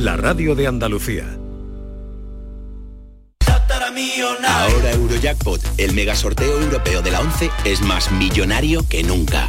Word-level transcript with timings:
la 0.00 0.16
radio 0.16 0.54
de 0.54 0.66
Andalucía. 0.66 1.38
Ahora 4.46 4.92
Eurojackpot, 4.92 5.60
el 5.78 5.92
mega 5.92 6.14
sorteo 6.14 6.60
europeo 6.60 7.02
de 7.02 7.10
la 7.10 7.20
11, 7.20 7.50
es 7.64 7.80
más 7.80 8.10
millonario 8.12 8.86
que 8.88 9.02
nunca. 9.02 9.48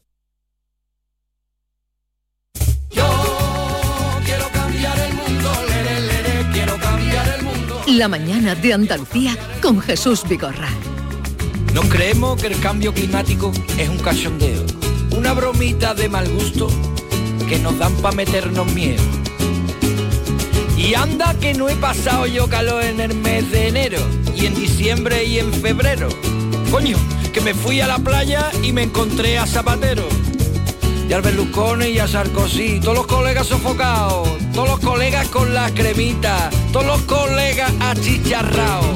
La 7.97 8.07
mañana 8.07 8.55
de 8.55 8.73
Andalucía 8.73 9.35
con 9.61 9.81
Jesús 9.81 10.23
Vigorra. 10.27 10.69
No 11.73 11.81
creemos 11.81 12.41
que 12.41 12.47
el 12.47 12.59
cambio 12.61 12.93
climático 12.93 13.51
es 13.77 13.89
un 13.89 13.97
cachondeo, 13.97 14.65
una 15.11 15.33
bromita 15.33 15.93
de 15.93 16.07
mal 16.07 16.29
gusto 16.29 16.69
que 17.49 17.59
nos 17.59 17.77
dan 17.77 17.93
para 17.95 18.15
meternos 18.15 18.65
miedo. 18.73 19.03
Y 20.77 20.93
anda 20.93 21.33
que 21.39 21.53
no 21.53 21.67
he 21.67 21.75
pasado 21.75 22.27
yo 22.27 22.47
calor 22.47 22.81
en 22.81 23.01
el 23.01 23.13
mes 23.13 23.51
de 23.51 23.67
enero, 23.67 23.99
y 24.35 24.45
en 24.45 24.55
diciembre 24.55 25.25
y 25.25 25.39
en 25.39 25.51
febrero. 25.51 26.07
Coño, 26.71 26.97
que 27.33 27.41
me 27.41 27.53
fui 27.53 27.81
a 27.81 27.87
la 27.87 27.99
playa 27.99 28.51
y 28.63 28.71
me 28.71 28.83
encontré 28.83 29.37
a 29.37 29.45
Zapatero 29.45 30.07
y 31.11 31.13
al 31.13 31.21
Berlusconi 31.21 31.87
y 31.87 31.99
a 31.99 32.07
Sarkozy, 32.07 32.79
todos 32.79 32.99
los 32.99 33.05
colegas 33.05 33.45
sofocados, 33.45 34.29
todos 34.53 34.69
los 34.69 34.79
colegas 34.79 35.27
con 35.27 35.53
la 35.53 35.69
cremita, 35.71 36.49
todos 36.71 36.85
los 36.85 37.01
colegas 37.01 37.69
achicharrados. 37.81 38.95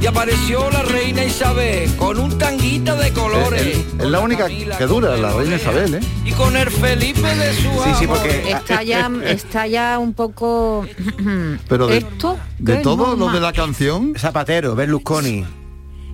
Y 0.00 0.06
apareció 0.06 0.68
la 0.70 0.82
reina 0.82 1.24
Isabel 1.24 1.94
con 1.94 2.18
un 2.18 2.36
tanguita 2.36 2.96
de 2.96 3.12
colores. 3.12 3.78
Es, 3.96 4.06
la 4.06 4.18
única 4.18 4.48
que 4.48 4.86
dura, 4.86 5.16
la 5.16 5.34
reina 5.34 5.54
Isabel, 5.54 5.94
¿eh? 5.94 6.00
Y 6.24 6.32
con 6.32 6.56
el 6.56 6.68
Felipe 6.68 7.32
de 7.36 7.54
su 7.54 7.70
Sí, 7.84 7.90
sí, 8.00 8.06
porque 8.08 8.50
está 8.50 8.82
ya, 8.82 9.08
está 9.24 9.68
ya 9.68 10.00
un 10.00 10.14
poco. 10.14 10.84
Pero 11.68 11.86
de, 11.86 11.98
esto 11.98 12.40
de 12.58 12.78
todo 12.78 13.14
lo 13.14 13.30
de 13.30 13.38
la 13.38 13.52
canción. 13.52 14.14
Zapatero, 14.18 14.74
Berlusconi. 14.74 15.46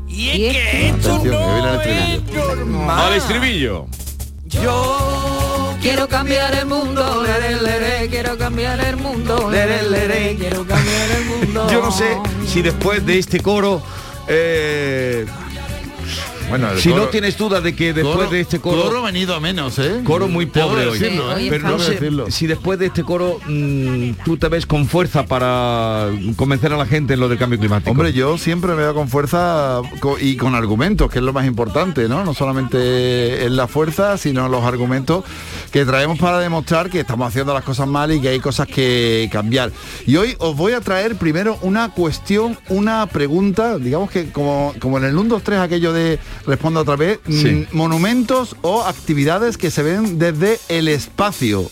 Y 0.09 0.29
es 0.29 0.57
que 0.59 0.89
esto 0.91 1.25
no 1.25 1.81
es 1.81 2.23
normal. 2.35 3.07
Al 3.07 3.15
estribillo. 3.15 3.87
Yo 4.61 5.75
quiero 5.81 6.09
cambiar 6.09 6.55
el 6.55 6.67
mundo, 6.67 7.25
quiero 8.11 8.37
cambiar 8.37 8.81
el 8.81 8.97
mundo, 8.97 9.51
quiero 9.51 10.67
cambiar 10.67 11.11
el 11.11 11.25
mundo. 11.25 11.71
Yo 11.71 11.81
no 11.81 11.91
sé 11.91 12.19
si 12.47 12.61
después 12.61 13.05
de 13.07 13.19
este 13.19 13.41
coro 13.41 13.83
eh, 14.29 15.27
bueno, 16.49 16.69
si 16.77 16.89
no 16.91 17.07
tienes 17.09 17.37
duda 17.37 17.61
de 17.61 17.75
que 17.75 17.93
después 17.93 18.31
de 18.31 18.41
este 18.41 18.61
coro... 18.61 18.83
Coro 18.83 19.03
venido 19.03 19.35
a 19.35 19.41
menos, 19.41 19.79
¿eh? 19.79 20.01
Coro 20.05 20.29
muy 20.29 20.47
pobre 20.47 20.87
hoy. 20.87 20.99
Decirlo, 20.99 21.37
¿eh? 21.37 21.47
Pero 21.49 21.69
no 21.69 21.79
sé 21.79 21.99
si 22.29 22.47
después 22.47 22.79
de 22.79 22.87
este 22.87 23.05
coro 23.05 23.39
mm, 23.47 24.13
tú 24.25 24.37
te 24.37 24.49
ves 24.49 24.67
con 24.67 24.87
fuerza 24.87 25.25
para 25.27 26.11
convencer 26.37 26.73
a 26.73 26.77
la 26.77 26.87
gente 26.87 27.15
en 27.15 27.21
lo 27.21 27.29
del 27.29 27.39
cambio 27.39 27.59
climático. 27.59 27.91
Hombre, 27.91 28.13
yo 28.13 28.39
siempre 28.39 28.73
me 28.73 28.83
veo 28.83 28.95
con 28.95 29.09
fuerza 29.09 29.81
y 30.21 30.37
con 30.37 30.55
argumentos, 30.55 31.11
que 31.11 31.19
es 31.19 31.25
lo 31.25 31.33
más 31.33 31.47
importante, 31.47 32.09
¿no? 32.09 32.25
No 32.25 32.35
solamente 32.35 33.45
en 33.45 33.57
la 33.57 33.67
fuerza, 33.67 34.17
sino 34.19 34.49
los 34.49 34.65
argumentos 34.65 35.25
que 35.71 35.85
traemos 35.85 36.19
para 36.19 36.39
demostrar 36.39 36.91
que 36.91 37.01
estamos 37.01 37.29
haciendo 37.29 37.55
las 37.55 37.65
cosas 37.65 37.89
mal 37.89 38.13
y 38.13 38.21
que 38.21 38.29
hay 38.29 38.41
cosas 38.41 38.67
que 38.67 39.29
cambiar. 39.33 39.73
Y 40.07 40.17
hoy 40.17 40.37
os 40.39 40.57
voy 40.57 40.73
a 40.73 40.81
traer 40.81 41.17
primero 41.17 41.59
una 41.63 41.91
cuestión, 41.91 42.59
una 42.69 43.07
pregunta, 43.07 43.79
digamos 43.79 44.11
que 44.11 44.31
como, 44.31 44.75
como 44.79 44.99
en 44.99 45.05
el 45.05 45.17
1, 45.17 45.29
2, 45.29 45.43
3 45.43 45.59
aquello 45.61 45.93
de 45.93 46.19
respondo 46.47 46.81
otra 46.81 46.97
vez, 46.97 47.21
mm, 47.27 47.63
monumentos 47.73 48.57
o 48.63 48.83
actividades 48.83 49.57
que 49.57 49.71
se 49.71 49.83
ven 49.83 50.19
desde 50.19 50.59
el 50.69 50.89
espacio. 50.89 51.71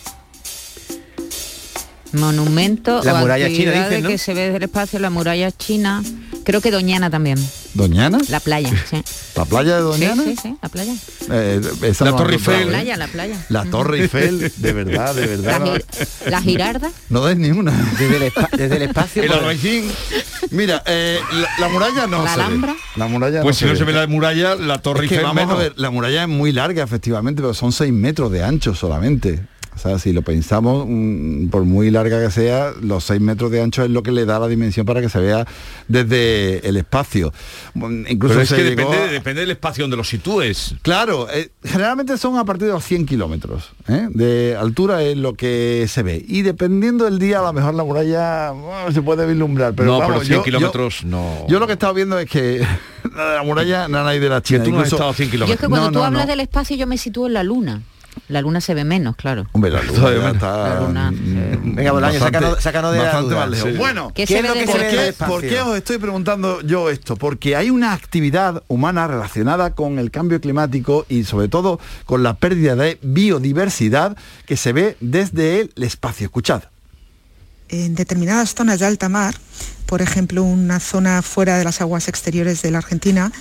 Monumento 2.13 3.01
la 3.03 3.15
muralla 3.15 3.47
china 3.47 3.71
dicen, 3.71 4.05
que 4.05 4.17
se 4.17 4.33
ve 4.33 4.41
desde 4.41 4.57
el 4.57 4.63
espacio, 4.63 4.99
la 4.99 5.09
muralla 5.09 5.51
china. 5.51 6.03
Creo 6.43 6.59
que 6.59 6.71
Doñana 6.71 7.09
también. 7.09 7.37
¿Doñana? 7.73 8.17
La 8.27 8.41
playa, 8.41 8.69
sí. 8.89 9.01
¿La 9.35 9.45
playa 9.45 9.77
de 9.77 9.81
Doñana? 9.81 10.23
Sí, 10.23 10.35
sí, 10.41 10.55
la 10.61 10.69
playa. 10.69 10.93
Eh, 11.29 11.61
la 11.99 12.15
Torre 12.15 12.33
Eiffel. 12.33 12.65
La 12.65 12.67
playa, 12.67 12.97
la 12.97 13.07
playa. 13.07 13.45
La 13.47 13.65
Torre 13.65 14.01
Eiffel, 14.01 14.51
de 14.57 14.73
verdad, 14.73 15.15
de 15.15 15.27
verdad. 15.27 15.81
La, 16.25 16.41
Girarda. 16.41 16.91
No 17.09 17.25
des 17.25 17.37
ni 17.37 17.51
una. 17.51 17.71
Desde 17.97 18.27
el, 18.27 18.33
desde 18.57 18.75
el 18.75 18.81
espacio. 18.81 19.23
El. 19.23 19.31
Mira, 20.51 20.83
eh, 20.85 21.19
la, 21.59 21.69
muralla 21.69 22.07
no 22.07 22.23
la 22.23 22.33
se 22.33 22.41
Alhambra. 22.41 22.73
Ve. 22.73 22.79
La 22.97 23.07
muralla 23.07 23.41
Pues 23.41 23.57
si 23.57 23.65
no 23.65 23.75
se 23.75 23.83
ve 23.85 23.93
la 23.93 24.05
muralla, 24.07 24.55
la 24.55 24.79
Torre 24.79 25.05
es 25.05 25.09
que 25.09 25.19
vamos 25.19 25.35
menos. 25.35 25.53
a 25.53 25.57
ver, 25.57 25.73
la 25.77 25.89
muralla 25.89 26.23
es 26.23 26.27
muy 26.27 26.51
larga, 26.51 26.83
efectivamente, 26.83 27.41
pero 27.41 27.53
son 27.53 27.71
6 27.71 27.91
metros 27.93 28.31
de 28.31 28.43
ancho 28.43 28.75
solamente. 28.75 29.45
O 29.73 29.79
sea, 29.79 29.97
si 29.99 30.11
lo 30.11 30.21
pensamos, 30.21 30.85
mm, 30.87 31.47
por 31.47 31.63
muy 31.63 31.89
larga 31.91 32.21
que 32.23 32.29
sea, 32.29 32.71
los 32.81 33.05
6 33.05 33.21
metros 33.21 33.51
de 33.51 33.61
ancho 33.61 33.83
es 33.83 33.89
lo 33.89 34.03
que 34.03 34.11
le 34.11 34.25
da 34.25 34.37
la 34.37 34.47
dimensión 34.47 34.85
para 34.85 34.99
que 35.01 35.07
se 35.09 35.19
vea 35.19 35.47
desde 35.87 36.67
el 36.67 36.77
espacio. 36.77 37.33
Incluso 37.75 38.33
Pero 38.35 38.41
es 38.41 38.49
se 38.49 38.55
que 38.57 38.63
depende, 38.63 38.97
a- 38.97 39.07
depende 39.07 39.41
del 39.41 39.51
espacio 39.51 39.83
donde 39.85 39.97
lo 39.97 40.03
sitúes. 40.03 40.75
Claro, 40.81 41.27
eh, 41.31 41.49
generalmente 41.63 42.17
son 42.17 42.37
a 42.37 42.43
partir 42.45 42.67
de 42.67 42.73
los 42.73 42.83
100 42.83 43.05
kilómetros 43.05 43.71
¿eh? 43.87 44.07
de 44.09 44.57
altura 44.59 45.01
es 45.03 45.17
lo 45.17 45.33
que 45.35 45.85
se 45.87 46.03
ve. 46.03 46.23
Y 46.27 46.41
dependiendo 46.41 47.05
del 47.05 47.17
día, 47.17 47.39
a 47.39 47.43
lo 47.43 47.53
mejor 47.53 47.73
la 47.73 47.83
muralla 47.83 48.51
bueno, 48.51 48.91
se 48.91 49.01
puede 49.01 49.25
vislumbrar. 49.25 49.73
Pero 49.73 49.87
no, 49.93 49.99
vamos, 49.99 50.15
pero 50.15 50.25
100 50.25 50.37
yo- 50.39 50.43
kilómetros 50.43 51.03
no. 51.05 51.47
Yo, 51.47 51.59
lo 51.59 51.65
que 51.65 51.73
he 51.73 51.75
estado 51.75 51.93
viendo 51.93 52.19
es 52.19 52.29
que 52.29 52.59
la 53.15 53.41
muralla 53.43 53.87
nada 53.87 54.09
hay 54.09 54.19
de 54.19 54.29
la 54.29 54.41
Que 54.41 54.47
China. 54.49 54.63
tú 54.63 54.71
no 54.71 54.79
has 54.79 54.87
Incluso- 54.87 54.95
estado 54.97 55.09
a 55.11 55.13
100 55.13 55.29
Yo 55.31 55.31
es 55.31 55.31
que 55.31 55.37
kilómetros. 55.37 55.69
cuando 55.69 55.85
No, 55.87 55.91
tú 55.93 55.99
no, 55.99 56.05
hablas 56.05 56.25
no. 56.25 56.29
del 56.31 56.39
espacio 56.41 56.75
yo 56.75 56.87
me 56.87 56.97
sitúo 56.97 57.27
en 57.27 57.33
la 57.33 57.43
luna. 57.43 57.81
La 58.27 58.41
luna 58.41 58.61
se 58.61 58.73
ve 58.73 58.83
menos, 58.83 59.15
claro. 59.15 59.45
Hombre, 59.53 59.71
la 59.71 59.81
luna 59.83 60.11
ya 60.13 60.29
está, 60.31 60.69
La 60.69 60.79
luna, 60.81 61.11
mm, 61.11 61.15
eh, 61.37 61.59
Venga, 61.63 61.91
Bolaño, 61.91 62.19
sácanos- 62.19 62.59
sácanos 62.61 62.91
de 62.91 62.97
la 62.97 63.03
bastante 63.05 63.29
duda. 63.29 63.39
más 63.41 63.49
lejos. 63.49 63.69
Sí. 63.71 63.77
Bueno, 63.77 64.11
¿Qué 64.13 64.25
¿Qué 64.25 64.27
se 64.33 64.35
es 64.39 64.41
ve 64.43 64.47
lo 64.49 64.53
que 64.53 64.59
se 64.65 64.71
¿Por 64.71 64.81
ve 64.81 64.89
qué, 64.89 65.25
por 65.25 65.41
qué 65.41 65.59
os 65.61 65.77
estoy 65.77 65.97
preguntando 65.97 66.61
yo 66.61 66.89
esto? 66.89 67.15
Porque 67.15 67.55
hay 67.55 67.69
una 67.69 67.93
actividad 67.93 68.63
humana 68.67 69.07
relacionada 69.07 69.75
con 69.75 69.99
el 69.99 70.11
cambio 70.11 70.39
climático 70.41 71.05
y 71.09 71.23
sobre 71.23 71.47
todo 71.47 71.79
con 72.05 72.23
la 72.23 72.35
pérdida 72.35 72.75
de 72.75 72.99
biodiversidad 73.01 74.15
que 74.45 74.57
se 74.57 74.73
ve 74.73 74.97
desde 74.99 75.61
el 75.61 75.71
espacio. 75.83 76.25
Escuchad. 76.25 76.63
en 77.69 77.95
determinadas 77.95 78.53
zonas 78.53 78.79
de 78.79 78.85
alta 78.85 79.07
mar, 79.07 79.33
por 79.85 80.01
ejemplo, 80.01 80.43
una 80.43 80.81
zona 80.81 81.21
fuera 81.21 81.57
de 81.57 81.63
las 81.63 81.79
aguas 81.79 82.09
exteriores 82.09 82.61
de 82.61 82.69
la 82.71 82.79
Argentina, 82.79 83.31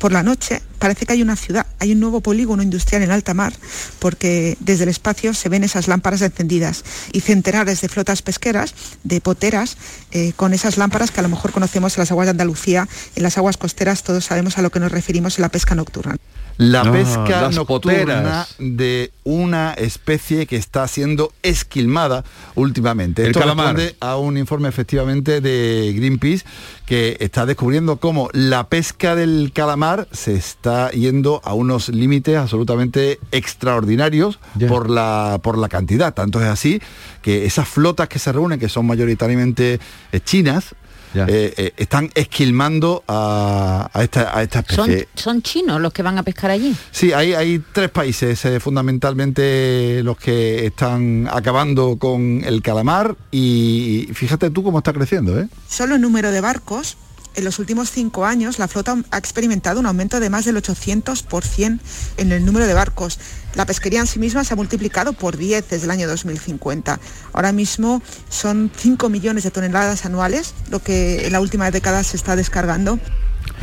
por 0.00 0.10
la 0.12 0.24
noche 0.24 0.62
parece 0.80 1.06
que 1.06 1.12
hay 1.12 1.22
una 1.22 1.36
ciudad, 1.36 1.66
hay 1.78 1.92
un 1.92 2.00
nuevo 2.00 2.22
polígono 2.22 2.62
industrial 2.62 3.02
en 3.02 3.10
alta 3.12 3.34
mar, 3.34 3.52
porque 3.98 4.56
desde 4.58 4.84
el 4.84 4.88
espacio 4.88 5.34
se 5.34 5.50
ven 5.50 5.62
esas 5.62 5.86
lámparas 5.86 6.22
encendidas 6.22 6.84
y 7.12 7.20
centenares 7.20 7.82
de 7.82 7.88
flotas 7.88 8.22
pesqueras, 8.22 8.74
de 9.04 9.20
poteras, 9.20 9.76
eh, 10.10 10.32
con 10.34 10.54
esas 10.54 10.78
lámparas 10.78 11.10
que 11.10 11.20
a 11.20 11.22
lo 11.22 11.28
mejor 11.28 11.52
conocemos 11.52 11.96
en 11.96 12.00
las 12.00 12.10
aguas 12.10 12.26
de 12.26 12.30
Andalucía, 12.30 12.88
en 13.14 13.22
las 13.22 13.36
aguas 13.36 13.58
costeras 13.58 14.02
todos 14.02 14.24
sabemos 14.24 14.56
a 14.56 14.62
lo 14.62 14.70
que 14.70 14.80
nos 14.80 14.90
referimos 14.90 15.38
en 15.38 15.42
la 15.42 15.50
pesca 15.50 15.74
nocturna. 15.74 16.16
La 16.60 16.82
pesca 16.92 17.48
nocturna 17.50 17.64
poteras. 17.64 18.54
de 18.58 19.12
una 19.24 19.72
especie 19.72 20.44
que 20.44 20.56
está 20.56 20.86
siendo 20.88 21.32
esquilmada 21.42 22.22
últimamente. 22.54 23.22
El 23.22 23.28
Esto 23.28 23.40
calamar. 23.40 23.74
responde 23.74 23.96
a 24.00 24.18
un 24.18 24.36
informe 24.36 24.68
efectivamente 24.68 25.40
de 25.40 25.94
Greenpeace 25.96 26.44
que 26.84 27.16
está 27.20 27.46
descubriendo 27.46 27.96
cómo 27.96 28.28
la 28.34 28.68
pesca 28.68 29.14
del 29.14 29.52
calamar 29.54 30.06
se 30.12 30.34
está 30.34 30.90
yendo 30.90 31.40
a 31.44 31.54
unos 31.54 31.88
límites 31.88 32.36
absolutamente 32.36 33.18
extraordinarios 33.32 34.38
por 34.68 34.90
la 34.90 35.40
por 35.42 35.56
la 35.56 35.70
cantidad. 35.70 36.12
Tanto 36.12 36.40
es 36.42 36.46
así 36.46 36.82
que 37.22 37.46
esas 37.46 37.68
flotas 37.68 38.08
que 38.08 38.18
se 38.18 38.32
reúnen, 38.32 38.60
que 38.60 38.68
son 38.68 38.86
mayoritariamente 38.86 39.80
eh, 40.12 40.20
chinas, 40.20 40.74
eh, 41.14 41.54
eh, 41.56 41.72
están 41.76 42.10
esquilmando 42.14 43.02
a, 43.08 43.90
a 43.92 44.02
esta, 44.02 44.36
a 44.36 44.42
esta 44.42 44.64
Son, 44.68 44.90
especie. 44.90 45.08
son 45.14 45.42
chinos 45.42 45.80
los 45.80 45.92
que 45.92 46.02
van 46.02 46.18
a 46.18 46.22
pescar 46.22 46.50
allí. 46.50 46.74
Sí, 46.90 47.12
hay, 47.12 47.34
hay 47.34 47.62
tres 47.72 47.90
países 47.90 48.44
eh, 48.44 48.60
fundamentalmente 48.60 50.02
los 50.02 50.16
que 50.16 50.66
están 50.66 51.28
acabando 51.30 51.96
con 51.98 52.42
el 52.44 52.62
calamar 52.62 53.16
y 53.30 54.08
fíjate 54.12 54.50
tú 54.50 54.62
cómo 54.62 54.78
está 54.78 54.92
creciendo, 54.92 55.38
¿eh? 55.40 55.48
Solo 55.68 55.96
el 55.96 56.00
número 56.00 56.30
de 56.30 56.40
barcos, 56.40 56.96
en 57.34 57.44
los 57.44 57.58
últimos 57.58 57.90
cinco 57.90 58.26
años 58.26 58.58
la 58.58 58.68
flota 58.68 58.96
ha 59.10 59.18
experimentado 59.18 59.80
un 59.80 59.86
aumento 59.86 60.20
de 60.20 60.30
más 60.30 60.44
del 60.44 60.56
800% 60.56 61.78
en 62.16 62.32
el 62.32 62.44
número 62.44 62.66
de 62.66 62.74
barcos. 62.74 63.18
La 63.54 63.66
pesquería 63.66 64.00
en 64.00 64.06
sí 64.06 64.18
misma 64.18 64.44
se 64.44 64.54
ha 64.54 64.56
multiplicado 64.56 65.12
por 65.12 65.36
10 65.36 65.68
desde 65.68 65.84
el 65.84 65.90
año 65.90 66.08
2050. 66.08 67.00
Ahora 67.32 67.52
mismo 67.52 68.02
son 68.28 68.70
5 68.76 69.08
millones 69.08 69.44
de 69.44 69.50
toneladas 69.50 70.04
anuales, 70.04 70.54
lo 70.70 70.80
que 70.82 71.26
en 71.26 71.32
la 71.32 71.40
última 71.40 71.70
década 71.70 72.04
se 72.04 72.16
está 72.16 72.36
descargando. 72.36 72.98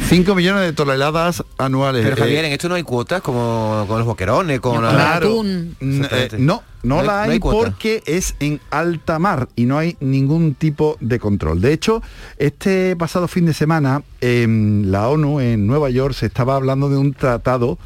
5 0.10 0.36
millones 0.36 0.62
de 0.64 0.74
toneladas 0.74 1.44
anuales. 1.58 2.04
Pero 2.04 2.16
Javier, 2.18 2.44
Eh, 2.46 2.48
en 2.48 2.54
esto 2.54 2.70
no 2.70 2.76
hay 2.76 2.84
cuotas 2.84 3.22
como 3.22 3.86
con 3.88 3.98
los 3.98 4.06
boquerones, 4.08 4.60
con 4.60 4.84
la- 4.84 4.92
Claro. 4.92 5.42
N- 5.42 5.72
eh, 5.82 6.30
no, 6.38 6.64
no, 6.84 6.96
No 6.96 7.00
hay- 7.02 7.08
la 7.08 7.26
no 7.26 7.32
hay, 7.34 7.40
porque 7.40 8.04
es 8.06 8.36
en 8.40 8.60
alta 8.70 9.20
mar 9.20 9.50
y 9.56 9.66
no 9.66 9.78
hay 9.78 9.98
ningún 10.00 10.54
tipo 10.56 10.98
de 11.02 11.20
control. 11.20 11.60
De 11.62 11.74
hecho, 11.74 12.02
este 12.38 12.96
pasado 12.96 13.28
fin 13.28 13.46
de 13.46 13.54
semana 13.54 14.04
en 14.22 14.92
la 14.92 15.10
ONU 15.10 15.40
en 15.42 15.68
Nueva 15.68 15.90
York 15.90 16.14
se 16.14 16.28
estaba 16.28 16.56
hablando 16.56 16.90
de 16.90 16.98
un 16.98 17.14
tratado 17.14 17.78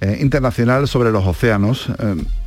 eh, 0.00 0.18
internacional 0.20 0.86
sobre 0.86 1.10
los 1.10 1.26
océanos. 1.26 1.88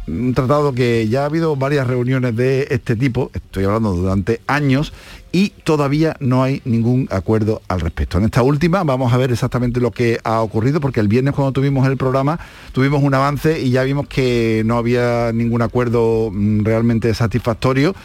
Un 0.07 0.33
tratado 0.33 0.74
que 0.74 1.07
ya 1.07 1.24
ha 1.24 1.25
habido 1.25 1.56
varias 1.56 1.88
reuniones 1.88 2.36
de 2.36 2.68
este 2.71 2.95
tipo, 2.95 3.31
estoy 3.33 3.65
hablando 3.65 3.94
durante 3.94 4.42
años, 4.48 4.94
y 5.31 5.50
todavía 5.50 6.18
no 6.19 6.44
hay 6.44 6.62
ningún 6.65 7.07
acuerdo 7.09 7.62
al 7.68 7.80
respecto. 7.80 8.18
En 8.18 8.25
esta 8.25 8.44
última 8.44 8.83
vamos 8.83 9.13
a 9.13 9.18
ver 9.18 9.31
exactamente 9.31 9.80
lo 9.80 9.92
que 9.92 10.19
ha 10.24 10.42
ocurrido, 10.42 10.81
porque 10.81 11.00
el 11.00 11.07
viernes 11.07 11.33
cuando 11.33 11.53
tuvimos 11.53 11.88
el 11.88 11.98
programa 11.98 12.39
tuvimos 12.74 13.01
un 13.01 13.13
avance 13.13 13.62
y 13.62 13.71
ya 13.71 13.83
vimos 13.83 14.07
que 14.07 14.63
no 14.65 14.77
había 14.77 15.31
ningún 15.33 15.62
acuerdo 15.62 16.30
mm, 16.31 16.63
realmente 16.63 17.13
satisfactorio, 17.13 17.95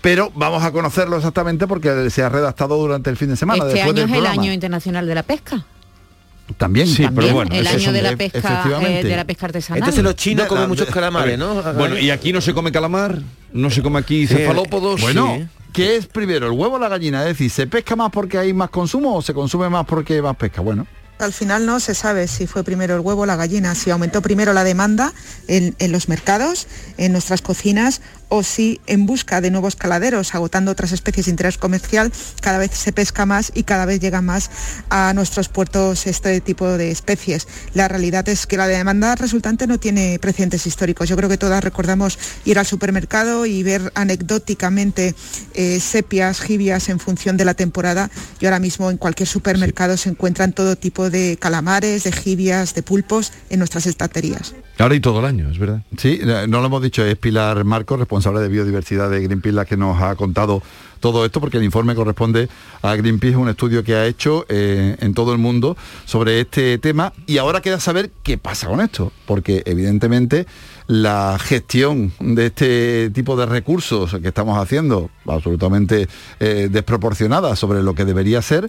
pero 0.00 0.32
vamos 0.34 0.62
a 0.62 0.72
conocerlo 0.72 1.16
exactamente 1.16 1.66
porque 1.66 2.10
se 2.10 2.22
ha 2.22 2.28
redactado 2.28 2.76
durante 2.76 3.10
el 3.10 3.16
fin 3.16 3.28
de 3.28 3.36
semana. 3.36 3.64
este 3.64 3.74
después 3.74 3.96
año 3.96 4.06
del 4.06 4.10
es 4.10 4.18
el 4.18 4.26
año 4.26 4.52
internacional 4.52 5.06
de 5.06 5.14
la 5.14 5.22
pesca. 5.22 5.64
También, 6.56 6.86
Sí, 6.86 7.06
pero 7.14 7.32
bueno, 7.32 7.54
el 7.54 7.66
año 7.66 7.92
de 7.92 8.02
la 8.02 8.16
pesca 8.16 8.66
eh, 8.82 9.02
de 9.04 9.16
la 9.16 9.24
pesca 9.24 9.46
artesanal. 9.46 9.78
Entonces 9.78 10.02
los 10.02 10.16
chinos 10.16 10.46
comen 10.46 10.68
muchos 10.68 10.88
calamares, 10.88 11.38
¿no? 11.38 11.62
Bueno, 11.74 11.98
y 11.98 12.10
aquí 12.10 12.32
no 12.32 12.40
se 12.40 12.52
come 12.54 12.72
calamar, 12.72 13.18
no 13.52 13.70
se 13.70 13.82
come 13.82 13.98
aquí 13.98 14.26
Sí. 14.26 14.34
cefalópodos. 14.34 15.00
Bueno, 15.00 15.36
Sí. 15.38 15.46
¿qué 15.72 15.96
es 15.96 16.06
primero, 16.06 16.46
el 16.46 16.52
huevo 16.52 16.76
o 16.76 16.78
la 16.78 16.88
gallina? 16.88 17.22
Es 17.22 17.28
decir, 17.28 17.50
¿se 17.50 17.66
pesca 17.66 17.96
más 17.96 18.10
porque 18.10 18.38
hay 18.38 18.52
más 18.52 18.70
consumo 18.70 19.16
o 19.16 19.22
se 19.22 19.32
consume 19.34 19.68
más 19.68 19.86
porque 19.86 20.14
hay 20.14 20.22
más 20.22 20.36
pesca? 20.36 20.60
Bueno, 20.60 20.86
Al 21.18 21.34
final 21.34 21.66
no 21.66 21.80
se 21.80 21.94
sabe 21.94 22.26
si 22.28 22.46
fue 22.46 22.64
primero 22.64 22.94
el 22.94 23.00
huevo 23.00 23.22
o 23.22 23.26
la 23.26 23.36
gallina, 23.36 23.74
si 23.74 23.90
aumentó 23.90 24.22
primero 24.22 24.54
la 24.54 24.64
demanda 24.64 25.12
en, 25.48 25.74
en 25.78 25.92
los 25.92 26.08
mercados, 26.08 26.66
en 26.96 27.12
nuestras 27.12 27.42
cocinas, 27.42 28.00
o 28.30 28.42
si 28.42 28.80
en 28.86 29.04
busca 29.04 29.40
de 29.42 29.50
nuevos 29.50 29.76
caladeros, 29.76 30.34
agotando 30.34 30.70
otras 30.70 30.92
especies 30.92 31.26
de 31.26 31.32
interés 31.32 31.58
comercial, 31.58 32.10
cada 32.40 32.58
vez 32.58 32.70
se 32.70 32.92
pesca 32.92 33.26
más 33.26 33.52
y 33.54 33.64
cada 33.64 33.84
vez 33.84 34.00
llega 34.00 34.22
más 34.22 34.50
a 34.88 35.12
nuestros 35.14 35.48
puertos 35.48 36.06
este 36.06 36.40
tipo 36.40 36.66
de 36.66 36.90
especies. 36.90 37.46
La 37.74 37.88
realidad 37.88 38.26
es 38.28 38.46
que 38.46 38.56
la 38.56 38.68
demanda 38.68 39.16
resultante 39.16 39.66
no 39.66 39.78
tiene 39.78 40.18
precedentes 40.20 40.66
históricos. 40.66 41.08
Yo 41.08 41.16
creo 41.16 41.28
que 41.28 41.36
todas 41.36 41.62
recordamos 41.62 42.18
ir 42.44 42.58
al 42.58 42.66
supermercado 42.66 43.46
y 43.46 43.62
ver 43.62 43.92
anecdóticamente 43.94 45.14
eh, 45.54 45.80
sepias, 45.80 46.40
jibias 46.40 46.88
en 46.88 47.00
función 47.00 47.36
de 47.36 47.44
la 47.44 47.54
temporada 47.54 48.10
y 48.38 48.46
ahora 48.46 48.60
mismo 48.60 48.90
en 48.90 48.96
cualquier 48.96 49.28
supermercado 49.28 49.96
se 49.96 50.08
encuentran 50.08 50.52
todo 50.52 50.76
tipo 50.76 51.10
de 51.10 51.36
calamares, 51.40 52.04
de 52.04 52.12
jibias, 52.12 52.74
de 52.74 52.82
pulpos 52.84 53.32
en 53.50 53.58
nuestras 53.58 53.86
estanterías. 53.86 54.54
Ahora 54.78 54.94
y 54.94 55.00
todo 55.00 55.18
el 55.18 55.26
año, 55.26 55.50
es 55.50 55.58
verdad. 55.58 55.82
sí, 55.98 56.20
no 56.24 56.60
lo 56.60 56.66
hemos 56.66 56.82
dicho, 56.82 57.04
es 57.04 57.16
Pilar 57.16 57.64
Marcos, 57.64 57.98
responsable 57.98 58.19
de 58.20 58.48
biodiversidad 58.48 59.10
de 59.10 59.22
Greenpeace, 59.22 59.54
la 59.54 59.64
que 59.64 59.76
nos 59.78 60.00
ha 60.02 60.14
contado 60.14 60.62
todo 61.00 61.24
esto, 61.24 61.40
porque 61.40 61.56
el 61.56 61.64
informe 61.64 61.94
corresponde 61.94 62.48
a 62.82 62.94
Greenpeace, 62.94 63.36
un 63.36 63.48
estudio 63.48 63.82
que 63.82 63.94
ha 63.94 64.06
hecho 64.06 64.44
eh, 64.50 64.96
en 65.00 65.14
todo 65.14 65.32
el 65.32 65.38
mundo 65.38 65.76
sobre 66.04 66.40
este 66.40 66.76
tema. 66.78 67.14
Y 67.26 67.38
ahora 67.38 67.62
queda 67.62 67.80
saber 67.80 68.10
qué 68.22 68.36
pasa 68.36 68.68
con 68.68 68.82
esto, 68.82 69.10
porque 69.26 69.62
evidentemente 69.64 70.46
la 70.86 71.38
gestión 71.40 72.12
de 72.20 72.46
este 72.46 73.10
tipo 73.10 73.36
de 73.36 73.46
recursos 73.46 74.14
que 74.20 74.28
estamos 74.28 74.58
haciendo, 74.58 75.08
absolutamente 75.26 76.06
eh, 76.40 76.68
desproporcionada 76.70 77.56
sobre 77.56 77.82
lo 77.82 77.94
que 77.94 78.04
debería 78.04 78.42
ser, 78.42 78.68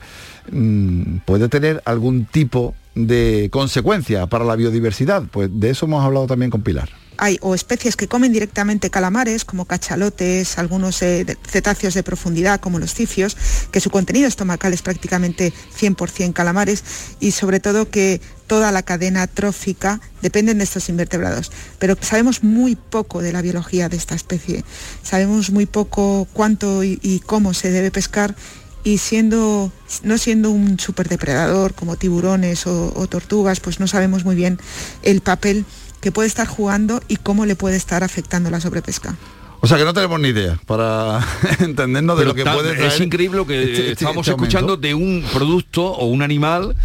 mm, 0.52 1.18
puede 1.26 1.50
tener 1.50 1.82
algún 1.86 2.26
tipo 2.26 2.76
de 2.96 3.50
consecuencia 3.52 4.28
para 4.28 4.46
la 4.46 4.56
biodiversidad. 4.56 5.24
Pues 5.32 5.50
de 5.52 5.70
eso 5.70 5.86
hemos 5.86 6.04
hablado 6.04 6.28
también 6.28 6.52
con 6.52 6.62
Pilar. 6.62 6.90
Hay 7.18 7.38
o 7.42 7.54
especies 7.54 7.96
que 7.96 8.08
comen 8.08 8.34
directamente 8.34 8.90
calamares, 8.90 9.46
como 9.46 9.66
cachalotes, 9.66 10.58
algunos 10.58 11.04
eh, 11.04 11.38
cetáceos 11.48 11.94
de 11.94 12.02
profundidad, 12.02 12.60
como 12.60 12.80
los 12.80 12.96
cifios, 12.96 13.38
que 13.70 13.80
su 13.80 13.92
contenido 13.92 14.28
estomacal 14.28 14.74
es 14.74 14.82
prácticamente 14.82 15.54
100% 15.80 16.34
calamares, 16.34 16.84
y 17.20 17.32
sobre 17.32 17.60
todo 17.60 17.92
que 17.92 18.22
toda 18.48 18.72
la 18.72 18.82
cadena 18.82 19.28
trófica 19.28 20.02
dependen 20.24 20.58
de 20.58 20.64
estos 20.64 20.90
invertebrados. 20.90 21.52
Pero 21.78 21.96
sabemos 22.02 22.44
muy 22.44 22.76
poco 22.76 23.22
de 23.22 23.34
la 23.34 23.44
biología 23.44 23.88
de 23.88 23.98
esta 23.98 24.16
especie. 24.16 24.66
Sabemos 25.04 25.52
muy 25.52 25.68
poco 25.68 26.28
cuánto 26.34 26.84
y 26.84 27.22
cómo 27.28 27.54
se 27.54 27.70
debe 27.70 27.92
pescar 27.92 28.36
y 28.84 28.98
siendo 28.98 29.72
no 30.04 30.18
siendo 30.18 30.50
un 30.50 30.80
superdepredador 30.80 31.74
como 31.74 31.96
tiburones 31.96 32.66
o, 32.68 32.94
o 32.96 33.08
tortugas, 33.08 33.60
pues 33.60 33.80
no 33.80 33.88
sabemos 33.88 34.26
muy 34.26 34.36
bien 34.36 34.60
el 35.04 35.22
papel 35.22 35.66
que 36.02 36.12
puede 36.12 36.28
estar 36.28 36.48
jugando 36.48 37.02
y 37.08 37.18
cómo 37.18 37.46
le 37.46 37.56
puede 37.56 37.76
estar 37.78 38.04
afectando 38.04 38.50
la 38.50 38.60
sobrepesca. 38.60 39.16
O 39.64 39.68
sea 39.68 39.78
que 39.78 39.86
no 39.86 39.94
tenemos 39.94 40.20
ni 40.20 40.30
idea 40.30 40.58
para 40.66 41.20
entendernos 41.60 42.18
de 42.18 42.22
Pero 42.24 42.30
lo 42.30 42.36
que 42.36 42.44
tan- 42.44 42.56
puede 42.56 42.74
traer 42.74 42.92
es 42.92 43.00
increíble 43.00 43.38
lo 43.38 43.46
que 43.46 43.60
este- 43.62 43.72
este- 43.74 43.92
este 43.92 44.06
aumento. 44.06 44.32
escuchando 44.32 44.78
de 44.78 44.96
un 44.96 45.24
producto 45.32 45.86
o 45.86 46.08
un 46.08 46.24
animal 46.24 46.76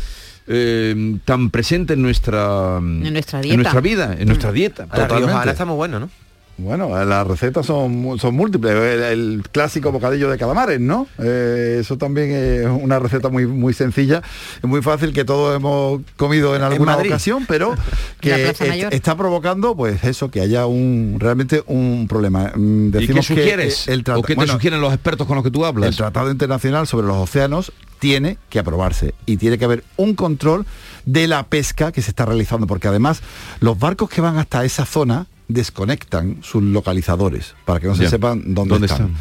eh, 0.48 1.16
tan 1.24 1.50
presente 1.50 1.94
en 1.94 2.02
nuestra 2.02 2.76
En 2.78 3.12
nuestra 3.12 3.38
en 3.38 3.42
dieta. 3.44 3.56
nuestra 3.56 3.80
vida, 3.80 4.14
en 4.18 4.26
nuestra 4.28 4.52
dieta. 4.52 4.82
La 4.82 4.88
Totalmente. 4.90 5.26
riojana 5.32 5.50
está 5.52 5.64
muy 5.64 5.76
bueno, 5.76 5.98
¿no? 6.00 6.10
Bueno, 6.58 6.88
las 7.04 7.26
recetas 7.26 7.66
son, 7.66 8.18
son 8.18 8.34
múltiples. 8.34 8.72
El, 8.74 9.02
el 9.02 9.42
clásico 9.52 9.92
bocadillo 9.92 10.30
de 10.30 10.38
calamares, 10.38 10.80
¿no? 10.80 11.06
Eh, 11.18 11.78
eso 11.80 11.98
también 11.98 12.30
es 12.30 12.66
una 12.66 12.98
receta 12.98 13.28
muy, 13.28 13.46
muy 13.46 13.74
sencilla, 13.74 14.22
muy 14.62 14.80
fácil 14.80 15.12
que 15.12 15.26
todos 15.26 15.54
hemos 15.54 16.00
comido 16.16 16.56
en 16.56 16.62
alguna 16.62 16.96
ocasión, 16.96 17.44
pero 17.46 17.74
que 18.20 18.30
Plaza 18.30 18.50
est- 18.64 18.68
Mayor. 18.68 18.94
está 18.94 19.14
provocando, 19.16 19.76
pues 19.76 20.02
eso, 20.04 20.30
que 20.30 20.40
haya 20.40 20.64
un 20.66 21.16
realmente 21.18 21.62
un 21.66 22.06
problema. 22.08 22.52
Mm, 22.54 22.88
¿Y 22.88 22.90
qué 22.92 22.98
Decimos 23.00 23.26
que 23.28 23.34
sugieres? 23.34 23.88
el 23.88 24.00
¿O 24.14 24.22
qué 24.22 24.28
te 24.28 24.36
bueno, 24.36 24.52
sugieren 24.54 24.80
los 24.80 24.94
expertos 24.94 25.26
con 25.26 25.36
los 25.36 25.44
que 25.44 25.50
tú 25.50 25.66
hablas? 25.66 25.90
el 25.90 25.96
Tratado 25.96 26.30
Internacional 26.30 26.86
sobre 26.86 27.06
los 27.06 27.16
Océanos 27.16 27.70
tiene 27.98 28.38
que 28.48 28.58
aprobarse 28.58 29.14
y 29.26 29.36
tiene 29.36 29.58
que 29.58 29.64
haber 29.66 29.84
un 29.98 30.14
control 30.14 30.64
de 31.04 31.26
la 31.28 31.42
pesca 31.44 31.92
que 31.92 32.00
se 32.00 32.10
está 32.10 32.24
realizando, 32.24 32.66
porque 32.66 32.88
además 32.88 33.20
los 33.60 33.78
barcos 33.78 34.08
que 34.08 34.20
van 34.22 34.38
hasta 34.38 34.64
esa 34.64 34.86
zona 34.86 35.26
desconectan 35.48 36.38
sus 36.42 36.62
localizadores 36.62 37.54
para 37.64 37.78
que 37.80 37.86
no 37.86 37.94
se 37.94 38.04
Ya. 38.04 38.10
sepan 38.10 38.54
dónde, 38.54 38.74
¿Dónde 38.74 38.86
están. 38.86 39.06
están? 39.06 39.16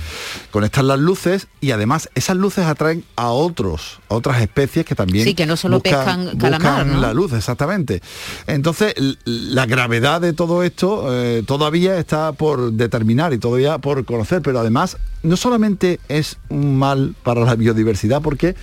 Conectan 0.52 0.88
las 0.88 1.00
luces 1.00 1.48
y 1.62 1.72
además 1.72 2.10
esas 2.16 2.36
luces 2.38 2.66
atraen 2.66 3.04
a 3.16 3.30
otros, 3.30 4.00
a 4.10 4.16
otras 4.16 4.42
especies 4.42 4.86
que 4.86 4.96
también 4.96 5.26
Sí, 5.26 5.36
que 5.36 5.46
no 5.46 5.56
solo 5.56 5.80
pescan 5.82 6.38
calamar, 6.38 6.62
buscan 6.86 6.94
¿no? 6.94 7.02
la 7.02 7.14
luz, 7.14 7.34
exactamente. 7.34 8.02
Entonces, 8.48 8.94
la 9.26 9.66
gravedad 9.68 10.20
de 10.22 10.34
todo 10.34 10.64
esto 10.64 11.14
eh, 11.14 11.44
todavía 11.46 11.98
está 12.00 12.32
por 12.32 12.72
determinar 12.72 13.34
y 13.34 13.38
todavía 13.38 13.78
por 13.78 14.04
conocer, 14.06 14.42
pero 14.42 14.60
además 14.60 14.98
no 15.24 15.38
solamente 15.38 16.00
es 16.10 16.38
un 16.50 16.78
mal 16.78 17.16
para 17.24 17.42
la 17.42 17.56
biodiversidad, 17.56 18.22
porque 18.22 18.56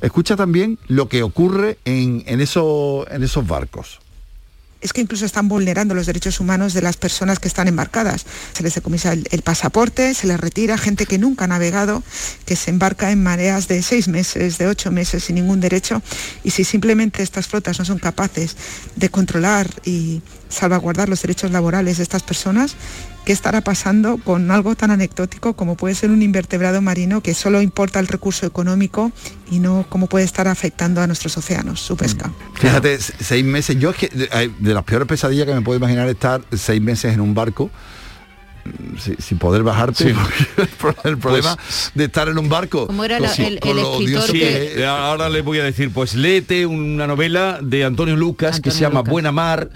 escucha 0.00 0.36
también 0.36 0.78
lo 0.88 1.08
que 1.08 1.22
ocurre 1.22 1.78
en, 1.84 2.22
en, 2.26 2.40
eso- 2.40 3.06
en 3.10 3.22
esos 3.22 3.46
barcos. 3.46 3.98
Es 4.80 4.92
que 4.92 5.00
incluso 5.00 5.26
están 5.26 5.48
vulnerando 5.48 5.94
los 5.94 6.06
derechos 6.06 6.40
humanos 6.40 6.72
de 6.72 6.82
las 6.82 6.96
personas 6.96 7.38
que 7.38 7.48
están 7.48 7.68
embarcadas. 7.68 8.26
Se 8.52 8.62
les 8.62 8.74
decomisa 8.74 9.12
el, 9.12 9.26
el, 9.30 9.42
pasaporte, 9.42 10.14
se 10.14 10.26
les 10.26 10.38
retira 10.38 10.78
gente 10.78 11.06
que 11.06 11.18
nunca 11.18 11.44
ha 11.44 11.48
navegado, 11.48 12.02
que 12.44 12.56
se 12.56 12.70
embarca 12.70 13.10
en 13.10 13.22
mareas 13.22 13.68
de 13.68 13.82
seis 13.82 14.08
meses, 14.08 14.58
de 14.58 14.66
ocho 14.66 14.90
meses, 14.90 15.24
sin 15.24 15.36
ningún 15.36 15.60
derecho. 15.60 16.02
Y 16.44 16.50
si 16.50 16.64
simplemente 16.64 17.22
estas 17.22 17.48
flotas 17.48 17.78
no 17.78 17.84
son 17.84 17.98
capaces 17.98 18.56
de 18.96 19.08
controlar 19.08 19.68
y 19.84 20.22
salvaguardar 20.48 21.08
los 21.08 21.22
derechos 21.22 21.50
laborales 21.50 21.96
de 21.96 22.02
estas 22.02 22.22
personas, 22.22 22.76
¿qué 23.28 23.32
estará 23.34 23.60
pasando 23.60 24.16
con 24.16 24.50
algo 24.50 24.74
tan 24.74 24.90
anecdótico 24.90 25.52
como 25.52 25.76
puede 25.76 25.94
ser 25.94 26.10
un 26.10 26.22
invertebrado 26.22 26.80
marino 26.80 27.20
que 27.20 27.34
solo 27.34 27.60
importa 27.60 28.00
el 28.00 28.06
recurso 28.06 28.46
económico 28.46 29.12
y 29.50 29.58
no 29.58 29.84
cómo 29.90 30.06
puede 30.06 30.24
estar 30.24 30.48
afectando 30.48 31.02
a 31.02 31.06
nuestros 31.06 31.36
océanos, 31.36 31.78
su 31.78 31.94
pesca? 31.94 32.32
Fíjate, 32.54 32.98
seis 32.98 33.44
meses, 33.44 33.78
yo 33.78 33.90
es 33.90 33.96
que 33.96 34.08
de, 34.08 34.50
de 34.58 34.72
las 34.72 34.82
peores 34.84 35.06
pesadillas 35.06 35.46
que 35.46 35.52
me 35.52 35.60
puedo 35.60 35.76
imaginar 35.78 36.08
estar 36.08 36.40
seis 36.56 36.80
meses 36.80 37.12
en 37.12 37.20
un 37.20 37.34
barco 37.34 37.70
sin, 38.98 39.16
sin 39.18 39.38
poder 39.38 39.62
bajarte. 39.62 40.04
Sí. 40.12 40.18
el 41.04 41.18
problema 41.18 41.54
Pues- 41.56 41.90
de 41.94 42.04
estar 42.04 42.28
en 42.28 42.38
un 42.38 42.48
barco. 42.48 42.86
Como 42.86 43.04
era 43.04 43.18
con- 43.18 43.26
la- 43.26 43.34
el- 43.34 43.60
con 43.60 43.70
el 43.72 43.76
lo 43.76 43.92
escritor 43.92 44.20
odioso 44.22 44.32
Sí, 44.32 44.38
que 44.38 44.80
es. 44.80 44.84
ahora 44.86 45.28
le 45.28 45.42
voy 45.42 45.58
a 45.58 45.64
decir, 45.64 45.90
pues 45.92 46.14
léete 46.14 46.64
una 46.64 47.06
novela 47.06 47.58
de 47.62 47.84
Antonio 47.84 48.16
Lucas 48.16 48.60
que 48.60 48.70
se 48.70 48.80
llama 48.80 49.02
Buena 49.02 49.32
Mar, 49.32 49.68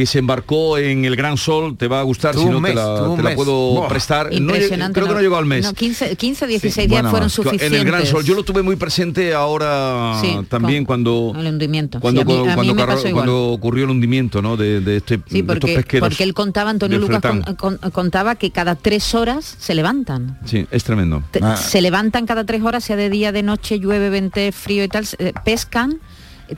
que 0.00 0.06
se 0.06 0.18
embarcó 0.18 0.78
en 0.78 1.04
el 1.04 1.14
Gran 1.14 1.36
Sol, 1.36 1.76
te 1.76 1.86
va 1.86 2.00
a 2.00 2.02
gustar, 2.02 2.34
si 2.34 2.44
no 2.46 2.58
mes, 2.58 2.72
te 2.72 2.76
la, 2.76 3.14
te 3.16 3.22
la 3.22 3.34
puedo 3.34 3.74
Buah. 3.74 3.88
prestar. 3.88 4.32
No, 4.40 4.52
creo 4.54 5.06
que 5.08 5.14
no 5.14 5.20
llegó 5.20 5.36
al 5.36 5.44
mes. 5.44 5.64
No, 5.64 5.74
15, 5.74 6.16
15 6.16 6.46
16 6.46 6.74
Sí, 6.74 6.80
días 6.80 6.90
Buena 6.90 7.10
fueron 7.10 7.28
suficientes. 7.28 7.68
En 7.68 7.74
el 7.74 7.84
Gran 7.84 8.06
Sol, 8.06 8.24
yo 8.24 8.34
lo 8.34 8.42
tuve 8.42 8.62
muy 8.62 8.76
presente 8.76 9.34
ahora 9.34 10.18
Sí, 10.22 10.38
también 10.48 10.84
con- 10.84 11.04
cuando 11.04 11.32
El 11.38 11.46
hundimiento. 11.46 12.00
cuando, 12.00 12.22
Sí, 12.22 12.24
a 12.24 12.26
mí- 12.26 12.48
a 12.50 12.54
cuando 12.54 12.72
igual. 12.72 13.12
cuando 13.12 13.48
ocurrió 13.48 13.84
el 13.84 13.90
hundimiento 13.90 14.40
¿no? 14.40 14.56
de, 14.56 14.80
de 14.80 14.96
este, 14.96 15.16
Sí, 15.16 15.22
de 15.34 15.38
estos 15.40 15.56
porque, 15.58 15.74
pesqueros. 15.74 16.08
porque 16.08 16.24
él 16.24 16.32
contaba, 16.34 16.70
Antonio 16.70 16.98
Lucas 16.98 17.20
con- 17.20 17.42
con- 17.56 17.76
contaba 17.92 18.36
que 18.36 18.50
cada 18.50 18.74
tres 18.76 19.14
horas 19.14 19.56
se 19.58 19.74
levantan. 19.74 20.38
Sí, 20.46 20.66
es 20.70 20.82
tremendo. 20.84 21.22
Te- 21.30 21.40
Se 21.56 21.80
levantan 21.82 22.24
cada 22.26 22.44
tres 22.44 22.62
horas, 22.62 22.84
sea 22.84 22.96
de 22.96 23.10
día, 23.10 23.32
de 23.32 23.42
noche, 23.42 23.78
llueve, 23.78 24.08
vente, 24.08 24.50
frío 24.52 24.82
y 24.84 24.88
tal, 24.88 25.06
eh, 25.18 25.32
pescan, 25.44 26.00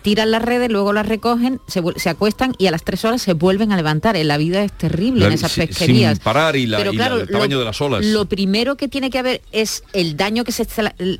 tiran 0.00 0.30
las 0.30 0.42
redes, 0.42 0.70
luego 0.70 0.92
las 0.92 1.06
recogen, 1.06 1.60
se, 1.66 1.82
se 1.96 2.08
acuestan 2.08 2.54
y 2.58 2.66
a 2.66 2.70
las 2.70 2.82
tres 2.84 3.04
horas 3.04 3.20
se 3.22 3.32
vuelven 3.34 3.72
a 3.72 3.76
levantar. 3.76 4.16
Eh, 4.16 4.24
La 4.24 4.38
vida 4.38 4.62
es 4.64 4.72
terrible 4.72 5.20
La- 5.20 5.26
en 5.26 5.32
esas 5.34 5.52
pesquerías. 5.54 6.14
sin 6.18 6.24
parar 6.24 6.56
y 6.56 6.66
la- 6.66 6.78
Pero 6.78 6.92
y 6.92 6.96
la- 6.96 7.04
claro, 7.06 7.20
el 7.22 7.28
tamaño 7.28 7.56
lo, 7.56 7.60
de 7.60 7.64
las 7.66 7.80
olas. 7.80 8.04
Lo 8.06 8.24
primero 8.26 8.76
que 8.76 8.88
tiene 8.88 9.10
que 9.10 9.18
haber 9.18 9.42
es 9.52 9.82
el 9.92 10.16
daño 10.16 10.44
que 10.44 10.52
se, 10.52 10.64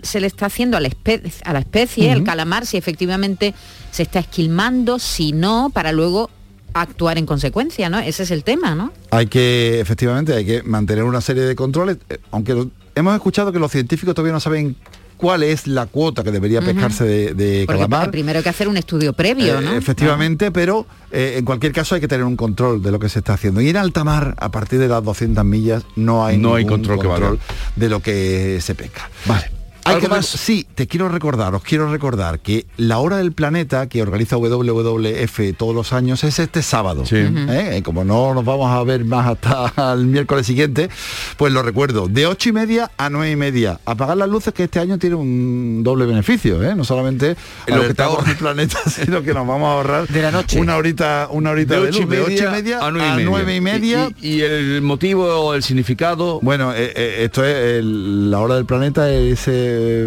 se 0.03 0.21
le 0.21 0.27
está 0.27 0.47
haciendo 0.47 0.77
a 0.77 0.81
la, 0.81 0.89
espe- 0.89 1.23
a 1.45 1.53
la 1.53 1.59
especie, 1.59 2.11
el 2.13 2.25
calamar, 2.25 2.67
si 2.67 2.77
efectivamente 2.77 3.55
se 3.91 4.03
está 4.05 4.21
esquilmando, 4.21 4.99
si 4.99 5.33
no, 5.33 5.71
para 5.73 5.93
luego 5.93 6.31
actuar 6.75 7.19
en 7.19 7.27
consecuencia, 7.27 7.91
¿no? 7.91 7.99
Ese 7.99 8.23
es 8.23 8.31
el 8.31 8.45
tema, 8.45 8.75
¿no? 8.75 8.93
Hay 9.11 9.27
que, 9.27 9.79
efectivamente, 9.81 10.33
hay 10.33 10.47
que 10.47 10.63
mantener 10.63 11.05
una 11.05 11.21
serie 11.21 11.43
de 11.43 11.55
controles, 11.55 11.99
eh, 12.09 12.17
aunque 12.31 12.55
lo- 12.55 12.71
hemos 12.95 13.15
escuchado 13.15 13.53
que 13.53 13.59
los 13.59 13.71
científicos 13.71 14.15
todavía 14.15 14.33
no 14.33 14.41
saben 14.41 14.77
cuál 15.23 15.45
es 15.45 15.69
la 15.69 15.87
cuota 15.87 16.25
que 16.25 16.33
debería 16.33 16.61
pescarse 16.61 17.05
de, 17.05 17.35
de 17.35 17.65
calamar. 17.67 18.11
primero 18.11 18.39
hay 18.39 18.43
que 18.43 18.49
hacer 18.49 18.67
un 18.67 18.77
estudio 18.77 19.13
previo, 19.13 19.61
Eh, 19.61 19.63
¿no? 19.63 19.73
Efectivamente, 19.75 20.51
pero 20.51 20.85
eh, 21.13 21.37
en 21.39 21.45
cualquier 21.45 21.73
caso 21.73 21.95
hay 21.95 22.01
que 22.01 22.09
tener 22.09 22.27
un 22.27 22.35
control 22.37 22.83
de 22.83 22.91
lo 22.91 22.99
que 22.99 23.09
se 23.09 23.21
está 23.21 23.35
haciendo. 23.35 23.61
Y 23.61 23.69
en 23.69 23.77
alta 23.77 24.03
mar, 24.03 24.35
a 24.39 24.51
partir 24.51 24.81
de 24.81 24.89
las 24.89 25.03
200 25.05 25.45
millas, 25.45 25.85
no 25.95 26.27
hay, 26.27 26.39
No 26.39 26.57
hay 26.57 26.65
ningún 26.65 26.83
control 26.83 26.99
que 27.01 27.39
de 27.77 27.89
lo 27.89 28.01
que 28.01 28.59
se 28.61 28.75
pesca. 28.75 29.09
Vale. 29.27 29.62
Hay 29.85 29.95
¿Algo 29.97 30.07
que 30.09 30.15
más? 30.15 30.27
Sí, 30.27 30.65
te 30.75 30.87
quiero 30.87 31.09
recordar, 31.09 31.55
os 31.57 31.63
quiero 31.63 31.91
recordar 31.91 32.39
que 32.39 32.67
la 32.77 32.99
hora 32.99 33.17
del 33.17 33.33
planeta 33.33 33.89
que 33.89 34.01
organiza 34.01 34.37
WWF 34.37 35.41
todos 35.57 35.75
los 35.75 35.93
años 35.93 36.23
es 36.25 36.39
este 36.39 36.63
sábado. 36.63 37.03
¿eh? 37.11 37.77
Y 37.79 37.83
Como 37.83 38.05
no 38.05 38.33
nos 38.33 38.45
vamos 38.45 38.71
a 38.71 38.83
ver 38.85 39.05
más 39.05 39.27
hasta 39.27 39.93
el 39.95 40.07
miércoles 40.07 40.47
siguiente, 40.47 40.89
pues 41.37 41.53
lo 41.53 41.63
recuerdo, 41.63 42.07
de 42.09 42.27
ocho 42.29 42.51
y 42.51 42.53
media 42.53 42.91
a 42.97 43.11
nueve 43.11 43.33
y 43.33 43.37
media. 43.37 43.81
Apagar 43.85 44.17
las 44.17 44.29
luces 44.29 44.55
que 44.55 44.65
este 44.65 44.79
año 44.79 44.99
tiene 44.99 45.17
un 45.17 45.83
doble 45.83 46.07
beneficio, 46.07 46.63
¿eh? 46.63 46.75
no 46.77 46.85
solamente 46.85 47.37
Lo 47.67 47.81
que 47.83 47.95
te 47.95 48.03
ahorra. 48.03 48.31
al 48.31 48.37
planeta, 48.37 48.79
sino 48.89 49.23
que 49.23 49.35
nos 49.35 49.47
vamos 49.47 49.67
a 49.69 49.73
ahorrar 49.73 50.07
De 50.09 50.23
la 50.23 50.31
noche. 50.31 50.61
una 50.61 50.77
horita, 50.77 51.27
una 51.31 51.51
horita 51.51 51.75
de, 51.75 51.81
de 51.83 51.89
ocho 51.89 51.99
y 51.99 52.03
luz, 52.03 52.11
de 52.11 52.17
media, 52.21 52.35
ocho 52.35 52.45
y 52.45 52.51
media 52.53 52.79
a 52.81 52.91
nueve 52.93 53.57
y 53.57 53.61
media. 53.61 54.05
y 54.05 54.07
media. 54.07 54.09
Y, 54.21 54.29
y 54.37 54.41
el 54.43 54.83
motivo 54.83 55.25
o 55.27 55.55
el 55.55 55.63
significado 55.65 56.39
Bueno, 56.41 56.73
eh, 56.73 56.93
eh, 56.95 57.17
esto 57.25 57.45
es 57.45 57.79
el- 57.81 58.31
la 58.31 58.39
hora 58.39 58.55
del 58.55 58.65
planeta 58.65 59.11
es 59.11 59.49
eh, 59.75 60.07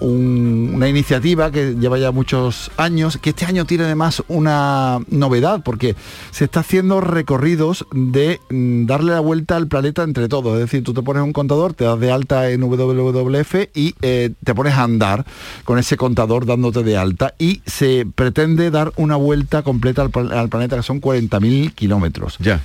un- 0.00 0.72
una 0.74 0.88
iniciativa 0.88 1.50
que 1.50 1.74
lleva 1.74 1.98
ya 1.98 2.10
muchos 2.10 2.70
años, 2.76 3.18
que 3.18 3.30
este 3.30 3.44
año 3.46 3.64
tiene 3.64 3.84
además 3.84 4.22
una 4.28 4.98
novedad 5.08 5.62
porque 5.64 5.94
se 6.30 6.44
está 6.44 6.60
haciendo 6.60 7.00
recorridos 7.00 7.86
de 7.92 8.40
mm, 8.50 8.86
darle 8.86 9.12
la 9.12 9.20
vuelta 9.20 9.56
al 9.56 9.68
planeta 9.68 10.02
entre 10.02 10.28
todos. 10.28 10.54
Es 10.54 10.60
decir, 10.60 10.82
tú 10.84 10.92
te 10.94 11.02
pones 11.02 11.22
un 11.22 11.32
contador, 11.32 11.74
te 11.74 11.84
das 11.84 11.98
de 12.00 12.10
alta 12.10 12.50
en 12.50 12.62
WWF 12.62 13.54
y 13.74 13.94
eh, 14.02 14.30
te 14.44 14.54
pones 14.54 14.74
a 14.74 14.82
andar 14.84 15.24
con 15.64 15.78
ese 15.78 15.96
contador 15.96 16.46
dándote 16.46 16.82
de 16.82 16.96
alta 16.96 17.34
y 17.38 17.62
se 17.66 18.06
pretende 18.14 18.70
dar 18.70 18.92
una 18.96 19.16
vuelta 19.16 19.62
completa 19.62 20.02
al, 20.02 20.32
al 20.32 20.48
planeta 20.48 20.76
que 20.76 20.82
son 20.82 21.00
40.000 21.00 21.72
kilómetros 21.74 22.36
ya. 22.38 22.60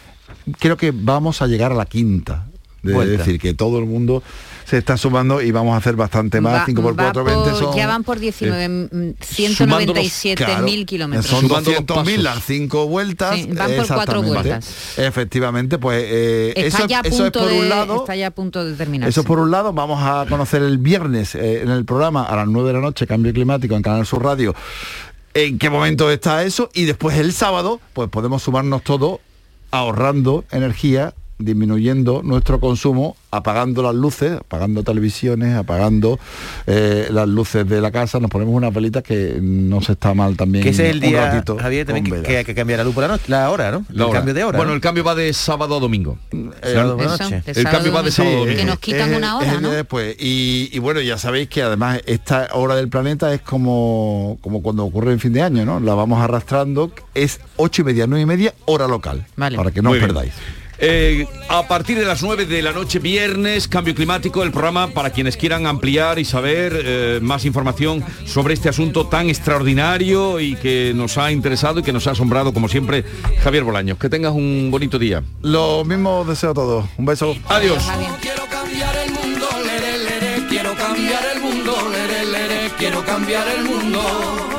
creo 0.59 0.77
que 0.77 0.91
vamos 0.91 1.41
a 1.41 1.47
llegar 1.47 1.71
a 1.71 1.75
la 1.75 1.85
quinta. 1.85 2.47
De 2.81 2.93
Vuelta. 2.93 3.17
decir 3.17 3.39
que 3.39 3.53
todo 3.53 3.77
el 3.79 3.85
mundo 3.85 4.23
se 4.65 4.77
está 4.77 4.95
sumando 4.97 5.41
y 5.41 5.51
vamos 5.51 5.73
a 5.73 5.77
hacer 5.77 5.95
bastante 5.95 6.39
más. 6.41 6.61
Va- 6.61 6.65
5 6.65 6.81
por 6.81 6.91
va 6.99 7.03
4, 7.11 7.23
por- 7.25 7.33
20 7.45 7.59
son... 7.59 7.75
ya 7.75 7.87
van 7.87 8.03
por 8.03 8.19
19, 8.19 8.69
mm, 8.69 9.13
197 9.19 10.45
Claro, 10.45 10.63
mil 10.63 10.85
kilómetros. 10.85 11.25
Son 11.25 11.41
Sumando 11.41 11.71
los 11.71 11.79
200.000 11.81 11.95
pasos. 12.05 12.23
las 12.23 12.43
cinco 12.45 12.87
vueltas. 12.87 13.35
Sí, 13.35 13.47
van 13.47 13.55
por 13.55 13.87
cuatro 13.87 14.19
exactamente. 14.21 14.29
vueltas. 14.29 14.97
Efectivamente, 14.99 15.77
pues 15.79 16.03
eh, 16.07 16.53
Está 16.55 16.77
eso, 16.79 16.87
ya 16.87 16.99
a 16.99 17.01
eso 17.01 17.15
es 17.25 17.31
punto 17.31 17.39
por 17.39 17.49
de, 17.49 17.59
un 17.59 17.69
lado. 17.69 17.95
está 17.97 18.15
ya 18.15 18.27
a 18.27 18.31
punto 18.31 18.63
de 18.63 18.73
terminar. 18.75 19.09
Eso 19.09 19.23
por 19.23 19.39
un 19.39 19.51
lado, 19.51 19.73
vamos 19.73 19.99
a 20.03 20.25
conocer 20.29 20.61
el 20.61 20.77
viernes 20.77 21.35
eh, 21.35 21.61
en 21.61 21.69
el 21.69 21.83
programa 21.85 22.23
a 22.23 22.35
las 22.35 22.47
9 22.47 22.67
de 22.67 22.73
la 22.75 22.81
noche, 22.81 23.07
Cambio 23.07 23.33
Climático 23.33 23.75
en 23.75 23.81
Canal 23.81 24.05
Sur 24.05 24.23
Radio, 24.23 24.53
en 25.33 25.57
qué 25.59 25.69
momento 25.69 26.09
está 26.11 26.43
eso 26.43 26.69
y 26.73 26.85
después 26.85 27.17
el 27.17 27.33
sábado, 27.33 27.79
pues 27.93 28.09
podemos 28.09 28.43
sumarnos 28.43 28.83
todos 28.83 29.19
ahorrando 29.71 30.45
energía, 30.51 31.13
disminuyendo 31.39 32.21
nuestro 32.23 32.59
consumo, 32.59 33.15
apagando 33.31 33.81
las 33.81 33.95
luces, 33.95 34.33
apagando 34.33 34.83
televisiones, 34.83 35.55
apagando 35.55 36.19
eh, 36.67 37.07
las 37.11 37.27
luces 37.27 37.67
de 37.67 37.79
la 37.79 37.91
casa, 37.91 38.19
nos 38.19 38.29
ponemos 38.29 38.53
unas 38.53 38.73
velitas 38.73 39.03
que 39.03 39.39
no 39.41 39.81
se 39.81 39.93
está 39.93 40.13
mal 40.13 40.35
también. 40.35 40.63
Que 40.63 40.71
ese 40.71 40.89
es 40.89 40.95
el 40.95 41.03
un 41.03 41.09
día, 41.09 41.31
ratito 41.31 41.57
Javier, 41.57 41.85
también 41.87 42.23
que, 42.23 42.37
hay 42.37 42.45
que 42.45 42.53
cambiar 42.53 42.79
la 42.79 42.83
luz 42.83 42.93
por 42.93 43.03
la 43.03 43.07
noche, 43.07 43.23
la 43.27 43.49
hora, 43.49 43.71
¿no? 43.71 43.85
La 43.89 44.03
el 44.03 44.09
hora. 44.09 44.19
cambio 44.19 44.33
de 44.33 44.43
hora. 44.43 44.57
Bueno, 44.57 44.71
¿no? 44.71 44.75
el 44.75 44.81
cambio 44.81 45.03
va 45.03 45.15
de 45.15 45.31
sábado 45.33 45.77
a 45.77 45.79
domingo. 45.79 46.17
Sábado 46.61 46.97
por 46.97 47.05
la 47.05 47.15
Eso, 47.15 47.23
noche. 47.23 47.43
El 47.45 47.63
cambio 47.63 47.93
va 47.93 48.03
de 48.03 48.11
sábado 48.11 48.35
a 48.35 48.39
domingo. 48.39 48.57
Que 48.59 48.65
nos 48.65 48.79
quitan 48.79 49.11
es- 49.11 49.17
una 49.17 49.27
es 49.27 49.33
hora, 49.35 49.45
el 49.53 49.59
día 49.59 49.69
¿no? 49.69 49.71
después. 49.71 50.15
Y, 50.19 50.69
y 50.73 50.79
bueno, 50.79 50.99
ya 50.99 51.17
sabéis 51.17 51.47
que 51.47 51.63
además 51.63 52.01
esta 52.05 52.49
hora 52.53 52.75
del 52.75 52.89
planeta 52.89 53.33
es 53.33 53.41
como, 53.41 54.37
como 54.41 54.61
cuando 54.61 54.83
ocurre 54.83 55.13
en 55.13 55.19
fin 55.19 55.31
de 55.33 55.41
año, 55.41 55.63
¿no? 55.65 55.79
La 55.79 55.93
vamos 55.93 56.21
arrastrando, 56.21 56.91
es 57.15 57.39
ocho 57.55 57.81
y 57.81 57.85
media, 57.85 58.07
nueve 58.07 58.23
y 58.23 58.25
media, 58.25 58.53
hora 58.65 58.87
local. 58.87 59.25
Vale. 59.37 59.55
Para 59.55 59.71
que 59.71 59.81
no 59.81 59.89
Muy 59.89 59.99
os 59.99 60.03
bien. 60.13 60.31
Eh, 60.81 61.27
a 61.49 61.67
partir 61.67 61.99
de 61.99 62.05
las 62.05 62.23
9 62.23 62.45
de 62.45 62.61
la 62.61 62.71
noche 62.71 62.99
viernes, 62.99 63.67
Cambio 63.67 63.93
Climático, 63.93 64.43
el 64.43 64.51
programa 64.51 64.87
para 64.87 65.09
quienes 65.09 65.35
quieran 65.35 65.67
ampliar 65.67 66.19
y 66.19 66.25
saber 66.25 66.73
eh, 66.73 67.19
más 67.21 67.43
información 67.43 68.03
sobre 68.25 68.53
este 68.53 68.69
asunto 68.69 69.07
tan 69.07 69.29
extraordinario 69.29 70.39
y 70.39 70.55
que 70.55 70.93
nos 70.95 71.17
ha 71.17 71.31
interesado 71.31 71.81
y 71.81 71.83
que 71.83 71.91
nos 71.91 72.07
ha 72.07 72.11
asombrado, 72.11 72.53
como 72.53 72.69
siempre, 72.69 73.03
Javier 73.43 73.65
Bolaños. 73.65 73.97
Que 73.97 74.09
tengas 74.09 74.33
un 74.33 74.69
bonito 74.71 74.97
día. 74.97 75.21
Lo 75.41 75.83
mismo 75.83 76.23
deseo 76.23 76.51
a 76.51 76.53
todos. 76.53 76.85
Un 76.97 77.05
beso. 77.05 77.35
Adiós. 77.49 77.83
Quiero 78.21 78.45
cambiar 78.47 78.95
el 78.95 79.11
mundo, 79.11 79.47
lere, 79.65 79.97
lere, 79.97 80.47
quiero 80.47 80.75
cambiar 80.75 81.23
el 81.35 81.41
mundo, 81.41 81.75
lere, 81.91 82.25
lere, 82.25 82.71
quiero 82.77 83.03
cambiar 83.03 83.47
el 83.49 83.63
mundo. 83.65 84.58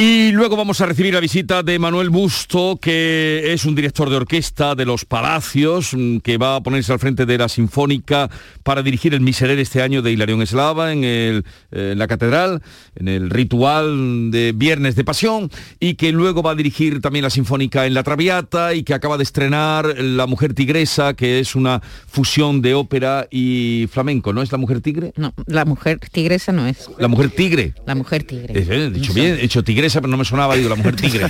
Y 0.00 0.30
luego 0.30 0.56
vamos 0.56 0.80
a 0.80 0.86
recibir 0.86 1.12
la 1.12 1.18
visita 1.18 1.64
de 1.64 1.76
Manuel 1.80 2.08
Busto, 2.08 2.78
que 2.80 3.52
es 3.52 3.64
un 3.64 3.74
director 3.74 4.08
de 4.08 4.14
orquesta 4.14 4.76
de 4.76 4.84
los 4.84 5.04
Palacios, 5.04 5.92
mm, 5.92 6.18
que 6.18 6.38
va 6.38 6.54
a 6.54 6.62
ponerse 6.62 6.92
al 6.92 7.00
frente 7.00 7.26
de 7.26 7.36
la 7.36 7.48
Sinfónica 7.48 8.30
para 8.62 8.84
dirigir 8.84 9.12
el 9.12 9.22
Miserere 9.22 9.60
este 9.60 9.82
año 9.82 10.00
de 10.00 10.12
Hilarión 10.12 10.40
Eslava 10.40 10.92
en, 10.92 11.02
el, 11.02 11.44
eh, 11.72 11.90
en 11.94 11.98
la 11.98 12.06
Catedral, 12.06 12.62
en 12.94 13.08
el 13.08 13.28
ritual 13.28 14.30
de 14.30 14.52
Viernes 14.54 14.94
de 14.94 15.02
Pasión, 15.02 15.50
y 15.80 15.94
que 15.94 16.12
luego 16.12 16.44
va 16.44 16.52
a 16.52 16.54
dirigir 16.54 17.00
también 17.00 17.24
la 17.24 17.30
Sinfónica 17.30 17.84
en 17.84 17.94
La 17.94 18.04
Traviata 18.04 18.74
y 18.74 18.84
que 18.84 18.94
acaba 18.94 19.16
de 19.16 19.24
estrenar 19.24 19.98
La 19.98 20.28
Mujer 20.28 20.54
Tigresa, 20.54 21.14
que 21.14 21.40
es 21.40 21.56
una 21.56 21.82
fusión 22.06 22.62
de 22.62 22.74
ópera 22.74 23.26
y 23.32 23.88
flamenco, 23.90 24.32
¿no 24.32 24.42
es 24.42 24.52
La 24.52 24.58
Mujer 24.58 24.80
Tigre? 24.80 25.12
No, 25.16 25.34
la 25.46 25.64
mujer 25.64 25.98
tigresa 25.98 26.52
no 26.52 26.68
es. 26.68 26.88
La 27.00 27.08
Mujer 27.08 27.30
Tigre. 27.30 27.74
La 27.84 27.96
mujer 27.96 28.22
tigre. 28.22 28.54
Eh, 28.54 28.90
dicho 28.94 29.12
bien, 29.12 29.34
he 29.34 29.42
dicho 29.42 29.64
tigresa. 29.64 29.87
Tigresa, 29.88 30.00
pero 30.00 30.10
no 30.10 30.16
me 30.16 30.24
sonaba, 30.24 30.54
digo, 30.56 30.68
la 30.68 30.74
mujer 30.74 30.96
tigre. 30.96 31.26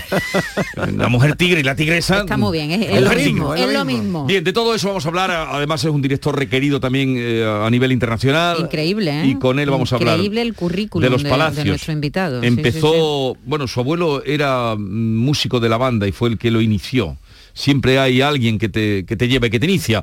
la 0.97 1.09
mujer 1.09 1.37
tigre 1.37 1.61
y 1.61 1.63
la 1.63 1.77
tigresa. 1.77 2.21
Está 2.21 2.37
muy 2.37 2.59
bien, 2.59 2.71
es, 2.71 3.01
lo 3.01 3.11
mismo, 3.11 3.55
tigre. 3.55 3.69
es 3.69 3.79
lo 3.79 3.85
mismo. 3.85 4.27
Bien, 4.27 4.43
de 4.43 4.53
todo 4.53 4.75
eso 4.75 4.89
vamos 4.89 5.05
a 5.05 5.09
hablar. 5.09 5.31
Además 5.31 5.85
es 5.85 5.91
un 5.91 6.03
director 6.03 6.37
requerido 6.37 6.81
también 6.81 7.15
eh, 7.17 7.45
a 7.45 7.69
nivel 7.71 7.93
internacional. 7.93 8.59
Increíble, 8.61 9.23
¿eh? 9.23 9.27
Y 9.27 9.35
con 9.37 9.59
él 9.59 9.71
vamos 9.71 9.93
a 9.93 9.97
hablar 9.97 10.17
Increíble 10.17 10.43
el 10.43 10.55
currículum 10.55 11.03
de 11.03 11.11
los 11.11 11.23
palacios. 11.23 11.65
de 11.65 11.71
nuestro 11.71 11.93
invitado. 11.93 12.41
Sí, 12.41 12.47
Empezó, 12.47 13.35
sí, 13.35 13.41
bueno, 13.45 13.69
su 13.69 13.81
abuelo 13.81 14.25
era 14.25 14.75
músico 14.77 15.61
de 15.61 15.69
la 15.69 15.77
banda 15.77 16.07
y 16.09 16.13
fue 16.13 16.29
el 16.31 16.39
que 16.39 16.51
lo 16.51 16.61
inició. 16.61 17.17
Siempre 17.53 17.99
hay 17.99 18.21
alguien 18.21 18.59
que 18.59 18.69
te, 18.69 19.05
que 19.05 19.17
te 19.17 19.29
lleva 19.29 19.47
y 19.47 19.51
que 19.51 19.61
te 19.61 19.67
inicia. 19.67 20.03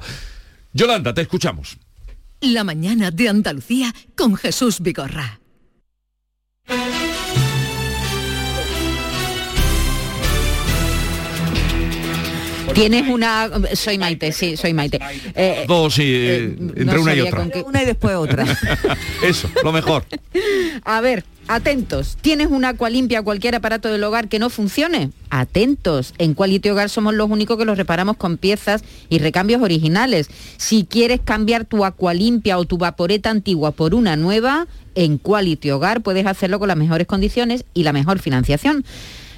Yolanda, 0.74 1.14
te 1.14 1.22
escuchamos. 1.22 1.78
La 2.42 2.64
mañana 2.64 3.12
de 3.12 3.30
Andalucía 3.30 3.94
con 4.16 4.36
Jesús 4.36 4.82
Vigorra. 4.82 5.40
Tienes 12.76 13.10
una... 13.10 13.50
Soy 13.74 13.98
Maite, 13.98 14.32
sí, 14.32 14.58
soy 14.58 14.74
Maite. 14.74 15.00
Eh, 15.34 15.66
Dos, 15.68 15.96
sí, 15.96 16.04
eh, 16.06 16.56
entre 16.58 16.86
no 16.86 17.02
una 17.02 17.16
y 17.16 17.22
otra. 17.22 17.48
Una 17.66 17.84
y 17.84 17.86
después 17.86 18.16
otra. 18.16 18.46
Eso, 19.24 19.50
lo 19.64 19.72
mejor. 19.72 20.06
A 20.84 21.02
ver, 21.02 21.24
atentos. 21.48 22.18
¿Tienes 22.22 22.48
una 22.48 22.70
Aqualimpia 22.70 23.22
o 23.22 23.24
cualquier 23.24 23.56
aparato 23.56 23.90
del 23.90 24.04
hogar 24.04 24.28
que 24.28 24.40
no 24.40 24.50
funcione? 24.50 25.12
Atentos. 25.30 26.14
En 26.18 26.34
Quality 26.34 26.70
Hogar 26.70 26.90
somos 26.90 27.14
los 27.14 27.30
únicos 27.30 27.58
que 27.58 27.66
los 27.66 27.78
reparamos 27.78 28.18
con 28.18 28.38
piezas 28.38 28.84
y 29.10 29.20
recambios 29.20 29.62
originales. 29.62 30.30
Si 30.58 30.86
quieres 30.86 31.22
cambiar 31.24 31.66
tu 31.66 31.86
Aqualimpia 31.86 32.58
o 32.58 32.66
tu 32.66 32.78
vaporeta 32.78 33.30
antigua 33.30 33.72
por 33.72 33.96
una 33.96 34.16
nueva, 34.16 34.68
en 34.96 35.18
Quality 35.18 35.72
Hogar 35.72 36.02
puedes 36.02 36.26
hacerlo 36.26 36.60
con 36.60 36.68
las 36.68 36.78
mejores 36.78 37.08
condiciones 37.08 37.66
y 37.74 37.84
la 37.84 37.94
mejor 37.94 38.20
financiación. 38.20 38.86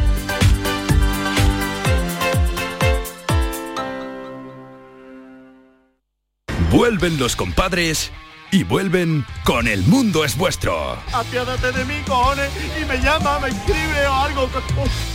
Vuelven 6.71 7.19
los 7.19 7.35
compadres 7.35 8.13
y 8.51 8.65
vuelven 8.65 9.25
con 9.45 9.67
El 9.67 9.83
Mundo 9.85 10.25
es 10.25 10.37
Vuestro. 10.37 10.99
Apiádate 11.13 11.73
de 11.73 11.85
mí, 11.85 11.95
cojones, 12.07 12.51
y 12.81 12.85
me 12.85 12.99
llama, 12.99 13.39
me 13.41 13.49
escribe 13.49 14.07
o 14.07 14.15
algo. 14.15 14.49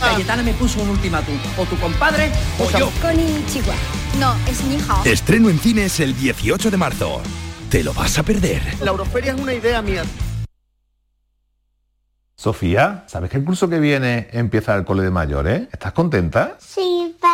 Cayetana 0.00 0.42
me 0.42 0.52
puso 0.54 0.82
un 0.82 0.90
ultimátum. 0.90 1.36
O 1.56 1.64
tu 1.64 1.76
compadre 1.78 2.30
o 2.58 2.70
yo. 2.78 2.90
Konnichiwa. 3.00 3.74
No, 4.18 4.34
es 4.48 4.64
ni 4.64 4.78
hao. 4.88 5.04
Estreno 5.04 5.48
en 5.48 5.58
cines 5.58 6.00
el 6.00 6.16
18 6.16 6.70
de 6.70 6.76
marzo. 6.76 7.22
Te 7.74 7.82
lo 7.82 7.92
vas 7.92 8.16
a 8.20 8.22
perder. 8.22 8.62
La 8.82 8.92
Euroferia 8.92 9.32
es 9.32 9.40
una 9.40 9.52
idea 9.52 9.82
mía. 9.82 10.04
Sofía, 12.36 13.02
¿sabes 13.08 13.30
que 13.30 13.38
el 13.38 13.44
curso 13.44 13.68
que 13.68 13.80
viene 13.80 14.28
empieza 14.30 14.76
el 14.76 14.84
cole 14.84 15.02
de 15.02 15.10
mayores? 15.10 15.62
¿eh? 15.62 15.68
¿Estás 15.72 15.92
contenta? 15.92 16.56
Sí, 16.60 17.16
papá 17.20 17.33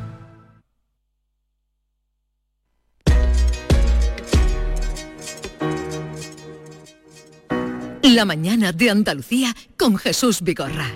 La 8.03 8.25
mañana 8.25 8.71
de 8.71 8.89
Andalucía 8.89 9.55
con 9.77 9.95
Jesús 9.95 10.41
Vigorra. 10.41 10.89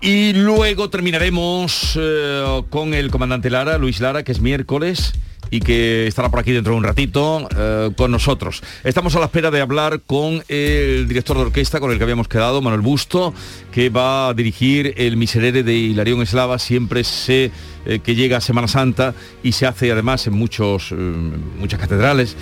Y 0.00 0.32
luego 0.32 0.88
terminaremos 0.88 1.98
eh, 2.00 2.62
con 2.70 2.94
el 2.94 3.10
comandante 3.10 3.50
Lara, 3.50 3.76
Luis 3.76 4.00
Lara, 4.00 4.22
que 4.22 4.32
es 4.32 4.40
miércoles 4.40 5.12
y 5.50 5.60
que 5.60 6.06
estará 6.06 6.30
por 6.30 6.40
aquí 6.40 6.52
dentro 6.52 6.72
de 6.72 6.78
un 6.78 6.84
ratito 6.84 7.46
eh, 7.56 7.90
con 7.94 8.10
nosotros. 8.10 8.62
Estamos 8.84 9.14
a 9.16 9.18
la 9.18 9.26
espera 9.26 9.50
de 9.50 9.60
hablar 9.60 10.00
con 10.06 10.42
el 10.48 11.06
director 11.08 11.36
de 11.36 11.42
orquesta 11.42 11.80
con 11.80 11.90
el 11.90 11.98
que 11.98 12.04
habíamos 12.04 12.28
quedado, 12.28 12.62
Manuel 12.62 12.80
Busto, 12.80 13.34
que 13.70 13.90
va 13.90 14.28
a 14.28 14.34
dirigir 14.34 14.94
el 14.96 15.18
Miserere 15.18 15.62
de 15.62 15.74
Hilarión 15.74 16.22
Eslava. 16.22 16.58
Siempre 16.58 17.04
sé 17.04 17.50
eh, 17.84 17.98
que 17.98 18.14
llega 18.14 18.40
Semana 18.40 18.68
Santa 18.68 19.14
y 19.42 19.52
se 19.52 19.66
hace 19.66 19.92
además 19.92 20.26
en 20.26 20.32
muchos, 20.34 20.92
muchas 20.92 21.78
catedrales. 21.78 22.34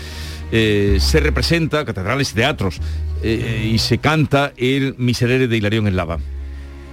Se 0.50 1.20
representa, 1.20 1.84
catedrales 1.84 2.32
y 2.32 2.34
teatros, 2.34 2.80
y 3.22 3.78
se 3.78 3.98
canta 3.98 4.52
el 4.56 4.94
Miserere 4.98 5.48
de 5.48 5.56
Hilarión 5.56 5.86
Eslava. 5.88 6.18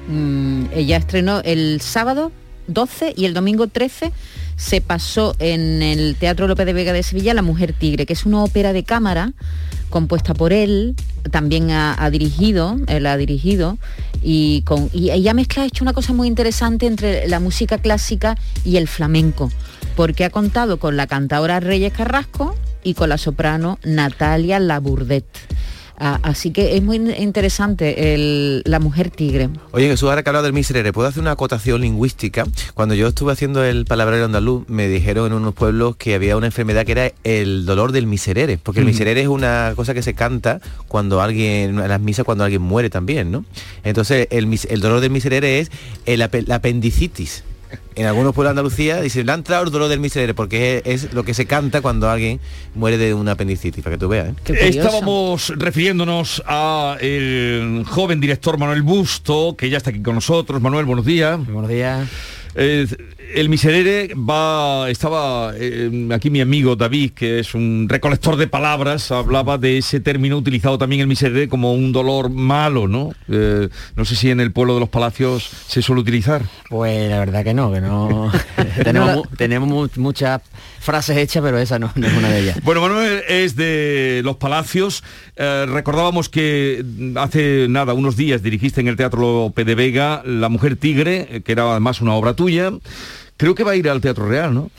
Mm, 0.08 0.66
ella 0.74 0.98
estrenó 0.98 1.42
el 1.42 1.80
sábado 1.80 2.32
12 2.68 3.14
y 3.16 3.26
el 3.26 3.34
domingo 3.34 3.68
13 3.68 4.12
se 4.56 4.82
pasó 4.82 5.36
en 5.40 5.82
el 5.82 6.16
Teatro 6.16 6.48
López 6.48 6.66
de 6.66 6.74
Vega 6.74 6.94
de 6.94 7.04
Sevilla 7.04 7.34
La 7.34 7.42
Mujer 7.42 7.74
Tigre, 7.74 8.06
que 8.06 8.14
es 8.14 8.26
una 8.26 8.44
ópera 8.44 8.74
de 8.74 8.84
cámara 8.84 9.34
compuesta 9.90 10.34
por 10.34 10.54
él, 10.54 10.96
también 11.30 11.70
ha, 11.70 12.10
dirigido, 12.10 12.78
él 12.88 13.06
ha 13.06 13.16
dirigido, 13.16 13.78
y, 14.24 14.64
con, 14.64 14.90
y 14.92 15.12
ella 15.12 15.36
mezcla, 15.36 15.62
ha 15.62 15.66
hecho 15.68 15.84
una 15.84 15.94
cosa 15.94 16.14
muy 16.14 16.28
interesante 16.28 16.88
entre 16.88 17.28
la 17.28 17.40
música 17.40 17.78
clásica 17.78 18.36
y 18.66 18.78
el 18.78 18.88
flamenco, 18.88 19.52
porque 19.96 20.26
ha 20.26 20.32
contado 20.32 20.78
con 20.78 20.98
la 20.98 21.06
cantadora 21.06 21.60
Reyes 21.60 21.94
Carrasco 21.94 22.56
y 22.84 22.94
con 22.94 23.10
la 23.10 23.18
soprano 23.18 23.80
Natalia 23.84 24.60
Labourdet. 24.60 25.26
Ah, 26.06 26.20
así 26.24 26.52
que 26.52 26.76
es 26.76 26.84
muy 26.84 26.98
interesante 26.98 28.14
el, 28.14 28.64
la 28.66 28.80
mujer 28.80 29.12
tigre. 29.12 29.50
Oye, 29.72 29.88
Jesús, 29.88 30.10
ahora 30.10 30.24
que 30.24 30.30
hablado 30.30 30.44
del 30.44 30.54
miserere, 30.54 30.92
¿puedo 30.92 31.08
hacer 31.08 31.22
una 31.22 31.32
acotación 31.32 31.82
lingüística? 31.82 32.46
Cuando 32.74 32.96
yo 32.96 33.08
estuve 33.08 33.32
haciendo 33.32 33.64
el 33.64 33.86
palabrero 33.86 34.26
andaluz, 34.26 34.68
me 34.68 34.88
dijeron 34.88 35.28
en 35.28 35.34
unos 35.34 35.54
pueblos 35.54 35.96
que 35.96 36.16
había 36.16 36.36
una 36.36 36.48
enfermedad 36.48 36.86
que 36.86 36.94
era 36.94 37.12
el 37.24 37.66
dolor 37.66 37.92
del 37.92 38.08
miserere, 38.08 38.58
porque 38.58 38.80
el 38.80 38.86
miserere 38.88 39.22
es 39.22 39.28
una 39.28 39.74
cosa 39.76 39.94
que 39.94 40.02
se 40.02 40.16
canta 40.16 40.60
cuando 40.88 41.22
alguien, 41.22 41.80
en 41.80 41.88
las 41.88 42.02
misas 42.02 42.26
cuando 42.26 42.44
alguien 42.44 42.64
muere 42.64 42.90
también, 42.90 43.32
¿no? 43.32 43.46
Entonces, 43.84 44.28
el, 44.32 44.60
el 44.70 44.82
dolor 44.82 45.00
del 45.00 45.12
miserere 45.12 45.60
es 45.60 45.72
el, 46.06 46.20
la 46.20 46.56
apendicitis 46.56 47.44
en 47.96 48.06
algunos 48.06 48.34
pueblos 48.34 48.50
de 48.50 48.60
Andalucía 48.60 49.02
dicen, 49.02 49.26
le 49.26 49.32
ha 49.32 49.36
entrado 49.36 49.64
el 49.64 49.72
dolor 49.72 49.90
del 49.90 50.00
miserere, 50.00 50.34
porque 50.34 50.82
es, 50.86 51.14
lo 51.14 51.24
que 51.24 51.34
se 51.34 51.46
canta 51.46 51.82
cuando 51.82 52.10
alguien 52.10 52.40
muere 52.76 52.98
de 52.98 53.14
una 53.14 53.34
apendicitis, 53.34 53.84
para 53.84 53.96
que 53.96 54.00
tú 54.00 54.08
veas. 54.08 54.30
¿eh? 54.30 54.58
Estábamos 54.60 55.54
refiriéndonos 55.56 56.44
a 56.46 56.98
el 57.02 57.84
joven 57.88 58.20
director 58.20 58.58
Manuel 58.58 58.82
Busto, 58.82 59.56
que 59.58 59.70
ya 59.70 59.78
está 59.78 59.90
aquí 59.90 60.02
con 60.02 60.16
nosotros. 60.16 60.62
Manuel, 60.62 60.86
buenos 60.86 61.06
días. 61.06 61.38
Buenos 61.46 61.70
días. 61.70 62.08
Eh, 62.56 62.88
el 63.34 63.50
miserere 63.50 64.14
va, 64.16 64.90
estaba 64.90 65.54
eh, 65.56 66.10
aquí 66.14 66.30
mi 66.30 66.42
amigo 66.42 66.76
David, 66.76 67.12
que 67.12 67.40
es 67.40 67.54
un 67.54 67.88
recolector 67.90 68.36
de 68.36 68.48
palabras, 68.48 69.12
hablaba 69.12 69.58
de 69.58 69.78
ese 69.78 70.00
término 70.00 70.38
utilizado 70.38 70.78
también 70.78 71.02
el 71.02 71.08
miserere 71.08 71.48
como 71.50 71.74
un 71.74 71.92
dolor 71.92 72.30
malo, 72.30 72.88
¿no? 72.88 73.14
Eh, 73.30 73.70
no 73.96 74.06
sé 74.06 74.16
si 74.16 74.30
en 74.30 74.40
el 74.40 74.52
pueblo 74.52 74.76
de 74.76 74.82
los 74.82 74.90
palacios 74.90 75.50
se 75.68 75.82
suele 75.82 76.02
utilizar. 76.02 76.44
Pues 76.70 77.10
la 77.10 77.20
verdad 77.20 77.44
que 77.44 77.54
no, 77.54 77.72
que 77.72 77.82
no. 77.82 78.32
tenemos, 78.84 79.28
tenemos 79.38 79.98
muchas 79.98 80.42
frases 80.80 81.18
hechas, 81.18 81.42
pero 81.44 81.58
esa 81.58 81.80
no, 81.80 81.88
es 81.96 82.14
una 82.18 82.30
de 82.30 82.42
ellas. 82.42 82.60
Bueno, 82.64 82.82
Manuel 82.82 83.24
es 83.28 83.56
de 83.56 84.22
Los 84.24 84.38
Palacios. 84.38 85.04
recordábamos 85.36 86.30
que 86.30 86.84
hace 87.16 87.68
nada, 87.70 87.94
unos 87.94 88.16
días, 88.16 88.44
dirigiste 88.44 88.82
en 88.82 88.88
el 88.88 88.96
Teatro 88.96 89.22
Lope 89.22 89.64
de 89.66 89.76
Vega 89.76 90.22
La 90.26 90.50
Mujer 90.50 90.76
Tigre, 90.76 91.42
que 91.44 91.52
era 91.52 91.72
además 91.72 92.02
una 92.02 92.14
obra 92.14 92.34
tuya. 92.34 92.72
Creo 93.38 93.56
que 93.56 93.64
va 93.64 93.72
a 93.72 93.76
ir 93.76 93.90
al 93.90 94.02
Teatro 94.02 94.28
Real, 94.28 94.54
¿no? 94.54 94.70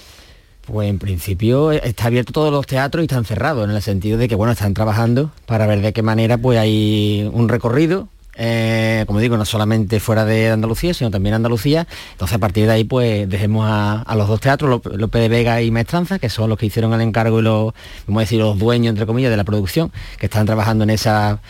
Pues 0.67 0.89
en 0.89 0.99
principio 0.99 1.73
está 1.73 2.07
abierto 2.07 2.33
todos 2.33 2.51
los 2.51 2.67
teatros 2.67 3.03
y 3.03 3.05
están 3.05 3.25
cerrados, 3.25 3.69
en 3.69 3.75
el 3.75 3.83
sentido 3.83 4.17
de 4.17 4.29
que 4.29 4.35
bueno, 4.35 4.53
están 4.53 4.73
trabajando 4.73 5.31
para 5.45 5.67
ver 5.67 5.83
de 5.83 5.93
qué 5.93 6.03
manera 6.03 6.39
pues 6.39 6.59
hay 6.59 7.29
un 7.33 7.51
recorrido, 7.51 8.09
eh, 8.37 9.05
como 9.07 9.21
digo, 9.21 9.37
no 9.37 9.45
solamente 9.45 10.01
fuera 10.01 10.25
de 10.25 10.51
Andalucía, 10.51 10.95
sino 10.95 11.11
también 11.11 11.35
Andalucía. 11.35 11.87
Entonces 12.13 12.37
a 12.37 12.39
partir 12.39 12.65
de 12.65 12.73
ahí 12.73 12.85
pues 12.85 13.29
dejemos 13.29 13.67
a, 13.69 14.15
los 14.17 14.27
dos 14.27 14.41
teatros, 14.41 14.81
López 14.85 15.21
de 15.21 15.29
Vega 15.29 15.61
y 15.61 15.71
Maestranza, 15.71 16.19
que 16.19 16.31
son 16.31 16.49
los 16.49 16.59
que 16.59 16.67
hicieron 16.67 16.95
el 16.95 17.03
encargo 17.03 17.41
y 17.41 17.43
los, 17.43 17.75
vamos 18.07 18.21
a 18.21 18.25
decir, 18.25 18.39
los 18.41 18.59
dueños, 18.59 18.91
entre 18.91 19.05
comillas, 19.05 19.31
de 19.31 19.37
la 19.37 19.45
producción, 19.45 19.93
que 20.19 20.27
están 20.27 20.47
trabajando 20.47 20.85
en 20.85 20.91
esa 20.91 21.41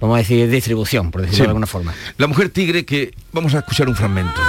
vamos 0.00 0.16
a 0.16 0.18
decir, 0.18 0.48
distribución, 0.48 1.10
por 1.10 1.22
decirlo 1.22 1.44
de 1.44 1.48
alguna 1.48 1.66
forma. 1.66 1.94
La 2.16 2.26
mujer 2.26 2.48
tigre 2.50 2.84
que 2.84 3.12
vamos 3.32 3.54
a 3.54 3.58
escuchar 3.58 3.88
un 3.88 3.94
fragmento. 3.94 4.40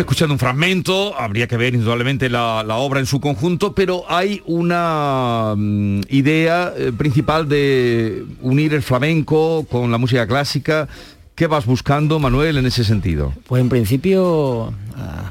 Escuchando 0.00 0.32
un 0.32 0.38
fragmento, 0.38 1.14
habría 1.18 1.46
que 1.46 1.58
ver 1.58 1.74
indudablemente 1.74 2.30
la, 2.30 2.64
obra 2.76 3.00
en 3.00 3.06
su 3.06 3.20
conjunto, 3.20 3.74
pero 3.74 4.04
hay 4.08 4.40
una 4.46 5.52
mm, 5.54 6.00
idea 6.08 6.72
eh, 6.74 6.90
principal 6.96 7.50
de 7.50 8.24
unir 8.40 8.72
el 8.72 8.82
flamenco 8.82 9.66
con 9.70 9.90
la 9.90 9.98
música 9.98 10.26
clásica. 10.26 10.88
¿Qué 11.34 11.46
vas 11.46 11.66
buscando, 11.66 12.18
Manuel, 12.18 12.56
en 12.56 12.64
ese 12.64 12.82
sentido? 12.82 13.34
Pues 13.46 13.60
en 13.60 13.68
principio, 13.68 14.72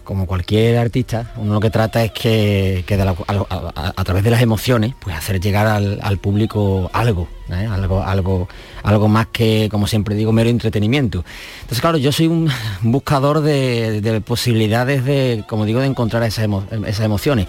como 0.04 0.26
cualquier 0.26 0.78
artista, 0.78 1.32
uno 1.38 1.54
lo 1.56 1.60
que 1.60 1.70
trata 1.70 2.04
es 2.04 2.12
que, 2.12 2.84
que 2.88 2.98
de 2.98 3.06
la- 3.06 3.16
a, 3.28 3.72
a- 3.76 3.94
a 3.96 4.04
través 4.04 4.24
de 4.24 4.32
las 4.32 4.42
emociones, 4.42 4.94
pues 5.00 5.16
hacer 5.16 5.40
llegar 5.40 5.68
al, 5.68 6.00
al 6.02 6.18
público 6.18 6.90
algo, 6.94 7.28
¿eh? 7.50 7.68
algo, 7.70 8.02
algo, 8.04 8.48
algo 8.84 9.08
más 9.08 9.28
que, 9.28 9.68
como 9.72 9.88
siempre 9.88 10.16
digo, 10.16 10.32
mero 10.32 10.50
entretenimiento. 10.50 11.24
Entonces, 11.62 11.82
claro, 11.82 11.98
yo 11.98 12.12
soy 12.12 12.28
un 12.28 12.50
buscador 12.82 13.42
de, 13.42 14.02
de 14.02 14.22
posibilidades 14.22 15.06
de, 15.06 15.44
como 15.48 15.66
digo, 15.66 15.80
de 15.80 15.88
encontrar 15.88 16.24
esas, 16.24 16.46
emo- 16.48 16.66
esas 16.88 17.06
emociones. 17.06 17.48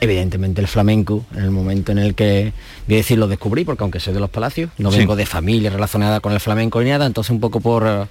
Evidentemente 0.00 0.60
el 0.60 0.66
flamenco, 0.66 1.24
en 1.32 1.44
el 1.44 1.50
momento 1.52 1.92
en 1.92 1.98
el 1.98 2.14
que, 2.16 2.52
voy 2.88 2.96
a 2.96 2.98
decir, 2.98 3.18
lo 3.18 3.28
descubrí, 3.28 3.64
porque 3.64 3.84
aunque 3.84 4.00
soy 4.00 4.12
de 4.12 4.18
los 4.18 4.30
palacios, 4.30 4.70
no 4.78 4.90
Sí. 4.90 4.98
vengo 4.98 5.14
de 5.14 5.26
familia 5.26 5.70
relacionada 5.70 6.18
con 6.18 6.32
el 6.32 6.40
flamenco 6.40 6.82
ni 6.82 6.90
nada, 6.90 7.06
entonces 7.06 7.30
un 7.30 7.38
poco 7.38 7.60
por, 7.60 8.08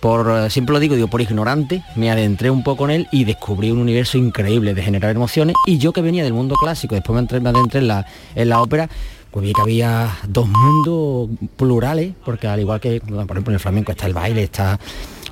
por 0.00 0.30
eh, 0.30 0.50
siempre 0.50 0.72
lo 0.74 0.80
digo, 0.80 0.94
digo, 0.94 1.08
por 1.08 1.20
ignorante, 1.20 1.82
me 1.96 2.10
adentré 2.10 2.50
un 2.50 2.62
poco 2.62 2.84
en 2.84 2.90
él 2.90 3.08
y 3.12 3.24
descubrí 3.24 3.70
un 3.70 3.78
universo 3.78 4.18
increíble 4.18 4.74
de 4.74 4.82
generar 4.82 5.14
emociones. 5.14 5.56
Y 5.66 5.78
yo 5.78 5.92
que 5.92 6.00
venía 6.02 6.22
del 6.24 6.32
mundo 6.34 6.54
clásico, 6.56 6.94
después 6.94 7.14
me, 7.14 7.20
entré- 7.26 7.40
me 7.40 7.48
adentré 7.50 7.80
en 7.80 7.88
la, 7.88 8.06
en 8.34 8.48
la 8.48 8.62
ópera, 8.62 8.88
pues 9.30 9.44
vi 9.44 9.52
que 9.52 9.60
había 9.60 10.16
dos 10.26 10.48
mundos 10.48 11.28
plurales, 11.56 12.12
porque 12.24 12.46
al 12.46 12.60
igual 12.60 12.80
que, 12.80 13.00
por 13.00 13.12
ejemplo, 13.30 13.50
en 13.50 13.54
el 13.54 13.60
flamenco 13.60 13.92
está 13.92 14.06
el 14.06 14.14
baile, 14.14 14.42
está, 14.44 14.78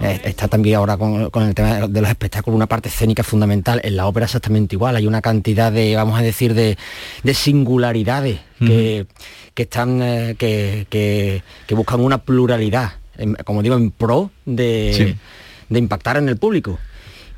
eh, 0.02 0.20
está 0.24 0.48
también 0.48 0.76
ahora 0.76 0.98
con, 0.98 1.30
con 1.30 1.44
el 1.44 1.54
tema 1.54 1.86
de 1.88 2.00
los 2.02 2.10
espectáculos 2.10 2.56
una 2.56 2.66
parte 2.66 2.90
escénica 2.90 3.22
fundamental, 3.22 3.80
en 3.82 3.96
la 3.96 4.06
ópera 4.06 4.26
exactamente 4.26 4.74
igual, 4.74 4.96
hay 4.96 5.06
una 5.06 5.22
cantidad 5.22 5.72
de, 5.72 5.96
vamos 5.96 6.18
a 6.18 6.22
decir, 6.22 6.52
de, 6.52 6.76
de 7.22 7.34
singularidades 7.34 8.40
que, 8.58 9.06
que 9.54 9.62
están, 9.62 10.02
eh, 10.02 10.34
que, 10.38 10.86
que- 10.90 11.42
que 11.66 11.74
buscan 11.74 12.00
una 12.00 12.18
pluralidad, 12.18 12.92
en- 13.18 13.34
como 13.44 13.62
digo, 13.62 13.76
en 13.76 13.90
pro 13.90 14.30
de, 14.44 14.92
Sí. 14.96 15.14
de 15.68 15.78
impactar 15.78 16.16
en 16.16 16.28
el 16.28 16.36
público. 16.36 16.78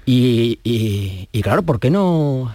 Y, 0.07 0.59
y- 0.65 1.29
y 1.33 1.43
claro, 1.43 1.63
¿por 1.63 1.81
qué 1.81 1.91
no? 1.91 2.55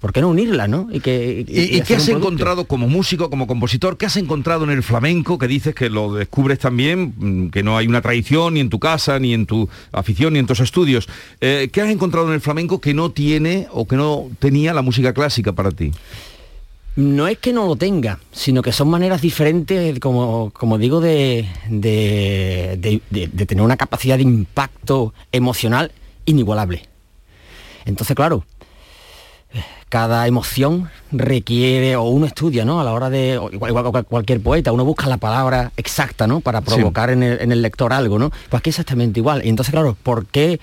¿Por 0.00 0.12
qué 0.12 0.20
no 0.20 0.30
unirla, 0.30 0.66
no? 0.66 0.88
Y, 0.92 0.98
que, 0.98 1.44
¿Y, 1.46 1.76
y 1.76 1.80
qué 1.82 1.94
has 1.94 2.08
encontrado 2.08 2.64
como 2.64 2.88
músico, 2.88 3.30
como 3.30 3.46
compositor? 3.46 3.96
¿Qué 3.96 4.06
has 4.06 4.16
encontrado 4.16 4.64
en 4.64 4.70
el 4.70 4.82
flamenco 4.82 5.38
que 5.38 5.46
dices 5.46 5.76
que 5.76 5.88
lo 5.90 6.14
descubres 6.14 6.58
también, 6.58 7.14
mm, 7.16 7.50
que 7.50 7.62
no 7.62 7.78
hay 7.78 7.86
una 7.86 8.02
tradición 8.02 8.54
ni 8.54 8.60
en 8.60 8.68
tu 8.68 8.80
casa, 8.80 9.20
ni 9.20 9.32
en 9.32 9.46
tu 9.46 9.68
afición, 9.92 10.32
ni 10.32 10.40
en 10.40 10.46
tus 10.46 10.58
estudios? 10.58 11.08
Eh, 11.40 11.70
¿Qué 11.72 11.82
has 11.82 11.88
encontrado 11.88 12.26
en 12.26 12.34
el 12.34 12.40
flamenco 12.40 12.80
que 12.80 12.94
no 12.94 13.12
tiene 13.12 13.68
o 13.70 13.86
que 13.86 13.94
no 13.94 14.28
tenía 14.40 14.74
la 14.74 14.82
música 14.82 15.14
clásica 15.14 15.52
para 15.52 15.70
ti? 15.70 15.92
No 16.94 17.26
es 17.26 17.38
que 17.38 17.52
no 17.54 17.66
lo 17.66 17.76
tenga, 17.76 18.18
sino 18.32 18.60
que 18.60 18.70
son 18.72 18.90
maneras 18.90 19.22
diferentes, 19.22 19.98
como, 19.98 20.50
como 20.52 20.76
digo, 20.76 21.00
de, 21.00 21.48
de- 21.68 22.76
de- 22.78 23.00
de- 23.08 23.28
de 23.28 23.46
tener 23.46 23.64
una 23.64 23.78
capacidad 23.78 24.16
de 24.16 24.22
impacto 24.24 25.14
emocional 25.32 25.90
inigualable. 26.26 26.86
Entonces, 27.86 28.14
claro, 28.14 28.44
cada 29.88 30.26
emoción 30.26 30.88
requiere, 31.10 31.96
o 31.96 32.04
uno 32.04 32.26
estudia, 32.26 32.64
¿no? 32.64 32.80
A 32.80 32.84
la 32.84 32.92
hora 32.92 33.10
de, 33.10 33.38
igual, 33.52 33.70
igual 33.70 33.92
que 33.92 34.02
cualquier 34.04 34.40
poeta, 34.42 34.72
uno 34.72 34.84
busca 34.84 35.06
la 35.06 35.16
palabra 35.18 35.72
exacta, 35.76 36.26
¿no? 36.26 36.40
Para 36.40 36.60
provocar 36.62 37.10
en, 37.10 37.22
el, 37.22 37.40
en 37.40 37.52
el 37.52 37.60
lector 37.62 37.92
algo, 37.92 38.18
¿no? 38.18 38.30
Pues 38.50 38.60
aquí 38.60 38.70
exactamente 38.70 39.20
igual. 39.20 39.42
Y 39.44 39.48
entonces, 39.50 39.72
claro, 39.72 39.96
¿por 40.02 40.26
qué 40.26 40.60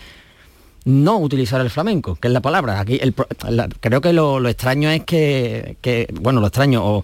no 0.86 1.18
utilizar 1.20 1.62
el 1.62 1.70
flamenco, 1.70 2.16
que 2.16 2.28
es 2.28 2.34
la 2.34 2.42
palabra. 2.42 2.80
Aquí 2.80 2.98
el 3.02 3.14
la- 3.50 3.68
creo 3.80 4.02
que 4.02 4.14
lo, 4.14 4.40
lo 4.40 4.50
extraño 4.50 4.90
es 4.90 5.04
que, 5.04 5.78
que- 5.82 6.08
bueno, 6.22 6.40
lo 6.42 6.48
extraño 6.48 6.84
o 6.86 7.04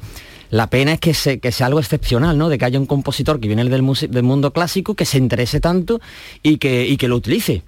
la 0.51 0.69
pena 0.69 0.93
es 0.93 0.99
que, 0.99 1.13
se- 1.13 1.39
que 1.39 1.51
sea 1.51 1.67
algo 1.67 1.79
excepcional, 1.79 2.38
¿no? 2.38 2.49
De 2.49 2.57
que 2.57 2.65
haya 2.65 2.79
un 2.79 2.85
compositor 2.85 3.39
que 3.39 3.47
viene 3.47 3.63
del, 3.65 3.83
del 4.09 4.23
mundo 4.23 4.51
clásico, 4.53 4.93
que 4.95 5.05
se 5.05 5.17
interese 5.17 5.59
tanto 5.59 5.99
y 6.43 6.57
que, 6.57 6.88
y 6.88 6.97
que 6.97 7.07
lo 7.07 7.15
utilice. 7.15 7.63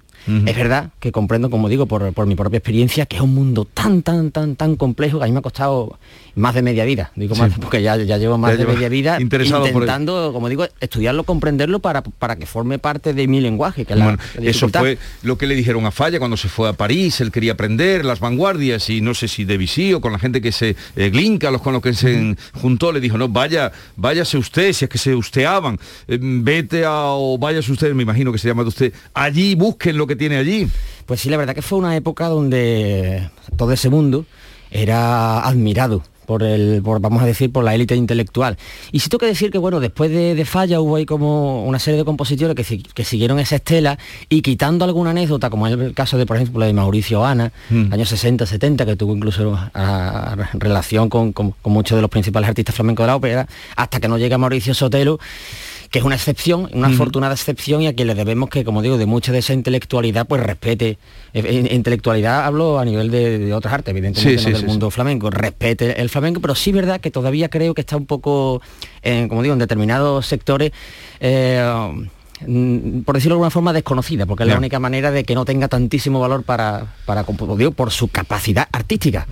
Es 0.46 0.56
verdad 0.56 0.90
que 1.00 1.10
comprendo, 1.10 1.48
como 1.48 1.70
digo, 1.70 1.86
por, 1.86 2.12
por 2.12 2.26
mi 2.26 2.34
propia 2.34 2.58
experiencia, 2.58 3.06
que 3.06 3.16
es 3.16 3.22
un 3.22 3.34
mundo 3.34 3.64
tan, 3.64 4.02
tan, 4.02 4.30
tan, 4.30 4.56
tan 4.56 4.76
complejo 4.76 5.18
que 5.18 5.24
a 5.24 5.26
mí 5.26 5.32
me 5.32 5.38
ha 5.38 5.42
costado 5.42 5.98
más 6.38 6.54
de 6.54 6.62
media 6.62 6.84
vida. 6.84 7.12
Digo 7.16 7.34
Sí. 7.34 7.40
más 7.42 7.52
porque 7.58 7.82
ya, 7.82 7.96
ya 7.96 8.16
llevo 8.18 8.38
más 8.38 8.52
Ya 8.52 8.64
de 8.64 8.66
media 8.72 8.88
vida 8.88 9.20
interesado 9.20 9.66
intentando, 9.66 10.30
como 10.32 10.48
digo, 10.48 10.66
estudiarlo, 10.80 11.24
comprenderlo 11.24 11.80
para, 11.80 12.02
para 12.02 12.36
que 12.36 12.46
forme 12.46 12.78
parte 12.78 13.12
de 13.12 13.26
mi 13.28 13.40
lenguaje. 13.40 13.84
Que 13.84 13.92
es 13.92 13.98
la- 13.98 14.04
Bueno, 14.06 14.18
eso 14.40 14.68
fue 14.68 14.98
lo 15.22 15.36
que 15.36 15.46
le 15.46 15.54
dijeron 15.54 15.84
a 15.86 15.90
Falla 15.90 16.18
cuando 16.18 16.36
se 16.36 16.48
fue 16.48 16.68
a 16.68 16.72
París, 16.72 17.20
él 17.20 17.30
quería 17.30 17.52
aprender 17.52 18.04
las 18.04 18.20
vanguardias 18.20 18.88
y 18.90 19.00
no 19.00 19.14
sé 19.14 19.28
si 19.28 19.44
Debussy 19.44 19.92
o 19.94 20.00
con 20.00 20.12
la 20.12 20.18
gente 20.18 20.40
que 20.40 20.52
se 20.52 20.76
eh, 20.96 21.10
Glinka, 21.10 21.50
los 21.50 21.60
con 21.62 21.72
los 21.72 21.82
que 21.82 21.92
se 21.94 22.36
juntó, 22.60 22.92
le 22.92 23.00
dijo, 23.00 23.18
no, 23.18 23.28
vaya, 23.28 23.72
váyase 23.96 24.38
usted, 24.38 24.72
si 24.72 24.84
es 24.84 24.88
que 24.90 24.98
se 24.98 25.14
usteaban, 25.14 25.78
eh, 26.06 26.18
vete 26.20 26.84
a, 26.84 26.92
o 27.06 27.36
váyase 27.38 27.72
usted, 27.72 27.92
me 27.94 28.02
imagino 28.04 28.30
que 28.32 28.38
se 28.38 28.48
llama 28.48 28.62
de 28.62 28.68
usted, 28.68 28.92
allí, 29.14 29.54
busquen 29.54 29.96
lo 29.96 30.06
que 30.06 30.16
tiene 30.16 30.36
allí. 30.36 30.68
Pues 31.06 31.20
sí, 31.20 31.30
la 31.30 31.36
verdad 31.36 31.54
que 31.54 31.62
fue 31.62 31.78
una 31.78 31.96
época 31.96 32.26
donde 32.28 33.28
todo 33.56 33.72
ese 33.72 33.88
mundo 33.88 34.26
era 34.70 35.40
admirado 35.40 36.02
por 36.28 36.42
el, 36.42 36.82
por, 36.84 37.00
vamos 37.00 37.22
a 37.22 37.26
decir, 37.26 37.50
por 37.50 37.64
la 37.64 37.74
élite 37.74 37.96
intelectual. 37.96 38.58
Y 38.92 39.00
sí 39.00 39.08
tengo 39.08 39.20
que 39.20 39.26
decir 39.26 39.50
que, 39.50 39.56
bueno, 39.56 39.80
después 39.80 40.10
de, 40.10 40.34
de 40.34 40.44
Falla 40.44 40.78
hubo 40.78 40.96
ahí 40.96 41.06
como 41.06 41.64
una 41.64 41.78
serie 41.78 41.96
de 41.98 42.04
compositores 42.04 42.54
que, 42.54 42.82
que 42.82 43.04
siguieron 43.04 43.38
esa 43.38 43.56
estela 43.56 43.98
y 44.28 44.42
quitando 44.42 44.84
alguna 44.84 45.10
anécdota, 45.10 45.48
como 45.48 45.66
es 45.66 45.72
el 45.72 45.94
caso 45.94 46.18
de, 46.18 46.26
por 46.26 46.36
ejemplo, 46.36 46.62
de 46.66 46.72
Mauricio 46.74 47.24
Ana, 47.24 47.50
Mm. 47.70 47.92
años 47.94 48.10
60, 48.10 48.44
70, 48.44 48.84
que 48.84 48.94
tuvo 48.94 49.16
incluso 49.16 49.54
a- 49.56 49.70
a- 50.34 50.36
relación 50.52 51.08
con, 51.08 51.32
con- 51.32 51.52
con 51.62 51.72
muchos 51.72 51.96
de 51.96 52.02
los 52.02 52.10
principales 52.10 52.46
artistas 52.50 52.74
flamencos 52.74 53.04
de 53.04 53.06
la 53.08 53.16
ópera, 53.16 53.48
hasta 53.74 53.98
que 53.98 54.08
no 54.08 54.18
llega 54.18 54.36
Mauricio 54.36 54.74
Sotelo, 54.74 55.18
que 55.90 55.98
es 56.00 56.04
una 56.04 56.16
excepción, 56.16 56.68
una 56.72 56.88
afortunada 56.88 57.34
excepción 57.34 57.80
y 57.80 57.86
a 57.86 57.94
quien 57.94 58.08
le 58.08 58.14
debemos 58.14 58.50
que, 58.50 58.62
como 58.64 58.82
digo, 58.82 58.98
de 58.98 59.06
mucha 59.06 59.32
de 59.32 59.38
esa 59.38 59.54
intelectualidad, 59.54 60.26
pues 60.26 60.42
respete. 60.42 60.98
Eh, 61.32 61.42
eh, 61.44 61.74
intelectualidad 61.74 62.44
hablo 62.44 62.78
a 62.78 62.84
nivel 62.84 63.10
de, 63.10 63.38
de 63.38 63.54
otras 63.54 63.72
artes, 63.72 63.92
evidentemente 63.92 64.38
Sí, 64.38 64.44
no 64.44 64.48
sí, 64.48 64.52
del 64.52 64.60
sí, 64.62 64.66
mundo 64.66 64.90
flamenco, 64.90 65.30
respete 65.30 66.00
el 66.00 66.10
flamenco, 66.10 66.40
pero 66.40 66.54
sí 66.54 66.72
verdad 66.72 67.00
que 67.00 67.10
todavía 67.10 67.48
creo 67.48 67.72
que 67.74 67.80
está 67.80 67.96
un 67.96 68.06
poco, 68.06 68.60
en, 69.02 69.28
como 69.28 69.42
digo, 69.42 69.54
en 69.54 69.58
determinados 69.58 70.26
sectores. 70.26 70.72
eh, 71.20 71.62
mm, 72.46 73.00
por 73.00 73.14
decirlo 73.14 73.34
de 73.34 73.36
alguna 73.38 73.50
forma 73.50 73.72
desconocida, 73.72 74.26
porque 74.26 74.44
es 74.44 74.48
la 74.50 74.58
única 74.58 74.78
manera 74.78 75.10
de 75.10 75.24
que 75.24 75.34
no 75.34 75.44
tenga 75.44 75.68
tantísimo 75.68 76.20
valor 76.20 76.42
para, 76.42 76.94
para 77.06 77.24
como 77.24 77.56
digo, 77.56 77.70
por 77.72 77.90
su 77.90 78.08
capacidad 78.08 78.68
artística. 78.72 79.26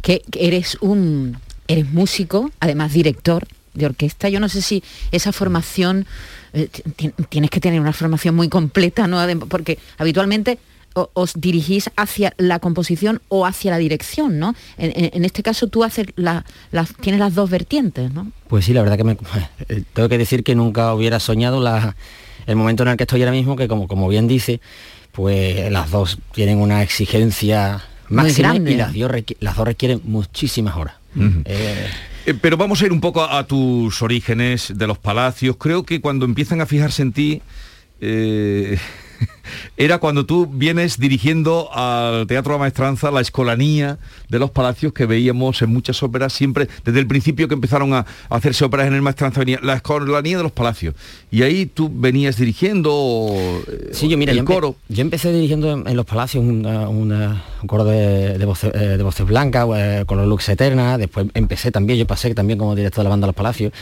que 0.00 0.22
que 0.30 0.46
eres 0.46 0.78
un 0.80 1.36
eres 1.68 1.90
músico, 1.92 2.50
además 2.60 2.92
director 2.92 3.46
de 3.74 3.86
orquesta. 3.86 4.28
Yo 4.28 4.40
no 4.40 4.48
sé 4.48 4.62
si 4.62 4.82
esa 5.12 5.32
formación 5.32 6.06
eh, 6.52 6.68
ti- 6.96 7.12
tienes 7.28 7.50
que 7.50 7.60
tener 7.60 7.80
una 7.80 7.92
formación 7.92 8.34
muy 8.34 8.48
completa, 8.48 9.06
¿no? 9.06 9.18
Porque 9.48 9.78
habitualmente 9.98 10.58
os 10.94 11.32
dirigís 11.36 11.88
hacia 11.96 12.34
la 12.36 12.58
composición 12.58 13.22
o 13.28 13.46
hacia 13.46 13.70
la 13.70 13.78
dirección, 13.78 14.40
¿no? 14.40 14.56
En, 14.76 15.24
este 15.24 15.42
caso 15.44 15.68
tú 15.68 15.84
haces 15.84 16.06
la, 16.16 16.44
las- 16.72 16.94
tienes 17.00 17.20
las 17.20 17.34
dos 17.34 17.48
vertientes, 17.48 18.12
¿no? 18.12 18.32
Pues 18.48 18.64
sí, 18.64 18.72
la 18.72 18.82
verdad 18.82 18.96
que 18.96 19.04
me, 19.04 19.12
eh, 19.68 19.84
tengo 19.92 20.08
que 20.08 20.18
decir 20.18 20.42
que 20.42 20.56
nunca 20.56 20.92
hubiera 20.92 21.20
soñado 21.20 21.60
la- 21.60 21.94
el 22.48 22.56
momento 22.56 22.82
en 22.82 22.88
el 22.88 22.96
que 22.96 23.04
estoy 23.04 23.22
ahora 23.22 23.30
mismo, 23.32 23.54
que 23.54 23.68
como, 23.68 23.86
como 23.86 24.08
bien 24.08 24.26
dice, 24.26 24.60
pues 25.12 25.70
las 25.70 25.90
dos 25.92 26.18
tienen 26.34 26.58
una 26.58 26.82
exigencia 26.82 27.82
Muy 28.08 28.16
máxima 28.24 28.56
y 28.56 28.74
las, 28.74 28.92
dos 28.92 29.10
requi- 29.12 29.36
las 29.38 29.56
dos 29.56 29.66
requieren 29.66 30.00
muchísimas 30.04 30.76
horas. 30.76 30.94
Eh, 31.44 31.86
Eh, 32.26 32.34
pero 32.40 32.56
vamos 32.56 32.82
a 32.82 32.86
ir 32.86 32.92
un 32.92 33.00
poco 33.00 33.22
a, 33.22 33.38
a 33.38 33.46
tus 33.46 34.02
orígenes 34.02 34.72
de 34.76 34.86
los 34.86 34.98
palacios. 34.98 35.56
Creo 35.56 35.84
que 35.84 36.00
cuando 36.00 36.24
empiezan 36.24 36.60
a 36.60 36.66
fijarse 36.66 37.02
en 37.02 37.12
ti, 37.12 37.42
eh, 38.00 38.78
era 39.76 39.98
cuando 39.98 40.24
tú 40.26 40.46
vienes 40.46 40.98
dirigiendo 40.98 41.70
al 41.74 42.26
Teatro 42.26 42.52
de 42.52 42.58
la 42.58 42.60
Maestranza 42.60 43.10
la 43.10 43.20
escolanía 43.20 43.98
de 44.28 44.38
los 44.38 44.50
palacios 44.50 44.92
que 44.92 45.06
veíamos 45.06 45.60
en 45.62 45.70
muchas 45.70 46.02
óperas 46.02 46.32
siempre, 46.32 46.68
desde 46.84 47.00
el 47.00 47.06
principio 47.06 47.48
que 47.48 47.54
empezaron 47.54 47.92
a, 47.94 47.98
a 47.98 48.06
hacerse 48.36 48.64
óperas 48.64 48.86
en 48.86 48.94
el 48.94 49.02
Maestranza, 49.02 49.40
venía 49.40 49.58
la 49.62 49.74
escolanía 49.74 50.36
de 50.36 50.42
los 50.42 50.52
palacios. 50.52 50.94
Y 51.30 51.42
ahí 51.42 51.66
tú 51.66 51.90
venías 51.92 52.36
dirigiendo 52.36 53.28
eh, 53.66 53.90
Sí, 53.92 54.08
yo 54.08 54.16
mira, 54.16 54.32
el 54.32 54.38
yo, 54.38 54.44
coro. 54.44 54.76
yo 54.88 55.00
empecé 55.02 55.32
dirigiendo 55.32 55.72
en, 55.72 55.86
en 55.88 55.96
los 55.96 56.06
palacios 56.06 56.44
una- 56.44 56.88
una- 56.88 57.44
un 57.62 57.66
coro 57.66 57.84
de, 57.84 58.34
eh, 58.34 58.38
de 58.38 59.02
voces 59.02 59.26
blancas, 59.26 59.66
eh, 59.76 60.04
con 60.06 60.18
los 60.18 60.26
Lux 60.26 60.48
Eterna, 60.48 60.98
después 60.98 61.26
empecé 61.34 61.70
también, 61.70 61.98
yo 61.98 62.06
pasé 62.06 62.34
también 62.34 62.58
como 62.58 62.74
director 62.74 63.02
de 63.02 63.04
la 63.04 63.10
banda 63.10 63.26
Los 63.26 63.36
Palacios, 63.36 63.72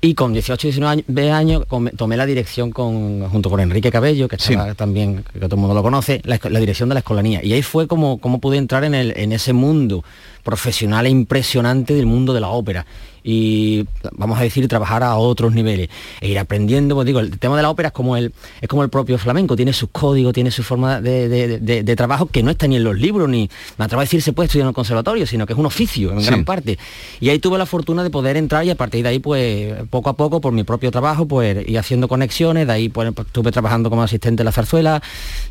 y 0.00 0.14
con 0.14 0.32
18 0.32 0.68
19 0.68 1.30
años, 1.30 1.64
tomé 1.96 2.16
la 2.16 2.26
dirección 2.26 2.70
con, 2.70 3.28
junto 3.28 3.50
con 3.50 3.60
Enrique 3.60 3.90
Cabello, 3.90 4.28
que 4.28 4.36
estaba 4.36 4.74
también, 4.74 5.24
que 5.32 5.40
todo 5.40 5.56
el 5.56 5.60
mundo 5.60 5.74
lo 5.74 5.82
conoce, 5.82 6.20
la, 6.24 6.38
la 6.50 6.60
dirección 6.60 6.88
de 6.88 6.94
la 6.94 7.00
escolanía. 7.00 7.44
Y 7.44 7.52
ahí 7.52 7.62
fue 7.62 7.86
como, 7.86 8.18
como 8.18 8.40
pude 8.40 8.58
entrar 8.58 8.84
en, 8.84 8.94
el, 8.94 9.14
en 9.16 9.32
ese 9.32 9.52
mundo 9.52 10.04
profesional 10.50 11.04
e 11.06 11.10
impresionante 11.10 11.92
del 11.94 12.06
mundo 12.06 12.32
de 12.32 12.40
la 12.40 12.48
ópera 12.48 12.86
y 13.28 13.84
vamos 14.12 14.38
a 14.38 14.42
decir 14.42 14.68
trabajar 14.68 15.02
a 15.02 15.16
otros 15.16 15.52
niveles 15.52 15.88
e 16.20 16.28
ir 16.28 16.38
aprendiendo 16.38 16.94
pues 16.94 17.06
digo 17.06 17.18
el 17.18 17.36
tema 17.40 17.56
de 17.56 17.62
la 17.62 17.70
ópera 17.70 17.88
es 17.88 17.92
como 17.92 18.16
el 18.16 18.32
es 18.60 18.68
como 18.68 18.84
el 18.84 18.88
propio 18.88 19.18
flamenco 19.18 19.56
tiene 19.56 19.72
sus 19.72 19.88
códigos 19.90 20.32
tiene 20.32 20.52
su 20.52 20.62
forma 20.62 21.00
de, 21.00 21.28
de- 21.28 21.58
de- 21.58 21.82
de 21.82 21.96
trabajo 21.96 22.26
que 22.26 22.44
no 22.44 22.52
está 22.52 22.68
ni 22.68 22.76
en 22.76 22.84
los 22.84 22.96
libros 22.96 23.28
ni 23.28 23.50
me 23.78 23.84
atrevo 23.84 24.00
a 24.00 24.04
decir 24.04 24.22
se 24.22 24.32
puede 24.32 24.46
estudiar 24.46 24.66
en 24.66 24.68
el 24.68 24.74
conservatorio 24.74 25.26
sino 25.26 25.44
que 25.44 25.54
es 25.54 25.58
un 25.58 25.66
oficio 25.66 26.12
en 26.12 26.20
Sí. 26.20 26.26
gran 26.28 26.44
parte 26.44 26.78
y 27.18 27.28
ahí 27.30 27.40
tuve 27.40 27.58
la 27.58 27.66
fortuna 27.66 28.04
de 28.04 28.10
poder 28.10 28.36
entrar 28.36 28.64
y 28.64 28.70
a 28.70 28.76
partir 28.76 29.02
de 29.02 29.08
ahí 29.08 29.18
pues 29.18 29.74
poco 29.90 30.08
a 30.08 30.12
poco 30.12 30.40
por 30.40 30.52
mi 30.52 30.62
propio 30.62 30.92
trabajo 30.92 31.26
pues 31.26 31.68
ir 31.68 31.78
haciendo 31.80 32.06
conexiones 32.06 32.68
de 32.68 32.72
ahí 32.72 32.88
pues 32.88 33.08
estuve 33.26 33.50
trabajando 33.50 33.90
como 33.90 34.04
asistente 34.04 34.42
de 34.42 34.44
la 34.44 34.52
zarzuela 34.52 35.02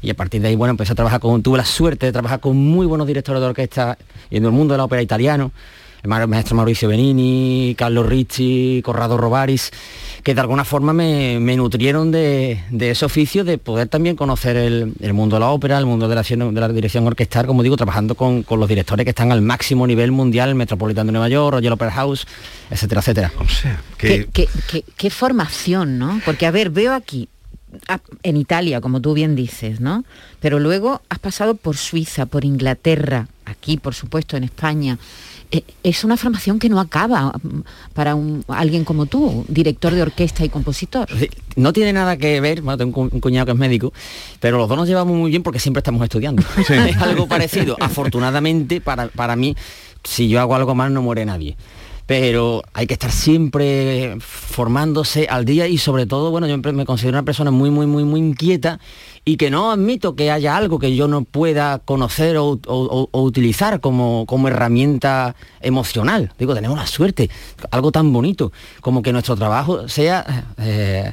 y 0.02 0.10
a 0.10 0.14
partir 0.14 0.42
de 0.42 0.48
ahí 0.48 0.56
bueno 0.56 0.72
empecé 0.72 0.94
a 0.94 0.96
trabajar 0.96 1.20
con 1.20 1.44
tuve 1.44 1.58
la 1.58 1.66
suerte 1.66 2.06
de 2.06 2.14
trabajar 2.14 2.40
con 2.40 2.56
muy 2.56 2.86
buenos 2.88 3.06
directores 3.06 3.42
de 3.42 3.48
orquesta 3.48 3.98
y 4.30 4.38
en 4.38 4.46
el 4.46 4.52
mundo 4.52 4.74
de 4.74 4.78
la 4.78 4.85
ópera 4.86 5.02
italiano 5.02 5.52
el 6.04 6.10
ma- 6.10 6.28
maestro 6.28 6.56
Mauricio 6.56 6.88
Benini, 6.88 7.74
Carlos 7.76 8.06
Ricci, 8.06 8.80
Corrado 8.86 9.18
Robaris, 9.18 9.72
que 10.22 10.36
de 10.36 10.42
alguna 10.42 10.64
forma 10.64 10.94
me, 10.94 11.40
me 11.40 11.56
nutrieron 11.56 12.12
de, 12.12 12.62
de 12.70 12.92
ese 12.92 13.06
oficio 13.06 13.44
de 13.44 13.58
poder 13.58 13.88
también 13.88 14.16
conocer 14.16 14.56
el, 14.56 14.94
el 15.02 15.14
mundo 15.14 15.38
de 15.38 15.40
la 15.40 15.50
ópera, 15.50 15.80
el 15.80 15.88
mundo 15.88 16.08
de 16.08 16.14
la, 16.14 16.22
acción- 16.22 16.54
de 16.54 16.62
la 16.62 16.68
dirección 16.68 17.08
orquestal, 17.08 17.48
como 17.48 17.64
digo, 17.64 17.76
trabajando 17.76 18.14
con, 18.14 18.44
con 18.44 18.60
los 18.60 18.70
directores 18.70 19.04
que 19.04 19.10
están 19.10 19.32
al 19.32 19.42
máximo 19.42 19.88
nivel 19.88 20.12
mundial, 20.12 20.50
el 20.50 20.56
Metropolitano 20.56 21.08
de 21.08 21.12
Nueva 21.14 21.30
York, 21.30 21.54
Royal 21.56 21.74
Opera 21.74 21.90
House, 21.92 22.28
etcétera, 22.70 23.02
etcétera. 23.02 23.32
¿Qué, 23.98 24.28
qué- 24.32 24.48
qué- 24.70 24.86
qué 24.96 25.10
formación, 25.10 25.98
¿no? 25.98 26.22
Porque, 26.24 26.46
a 26.46 26.52
ver, 26.52 26.70
veo 26.70 26.94
aquí, 26.94 27.30
a- 27.88 28.00
en 28.22 28.38
Italia, 28.38 28.80
como 28.80 29.02
tú 29.02 29.16
bien 29.16 29.36
dices, 29.36 29.80
¿no? 29.80 30.06
Pero 30.40 30.60
luego 30.60 31.02
has 31.10 31.18
pasado 31.18 31.56
por 31.56 31.78
Suiza, 31.78 32.28
por 32.28 32.46
Inglaterra, 32.46 33.28
aquí, 33.46 33.78
por 33.78 33.94
supuesto, 33.94 34.38
en 34.38 34.44
España. 34.44 34.98
Eh, 35.52 35.64
Es 35.84 36.04
una 36.04 36.18
formación 36.18 36.58
que 36.60 36.70
no 36.70 36.80
acaba 36.80 37.32
mm, 37.42 37.60
para 37.94 38.16
un- 38.16 38.44
alguien 38.48 38.84
como 38.84 39.06
tú, 39.06 39.46
director 39.48 39.94
de 39.94 40.02
orquesta 40.02 40.44
y 40.44 40.50
compositor. 40.50 41.08
No 41.56 41.72
tiene 41.72 41.94
nada 41.94 42.18
que 42.18 42.42
ver, 42.42 42.62
bueno, 42.62 42.78
tengo 42.78 43.02
un 43.02 43.10
cuñado 43.20 43.46
que 43.46 43.52
es 43.52 43.58
médico, 43.58 43.94
pero 44.40 44.58
los 44.58 44.68
dos 44.68 44.78
nos 44.78 44.88
llevamos 44.88 45.16
muy 45.16 45.30
bien 45.30 45.44
porque 45.44 45.60
siempre 45.60 45.80
estamos 45.80 46.02
estudiando. 46.04 46.44
es 46.70 46.98
algo 46.98 47.28
parecido. 47.28 47.78
Afortunadamente, 47.80 48.82
para, 48.82 49.08
para 49.08 49.36
mí, 49.36 49.56
si 50.04 50.28
yo 50.28 50.40
hago 50.42 50.56
algo 50.56 50.74
mal 50.76 50.94
no 50.94 51.02
muere 51.02 51.26
nadie. 51.26 51.56
Pero 52.08 52.62
hay 52.74 52.86
que 52.86 52.94
estar 52.94 53.12
siempre 53.12 54.16
formándose 54.20 55.28
al 55.28 55.44
día 55.44 55.68
y 55.68 55.80
sobre 55.80 56.06
todo, 56.06 56.30
bueno, 56.30 56.48
yo 56.48 56.56
me 56.72 56.86
considero 56.86 57.18
una 57.18 57.24
persona 57.26 57.50
muy, 57.50 57.72
muy, 57.72 57.88
muy, 57.88 58.04
muy 58.04 58.20
inquieta 58.20 58.80
y 59.28 59.38
que 59.38 59.50
no 59.50 59.72
admito 59.72 60.16
que 60.16 60.30
haya 60.30 60.56
algo 60.56 60.78
que 60.78 60.96
yo 60.96 61.08
no 61.08 61.24
pueda 61.24 61.80
conocer 61.80 62.38
o, 62.38 62.46
o- 62.50 62.60
o- 62.68 63.10
o 63.12 63.22
utilizar 63.24 63.80
como, 63.80 64.26
como 64.28 64.48
herramienta 64.50 65.36
emocional. 65.62 66.32
Digo, 66.38 66.54
tenemos 66.54 66.78
la 66.78 66.86
suerte, 66.86 67.30
algo 67.72 67.92
tan 67.92 68.14
bonito, 68.14 68.52
como 68.82 69.02
que 69.02 69.12
nuestro 69.12 69.36
trabajo 69.36 69.90
sea 69.90 70.46
eh, 70.60 71.12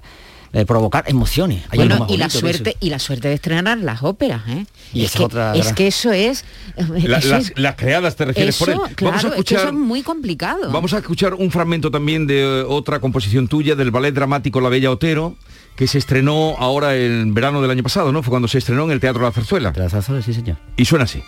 eh, 0.52 0.66
provocar 0.66 1.04
emociones. 1.08 1.64
Hay 1.70 1.78
Bueno, 1.78 2.04
y 2.10 2.18
la 2.18 2.26
eso. 2.26 2.40
suerte 2.40 2.76
y 2.80 2.90
la 2.90 2.98
suerte 2.98 3.28
de 3.28 3.34
estrenar 3.34 3.78
las 3.78 4.02
óperas, 4.02 4.42
¿eh? 4.46 4.66
Y 4.92 5.04
es, 5.06 5.12
que, 5.12 5.22
otra 5.24 5.54
es 5.56 5.72
que 5.72 5.86
eso 5.86 6.12
es 6.12 6.44
La- 6.76 7.16
eso 7.16 7.28
las, 7.28 7.44
es- 7.48 7.52
las 7.58 7.76
creadas 7.76 8.14
te 8.16 8.26
refieres 8.26 8.58
por 8.58 8.68
él. 8.68 8.74
eso, 8.74 8.94
claro, 8.94 9.16
Vamos 9.16 9.24
a 9.24 9.28
es 9.28 9.32
que 9.32 9.40
escuchar 9.40 9.58
eso 9.60 9.68
es 9.68 9.74
muy 9.74 10.02
complicado. 10.02 10.70
Vamos 10.70 10.92
a 10.92 10.98
escuchar 10.98 11.32
un 11.32 11.50
fragmento 11.50 11.90
también 11.90 12.26
de 12.26 12.62
otra 12.68 13.00
composición 13.00 13.48
tuya 13.48 13.74
del 13.74 13.90
ballet 13.90 14.12
dramático 14.12 14.60
La 14.60 14.68
Bella 14.68 14.90
Otero, 14.90 15.36
que 15.76 15.86
se 15.86 15.98
estrenó 15.98 16.54
ahora 16.58 16.96
en 16.96 17.34
verano 17.34 17.62
del 17.62 17.70
año 17.70 17.82
pasado, 17.82 18.12
¿no? 18.12 18.22
Fue 18.22 18.30
cuando 18.30 18.48
se 18.48 18.58
estrenó 18.58 18.84
en 18.84 18.92
el 18.92 19.00
Teatro 19.00 19.22
La 19.22 19.32
Zarzuela. 19.32 19.72
La 19.74 19.88
zarzuela, 19.88 20.22
sí, 20.22 20.34
señor. 20.34 20.58
Y 20.76 20.84
suena 20.84 21.04
así. 21.04 21.22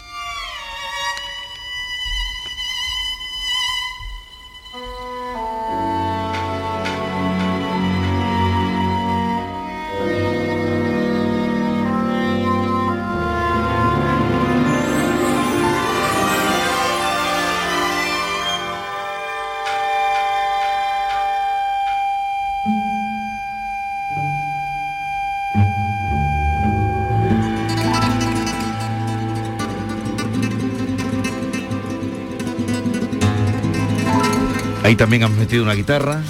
Ahí 34.85 34.97
también 34.97 35.25
has 35.25 35.31
metido 35.31 35.63
una 35.63 35.73
guitarra. 35.73 36.23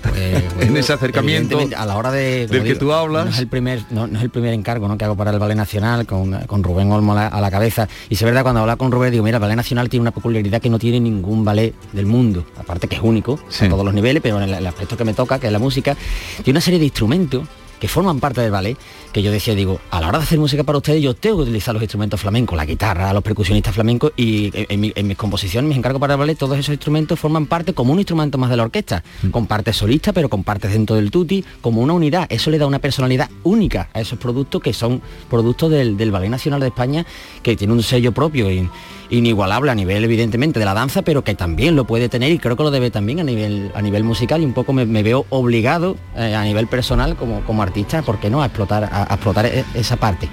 en 0.60 0.76
ese 0.76 0.92
acercamiento 0.92 1.60
a 1.76 1.86
la 1.86 1.96
hora 1.96 2.10
de 2.10 2.48
que 2.50 2.74
tú 2.74 2.92
hablas. 2.92 3.26
no 3.26 3.30
es 3.30 3.38
el 3.38 3.48
primer 3.48 3.84
no, 3.90 4.06
no 4.06 4.18
es 4.18 4.24
el 4.24 4.30
primer 4.30 4.54
encargo 4.54 4.88
¿no? 4.88 4.96
que 4.96 5.04
hago 5.04 5.14
para 5.14 5.30
el 5.30 5.38
ballet 5.38 5.56
nacional 5.56 6.06
con, 6.06 6.32
con 6.46 6.64
Rubén 6.64 6.90
Olmo 6.90 7.12
a 7.12 7.16
la, 7.16 7.26
a 7.28 7.40
la 7.40 7.50
cabeza 7.50 7.86
y 8.08 8.14
es 8.14 8.22
verdad 8.22 8.42
cuando 8.42 8.62
habla 8.62 8.76
con 8.76 8.90
Rubén 8.90 9.12
digo 9.12 9.22
mira 9.22 9.36
el 9.36 9.42
ballet 9.42 9.56
nacional 9.56 9.90
tiene 9.90 10.00
una 10.00 10.10
peculiaridad 10.10 10.60
que 10.60 10.70
no 10.70 10.78
tiene 10.78 11.00
ningún 11.00 11.44
ballet 11.44 11.74
del 11.92 12.06
mundo 12.06 12.46
aparte 12.58 12.88
que 12.88 12.96
es 12.96 13.02
único 13.02 13.38
a 13.60 13.68
todos 13.68 13.84
los 13.84 13.92
niveles 13.92 14.22
pero 14.22 14.38
en 14.38 14.48
el, 14.48 14.54
el 14.54 14.66
aspecto 14.66 14.96
que 14.96 15.04
me 15.04 15.12
toca 15.12 15.38
que 15.38 15.48
es 15.48 15.52
la 15.52 15.58
música 15.58 15.94
tiene 16.42 16.56
una 16.56 16.62
serie 16.62 16.78
de 16.78 16.86
instrumentos 16.86 17.46
que 17.80 17.88
forman 17.88 18.20
parte 18.20 18.40
del 18.42 18.50
ballet, 18.50 18.76
que 19.12 19.22
yo 19.22 19.32
decía, 19.32 19.54
digo, 19.54 19.80
a 19.90 20.00
la 20.00 20.08
hora 20.08 20.18
de 20.18 20.24
hacer 20.24 20.38
música 20.38 20.62
para 20.62 20.78
ustedes 20.78 21.02
yo 21.02 21.14
tengo 21.14 21.38
que 21.38 21.42
utilizar 21.44 21.74
los 21.74 21.82
instrumentos 21.82 22.20
flamencos, 22.20 22.56
la 22.56 22.66
guitarra, 22.66 23.12
los 23.12 23.22
percusionistas 23.22 23.74
flamencos 23.74 24.12
y 24.16 24.46
en, 24.56 24.66
en 24.68 24.80
mi- 24.80 24.92
en 24.94 25.06
mis 25.06 25.16
composiciones, 25.16 25.68
mis 25.68 25.78
encargos 25.78 25.98
para 26.00 26.14
el 26.14 26.20
ballet, 26.20 26.36
todos 26.38 26.58
esos 26.58 26.72
instrumentos 26.74 27.18
forman 27.18 27.46
parte 27.46 27.72
como 27.72 27.92
un 27.92 27.98
instrumento 27.98 28.38
más 28.38 28.50
de 28.50 28.56
la 28.56 28.64
orquesta, 28.64 29.02
con 29.30 29.46
partes 29.46 29.76
solistas, 29.78 30.12
pero 30.14 30.28
con 30.28 30.44
partes 30.44 30.72
dentro 30.72 30.94
del 30.96 31.10
tutti, 31.10 31.44
como 31.60 31.80
una 31.80 31.94
unidad. 31.94 32.26
Eso 32.30 32.50
le 32.50 32.58
da 32.58 32.66
una 32.66 32.78
personalidad 32.78 33.30
única 33.44 33.88
a 33.94 34.00
esos 34.00 34.18
productos 34.18 34.60
que 34.62 34.72
son 34.74 35.00
productos 35.30 35.70
del, 35.70 35.96
del 35.96 36.10
Ballet 36.10 36.28
Nacional 36.30 36.60
de 36.60 36.66
España, 36.68 37.06
que 37.42 37.56
tiene 37.56 37.72
un 37.72 37.82
sello 37.82 38.12
propio 38.12 38.50
y 38.50 38.68
inigualable 39.10 39.70
a 39.70 39.74
nivel 39.74 40.04
evidentemente 40.04 40.58
de 40.58 40.64
la 40.64 40.74
danza, 40.74 41.02
pero 41.02 41.22
que 41.24 41.34
también 41.34 41.76
lo 41.76 41.84
puede 41.84 42.08
tener 42.08 42.32
y 42.32 42.38
creo 42.38 42.56
que 42.56 42.62
lo 42.62 42.70
debe 42.70 42.90
también 42.90 43.20
a 43.20 43.24
nivel, 43.24 43.72
a 43.74 43.82
nivel 43.82 44.04
musical 44.04 44.40
y 44.40 44.44
un 44.44 44.52
poco 44.52 44.72
me, 44.72 44.84
veo 45.02 45.26
obligado 45.30 45.96
eh, 46.16 46.34
a 46.34 46.44
nivel 46.44 46.66
personal 46.66 47.16
como, 47.16 47.42
como 47.44 47.62
artista, 47.62 48.02
¿por 48.02 48.18
qué 48.20 48.30
no?, 48.30 48.42
a 48.42 48.46
explotar, 48.46 48.88
a 48.90 49.14
explotar 49.14 49.46
e- 49.46 49.64
esa 49.74 49.96
parte. 49.96 50.28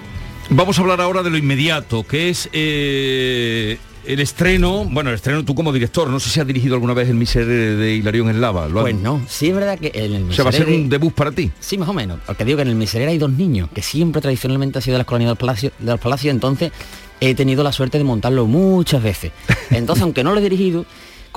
Vamos 0.49 0.77
a 0.77 0.81
hablar 0.81 1.01
ahora 1.01 1.23
de 1.23 1.29
lo 1.29 1.37
inmediato, 1.37 2.03
que 2.03 2.29
es 2.29 2.49
eh, 2.53 3.77
el 4.07 4.19
estreno, 4.19 4.85
bueno, 4.85 5.09
el 5.09 5.15
estreno 5.15 5.43
tú 5.45 5.53
como 5.53 5.71
director, 5.73 6.09
no 6.09 6.19
sé 6.19 6.29
si 6.29 6.39
has 6.39 6.47
dirigido 6.47 6.75
alguna 6.75 6.93
vez 6.93 7.09
el 7.09 7.15
Miserere 7.15 7.75
de 7.75 7.95
Hilarión 7.95 8.29
Eslava. 8.29 8.67
¿lo 8.67 8.79
has- 8.79 8.83
Pues 8.83 8.95
no, 8.95 9.21
sí 9.27 9.49
es 9.49 9.53
verdad 9.55 9.77
que 9.77 9.91
en 9.93 10.13
el 10.13 10.29
O 10.29 10.33
sea, 10.33 10.43
va 10.43 10.49
a 10.49 10.53
ser 10.53 10.67
Miserere- 10.67 10.75
un 10.83 10.89
debut 10.89 11.13
para 11.13 11.31
ti. 11.31 11.51
Sí, 11.59 11.77
más 11.77 11.89
o 11.89 11.93
menos. 11.93 12.19
Porque 12.25 12.45
digo 12.45 12.55
que 12.57 12.61
en 12.63 12.69
el 12.69 12.75
Miserere 12.75 13.11
hay 13.11 13.17
dos 13.17 13.31
niños, 13.31 13.69
que 13.73 13.81
siempre 13.81 14.21
tradicionalmente 14.21 14.79
ha 14.79 14.81
sido 14.81 14.93
de 14.95 14.99
las 14.99 15.07
colonias 15.07 15.29
del 15.31 15.37
palacio, 15.37 15.71
de 15.77 15.85
los 15.91 15.99
palacios, 15.99 16.33
entonces 16.33 16.71
he 17.19 17.35
tenido 17.35 17.63
la 17.63 17.71
suerte 17.71 17.97
de 17.97 18.03
montarlo 18.03 18.45
muchas 18.45 19.01
veces. 19.03 19.31
Entonces, 19.71 20.03
aunque 20.03 20.23
no 20.23 20.33
lo 20.33 20.39
he 20.39 20.43
dirigido, 20.43 20.85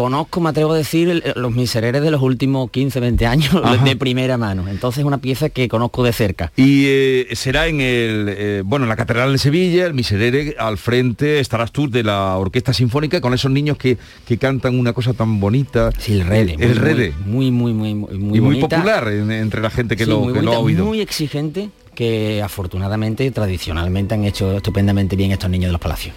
conozco, 0.02 0.40
me 0.40 0.50
atrevo 0.50 0.72
a 0.72 0.76
decir, 0.76 1.08
el- 1.10 1.22
los 1.36 1.52
misereres 1.52 2.02
de 2.02 2.10
los 2.10 2.22
últimos 2.22 2.70
15, 2.70 3.00
20 3.00 3.26
años 3.26 3.54
Ajá. 3.62 3.84
de 3.84 3.96
primera 3.96 4.36
mano. 4.38 4.66
Entonces 4.68 5.00
es 5.00 5.04
una 5.04 5.18
pieza 5.18 5.48
que 5.50 5.68
conozco 5.68 6.02
de 6.04 6.12
cerca. 6.12 6.52
Y 6.56 6.84
eh, 6.86 7.28
será 7.32 7.66
en 7.66 7.80
el, 7.80 8.26
eh, 8.28 8.62
bueno, 8.64 8.84
en 8.84 8.88
la 8.88 8.96
Catedral 8.96 9.32
de 9.32 9.38
Sevilla, 9.38 9.86
el 9.86 9.94
Miserere, 9.94 10.56
al 10.58 10.78
frente 10.78 11.40
estarás 11.40 11.72
tú 11.72 11.90
de 11.90 12.02
la 12.02 12.36
Orquesta 12.36 12.72
Sinfónica 12.72 13.20
con 13.20 13.34
esos 13.34 13.50
niños 13.50 13.76
que, 13.76 13.98
que 14.26 14.38
cantan 14.38 14.78
una 14.78 14.92
cosa 14.92 15.12
tan 15.12 15.38
bonita. 15.40 15.90
Sí, 15.98 16.14
el 16.14 16.26
Rede. 16.26 16.56
El 16.58 16.68
muy, 16.70 16.78
Rede. 16.78 17.12
Muy, 17.26 17.50
muy, 17.50 17.72
muy, 17.72 17.94
muy, 17.94 18.18
muy 18.18 18.38
y 18.38 18.40
muy 18.40 18.54
bonita. 18.56 18.76
popular 18.76 19.08
en- 19.08 19.30
entre 19.30 19.60
la 19.60 19.70
gente 19.70 19.96
que, 19.96 20.04
Sí, 20.04 20.10
lo, 20.10 20.52
ha 20.52 20.58
oído. 20.58 20.84
Muy 20.84 21.00
exigente, 21.00 21.68
que 21.94 22.40
afortunadamente, 22.42 23.30
tradicionalmente 23.30 24.14
han 24.14 24.24
hecho 24.24 24.56
estupendamente 24.56 25.16
bien 25.16 25.32
estos 25.32 25.50
niños 25.50 25.68
de 25.68 25.72
los 25.72 25.80
palacios. 25.80 26.14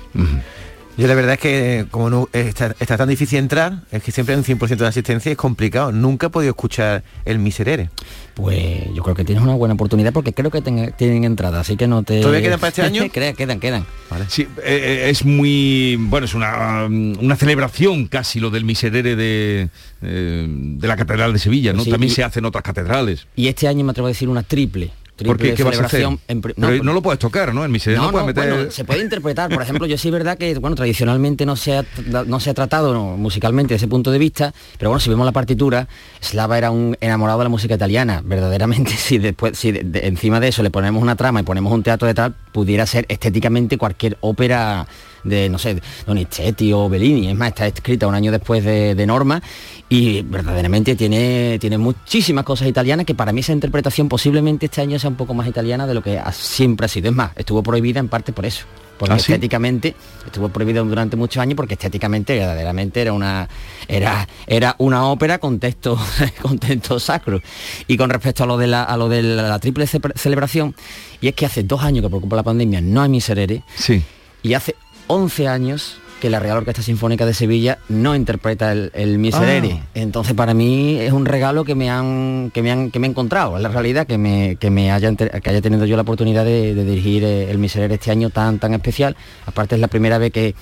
Yo 0.96 1.08
la 1.08 1.16
verdad 1.16 1.34
es 1.34 1.40
que 1.40 1.86
como 1.90 2.10
no 2.12 2.30
está, 2.34 2.76
está 2.80 2.98
tan 2.98 3.10
difícil 3.10 3.40
entrar, 3.40 3.80
es 3.92 4.04
que 4.04 4.12
siempre 4.12 4.36
hay 4.36 4.40
un 4.40 4.46
100% 4.46 4.76
de 4.78 4.86
asistencia 4.88 5.30
y 5.30 5.34
es 5.34 5.38
complicado. 5.38 5.92
Nunca 5.92 6.28
he 6.28 6.30
podido 6.30 6.52
escuchar 6.52 7.04
el 7.26 7.40
Miserere. 7.40 7.90
Pues 8.36 8.94
yo 8.94 9.02
creo 9.02 9.16
que 9.16 9.26
tienes 9.26 9.44
una 9.44 9.56
buena 9.56 9.74
oportunidad 9.74 10.14
porque 10.14 10.34
creo 10.34 10.52
que 10.52 10.62
ten- 10.62 10.94
tienen 10.96 11.24
entrada, 11.24 11.62
así 11.62 11.78
que 11.78 11.88
no 11.88 12.04
te... 12.04 12.20
¿Todavía 12.22 12.44
quedan 12.44 12.60
para 12.60 12.70
este 12.70 12.82
año? 12.84 13.10
Quedan, 13.12 13.36
quedan, 13.36 13.60
quedan. 13.60 13.86
Sí, 14.28 14.44
eh, 14.44 14.48
eh, 14.64 15.10
es 15.10 15.26
muy, 15.26 15.96
bueno, 16.00 16.26
es 16.26 16.36
una, 16.36 16.86
um, 16.86 17.18
una 17.20 17.36
celebración 17.38 18.06
casi 18.06 18.40
lo 18.40 18.52
del 18.52 18.64
Miserere 18.64 19.16
de, 19.16 19.70
eh, 20.04 20.48
de 20.48 20.88
la 20.88 20.96
Catedral 20.96 21.34
de 21.34 21.40
Sevilla, 21.40 21.74
¿no? 21.74 21.84
Sí, 21.84 21.90
También 21.90 22.12
y- 22.12 22.16
se 22.16 22.24
hace 22.24 22.38
en 22.38 22.46
otras 22.46 22.64
catedrales. 22.64 23.26
Y 23.36 23.48
este 23.48 23.68
año 23.68 23.84
me 23.84 23.92
atrevo 23.92 24.08
a 24.08 24.12
decir 24.12 24.30
una 24.30 24.44
triple. 24.44 24.92
Triple 25.16 25.34
¿Por 25.36 25.38
qué? 25.38 25.54
¿Qué 25.54 25.64
vas 25.64 25.80
a 25.80 25.86
hacer? 25.86 26.02
celebración 26.02 26.20
en 26.28 26.42
Pero 26.42 26.54
no, 26.58 26.68
por- 26.84 26.86
lo 26.96 27.02
puedes 27.02 27.20
tocar, 27.20 27.54
¿no? 27.54 27.64
El 27.64 27.70
Miserere 27.72 27.98
no, 28.00 28.06
no, 28.08 28.12
puedes 28.12 28.28
no, 28.28 28.34
meter... 28.42 28.54
bueno, 28.54 28.72
se 28.72 28.84
puede 28.86 29.02
interpretar. 29.04 29.50
Por 29.52 29.62
ejemplo, 29.62 29.86
yo 29.88 29.98
sí 29.98 30.08
es 30.08 30.12
verdad 30.12 30.38
que, 30.38 30.54
bueno, 30.60 30.76
tradicionalmente 30.76 31.46
no 31.46 31.56
se 31.56 31.78
ha, 31.78 31.86
no 32.26 32.40
se 32.40 32.50
ha 32.50 32.54
tratado 32.54 32.94
no, 32.94 33.18
musicalmente 33.18 33.74
desde 33.74 33.86
ese 33.86 33.90
punto 33.90 34.12
de 34.12 34.18
vista, 34.18 34.54
pero 34.78 34.90
bueno, 34.90 35.00
si 35.00 35.10
vemos 35.10 35.26
la 35.26 35.32
partitura, 35.32 35.88
Slava 36.22 36.58
era 36.58 36.72
un 36.72 36.98
enamorado 37.02 37.40
de 37.40 37.46
la 37.46 37.50
música 37.50 37.76
italiana. 37.76 38.22
Verdaderamente, 38.26 38.92
si 38.98 39.18
después, 39.20 39.58
si 39.58 39.72
de- 39.72 39.84
de- 39.84 40.08
encima 40.08 40.40
de 40.40 40.48
eso 40.50 40.64
le 40.64 40.70
ponemos 40.72 41.02
una 41.02 41.16
trama 41.16 41.40
y 41.40 41.44
ponemos 41.44 41.72
un 41.74 41.84
teatro 41.84 42.08
detrás, 42.08 42.32
pudiera 42.52 42.86
ser 42.86 43.06
estéticamente 43.10 43.78
cualquier 43.78 44.18
ópera 44.22 44.88
de, 45.24 45.50
no 45.50 45.58
sé, 45.58 45.82
Donizetti 46.06 46.74
o 46.74 46.90
Bellini. 46.90 47.30
Es 47.30 47.36
más, 47.36 47.50
está 47.50 47.68
escrita 47.68 48.08
un 48.08 48.16
año 48.16 48.32
después 48.32 48.64
de, 48.64 48.96
de 48.96 49.06
Norma 49.06 49.42
y 49.90 50.22
verdaderamente 50.22 50.96
tiene, 50.96 51.58
tiene 51.60 51.78
muchísimas 51.78 52.44
cosas 52.46 52.68
italianas 52.68 53.06
que 53.06 53.16
para 53.16 53.32
mí 53.32 53.42
esa 53.42 53.54
interpretación 53.54 54.10
posiblemente 54.10 54.66
este 54.66 54.82
año 54.82 54.98
sea 55.00 55.10
un 55.10 55.16
poco 55.16 55.34
más 55.34 55.48
italiana 55.48 55.88
de 55.88 55.94
lo 55.94 56.02
que 56.02 56.20
siempre 56.34 56.86
ha 56.86 56.90
sido. 56.90 57.10
Es 57.10 57.16
más, 57.16 57.32
estuvo 57.36 57.62
prohibida 57.64 58.00
en 58.00 58.10
parte 58.10 58.34
por 58.34 58.46
eso. 58.46 58.66
Porque 58.98 59.16
¿Ah, 59.16 59.20
sí? 59.20 59.32
estéticamente 59.34 59.96
estuvo 60.24 60.50
prohibido 60.50 60.86
durante 60.86 61.18
muchos 61.18 61.42
años 61.42 61.56
porque 61.56 61.74
estéticamente 61.74 62.38
verdaderamente 62.38 63.02
era 63.02 63.12
una 63.12 63.50
era 63.88 64.28
era 64.46 64.76
una 64.78 65.08
ópera 65.08 65.40
con 65.40 65.60
texto 65.60 65.98
con 66.44 66.60
texto 66.60 67.00
sacro 67.00 67.42
y 67.88 67.98
con 67.98 68.12
respecto 68.12 68.44
a 68.44 68.48
lo 68.48 68.56
de 68.56 68.68
la 68.68 68.84
a 68.84 68.96
lo 68.96 69.10
de 69.10 69.24
la, 69.24 69.50
la 69.50 69.58
triple 69.60 69.88
ce- 69.88 70.00
celebración 70.16 70.76
y 71.22 71.28
es 71.28 71.34
que 71.34 71.48
hace 71.48 71.64
dos 71.64 71.82
años 71.82 72.06
que 72.08 72.20
de 72.28 72.36
la 72.36 72.44
pandemia 72.44 72.82
no 72.82 73.02
hay 73.02 73.10
miserere 73.10 73.64
sí 73.76 74.04
y 74.44 74.54
hace 74.54 74.76
11 75.08 75.48
años 75.48 75.98
que 76.24 76.30
la 76.30 76.40
Real 76.40 76.60
Orquesta 76.60 76.82
Sinfónica 76.82 77.26
de 77.26 77.34
Sevilla 77.34 77.80
no 77.90 78.16
interpreta 78.16 78.72
el, 78.72 78.92
el 78.94 79.20
Miserere. 79.20 79.82
Ah. 79.82 79.88
Entonces 79.94 80.34
para 80.34 80.54
mí 80.54 80.98
es 80.98 81.12
un 81.12 81.26
regalo 81.26 81.66
que 81.66 81.76
me 81.76 81.90
han 81.90 82.50
que 82.54 82.62
me 82.62 82.72
han 82.72 82.92
que 82.92 83.00
me 83.00 83.08
he 83.08 83.10
encontrado, 83.10 83.58
es 83.58 83.62
la 83.62 83.68
realidad 83.68 84.08
que 84.08 84.18
me 84.18 84.56
que 84.56 84.70
me 84.70 84.90
haya 84.90 85.14
que 85.14 85.50
haya 85.50 85.62
tenido 85.62 85.86
yo 85.86 85.98
la 85.98 86.04
oportunidad 86.04 86.46
de, 86.46 86.76
de 86.76 86.86
dirigir 86.86 87.26
eh, 87.26 87.52
el 87.52 87.58
Miserere 87.58 87.96
este 87.96 88.10
año 88.10 88.30
tan 88.30 88.58
tan 88.58 88.74
especial. 88.74 89.18
Aparte 89.46 89.76
es 89.76 89.82
la 89.82 89.90
primera 89.90 90.18
vez 90.18 90.32
que 90.32 90.56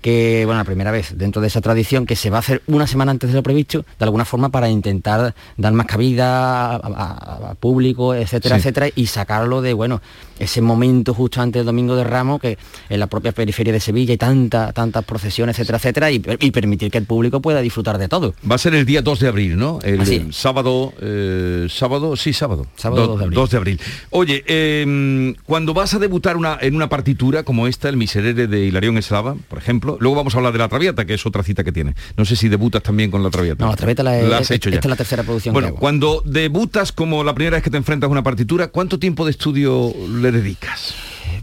que, 0.00 0.42
bueno, 0.44 0.58
la 0.60 0.64
primera 0.64 0.90
vez 0.90 1.16
dentro 1.16 1.40
de 1.42 1.48
esa 1.48 1.60
tradición 1.60 2.06
que 2.06 2.16
se 2.16 2.30
va 2.30 2.38
a 2.38 2.40
hacer 2.40 2.62
una 2.66 2.86
semana 2.86 3.10
antes 3.12 3.30
de 3.30 3.36
lo 3.36 3.42
previsto, 3.42 3.84
de 3.98 4.04
alguna 4.04 4.24
forma 4.24 4.48
para 4.50 4.68
intentar 4.68 5.34
dar 5.56 5.72
más 5.72 5.86
cabida 5.86 6.74
a, 6.74 6.76
a- 6.76 7.50
a 7.50 7.54
público, 7.54 8.14
etcétera, 8.14 8.56
Sí. 8.56 8.60
etcétera, 8.60 8.88
y 8.94 9.06
sacarlo 9.06 9.62
de, 9.62 9.72
bueno, 9.72 10.00
ese 10.38 10.60
momento 10.60 11.14
justo 11.14 11.40
antes 11.40 11.60
del 11.60 11.66
Domingo 11.66 11.96
de 11.96 12.04
Ramos, 12.04 12.40
que 12.40 12.58
en 12.88 13.00
la 13.00 13.06
propia 13.06 13.32
periferia 13.32 13.72
de 13.72 13.80
Sevilla 13.80 14.12
hay 14.12 14.18
tanta, 14.18 14.72
tantas 14.72 15.04
procesiones, 15.04 15.56
etcétera, 15.58 15.78
etcétera, 15.78 16.10
y, 16.10 16.22
y 16.40 16.50
permitir 16.50 16.90
que 16.90 16.98
el 16.98 17.04
público 17.06 17.40
pueda 17.40 17.60
disfrutar 17.60 17.98
de 17.98 18.08
todo. 18.08 18.34
Va 18.48 18.56
a 18.56 18.58
ser 18.58 18.74
el 18.74 18.84
día 18.84 19.02
2 19.02 19.20
de 19.20 19.28
abril, 19.28 19.56
¿no? 19.56 19.78
El 19.82 20.00
Así 20.00 20.16
eh, 20.16 20.26
sábado, 20.32 20.92
eh, 21.00 21.66
sábado, 21.70 22.16
sí, 22.16 22.32
sábado. 22.32 22.66
Sábado 22.76 23.02
Do- 23.02 23.08
2 23.08 23.18
de 23.18 23.24
abril. 23.24 23.34
2 23.36 23.50
de 23.50 23.56
abril. 23.56 23.80
Oye, 24.10 24.44
eh, 24.46 25.34
cuando 25.46 25.72
vas 25.74 25.94
a 25.94 25.98
debutar 25.98 26.36
una, 26.36 26.58
en 26.60 26.74
una 26.76 26.88
partitura 26.88 27.42
como 27.42 27.66
esta, 27.66 27.88
el 27.88 27.96
Miserere 27.96 28.46
de 28.46 28.64
Hilarión 28.66 28.98
Eslava, 28.98 29.36
por 29.48 29.58
ejemplo, 29.58 29.85
luego 30.00 30.16
vamos 30.16 30.34
a 30.34 30.38
hablar 30.38 30.52
de 30.52 30.58
la 30.58 30.68
Traviata, 30.68 31.04
que 31.04 31.14
es 31.14 31.24
otra 31.26 31.42
cita 31.42 31.62
que 31.64 31.72
tiene. 31.72 31.94
No 32.16 32.24
sé 32.24 32.36
si 32.36 32.48
debutas 32.48 32.82
también 32.82 33.10
con 33.10 33.22
la 33.22 33.30
Traviata. 33.30 33.64
No, 33.64 33.70
la 33.70 33.76
Traviata 33.76 34.02
la 34.02 34.18
he- 34.18 34.34
has 34.34 34.50
hecho 34.50 34.68
ya. 34.70 34.76
esta 34.76 34.88
es 34.88 34.90
la 34.90 34.96
tercera 34.96 35.22
producción 35.22 35.52
Bueno, 35.52 35.68
que 35.68 35.70
hago. 35.70 35.78
cuando 35.78 36.22
debutas 36.24 36.92
como 36.92 37.22
la 37.24 37.34
primera 37.34 37.56
vez 37.56 37.62
que 37.64 37.70
te 37.70 37.76
enfrentas 37.76 38.08
a 38.08 38.10
una 38.10 38.22
partitura, 38.22 38.68
¿cuánto 38.68 38.98
tiempo 38.98 39.24
de 39.24 39.30
estudio 39.30 39.92
le 40.20 40.32
dedicas? 40.32 40.94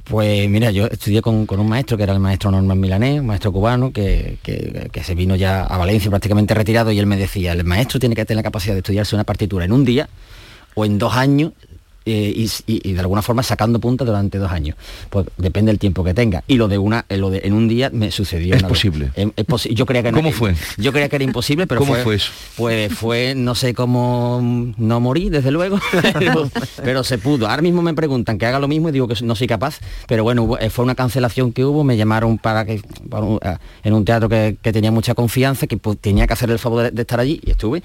Pues 0.03 0.49
mira, 0.49 0.69
yo 0.71 0.87
estudié 0.87 1.21
con, 1.21 1.45
con 1.45 1.59
un 1.59 1.67
maestro 1.69 1.95
que 1.97 2.03
era 2.03 2.13
el 2.13 2.19
maestro 2.19 2.51
Norman 2.51 2.79
Milanés, 2.79 3.21
un 3.21 3.27
maestro 3.27 3.51
cubano 3.53 3.91
que, 3.93 4.37
que- 4.43 4.89
que 4.91 5.03
se 5.03 5.15
vino 5.15 5.35
ya 5.35 5.63
a 5.63 5.77
Valencia 5.77 6.09
prácticamente 6.09 6.53
retirado 6.53 6.91
y 6.91 6.99
él 6.99 7.05
me 7.05 7.15
decía, 7.17 7.53
el 7.53 7.63
maestro 7.63 7.99
tiene 7.99 8.15
que 8.15 8.25
tener 8.25 8.37
la 8.39 8.43
capacidad 8.43 8.73
de 8.73 8.79
estudiarse 8.79 9.15
una 9.15 9.23
partitura 9.23 9.63
en 9.65 9.71
un 9.71 9.85
día 9.85 10.09
o 10.75 10.85
en 10.85 10.97
dos 10.97 11.13
años 11.15 11.53
eh, 12.05 12.47
y, 12.67 12.93
de 12.93 12.99
alguna 12.99 13.21
forma 13.21 13.43
sacando 13.43 13.79
punta 13.79 14.03
durante 14.05 14.37
dos 14.37 14.51
años. 14.51 14.75
Pues 15.09 15.25
depende 15.37 15.71
del 15.71 15.79
tiempo 15.79 16.03
que 16.03 16.13
tenga. 16.13 16.43
Y 16.47 16.55
lo 16.55 16.67
de 16.67 16.77
una, 16.77 17.05
eh, 17.09 17.17
lo 17.17 17.29
de 17.29 17.41
en 17.43 17.53
un 17.53 17.67
día 17.67 17.89
me 17.91 18.11
sucedió. 18.11 18.55
Es 18.55 18.63
posible. 18.63 19.11
Em- 19.15 19.31
es 19.35 19.45
posi- 19.45 19.73
yo 19.73 19.85
creía 19.85 20.03
que 20.03 20.11
no- 20.11 20.17
¿Cómo 20.17 20.31
fue? 20.31 20.55
Yo 20.77 20.91
creía 20.91 21.09
que 21.09 21.15
era 21.17 21.25
imposible, 21.25 21.67
pero 21.67 21.79
¿Cómo 21.79 21.93
fue, 21.93 22.03
fue 22.03 22.15
eso? 22.15 22.31
Pues 22.57 22.93
fue, 22.93 23.33
no 23.35 23.55
sé 23.55 23.73
cómo 23.73 24.39
no 24.77 24.99
morí, 24.99 25.29
desde 25.29 25.51
luego, 25.51 25.79
pero, 26.13 26.49
pero 26.83 27.03
se 27.03 27.17
pudo. 27.17 27.47
Ahora 27.47 27.61
mismo 27.61 27.81
me 27.81 27.93
preguntan 27.93 28.37
que 28.37 28.45
haga 28.45 28.59
lo 28.59 28.67
mismo 28.67 28.89
y 28.89 28.91
digo 28.91 29.07
que 29.07 29.15
no 29.23 29.35
soy 29.35 29.47
capaz, 29.47 29.79
pero 30.07 30.23
bueno, 30.23 30.43
hubo- 30.43 30.59
eh, 30.59 30.69
fue 30.69 30.83
una 30.85 30.95
cancelación 30.95 31.51
que 31.53 31.65
hubo, 31.65 31.83
me 31.83 31.97
llamaron 31.97 32.37
para 32.37 32.65
que 32.65 32.81
para 33.09 33.23
un- 33.25 33.39
a- 33.41 33.59
en 33.83 33.93
un 33.93 34.05
teatro 34.05 34.29
que, 34.29 34.57
que 34.61 34.71
tenía 34.73 34.91
mucha 34.91 35.13
confianza, 35.15 35.67
que 35.67 35.77
pues, 35.77 35.97
tenía 35.99 36.27
que 36.27 36.33
hacer 36.33 36.49
el 36.51 36.59
favor 36.59 36.83
de, 36.83 36.91
de 36.91 37.01
estar 37.01 37.19
allí 37.19 37.39
y 37.45 37.51
estuve. 37.51 37.83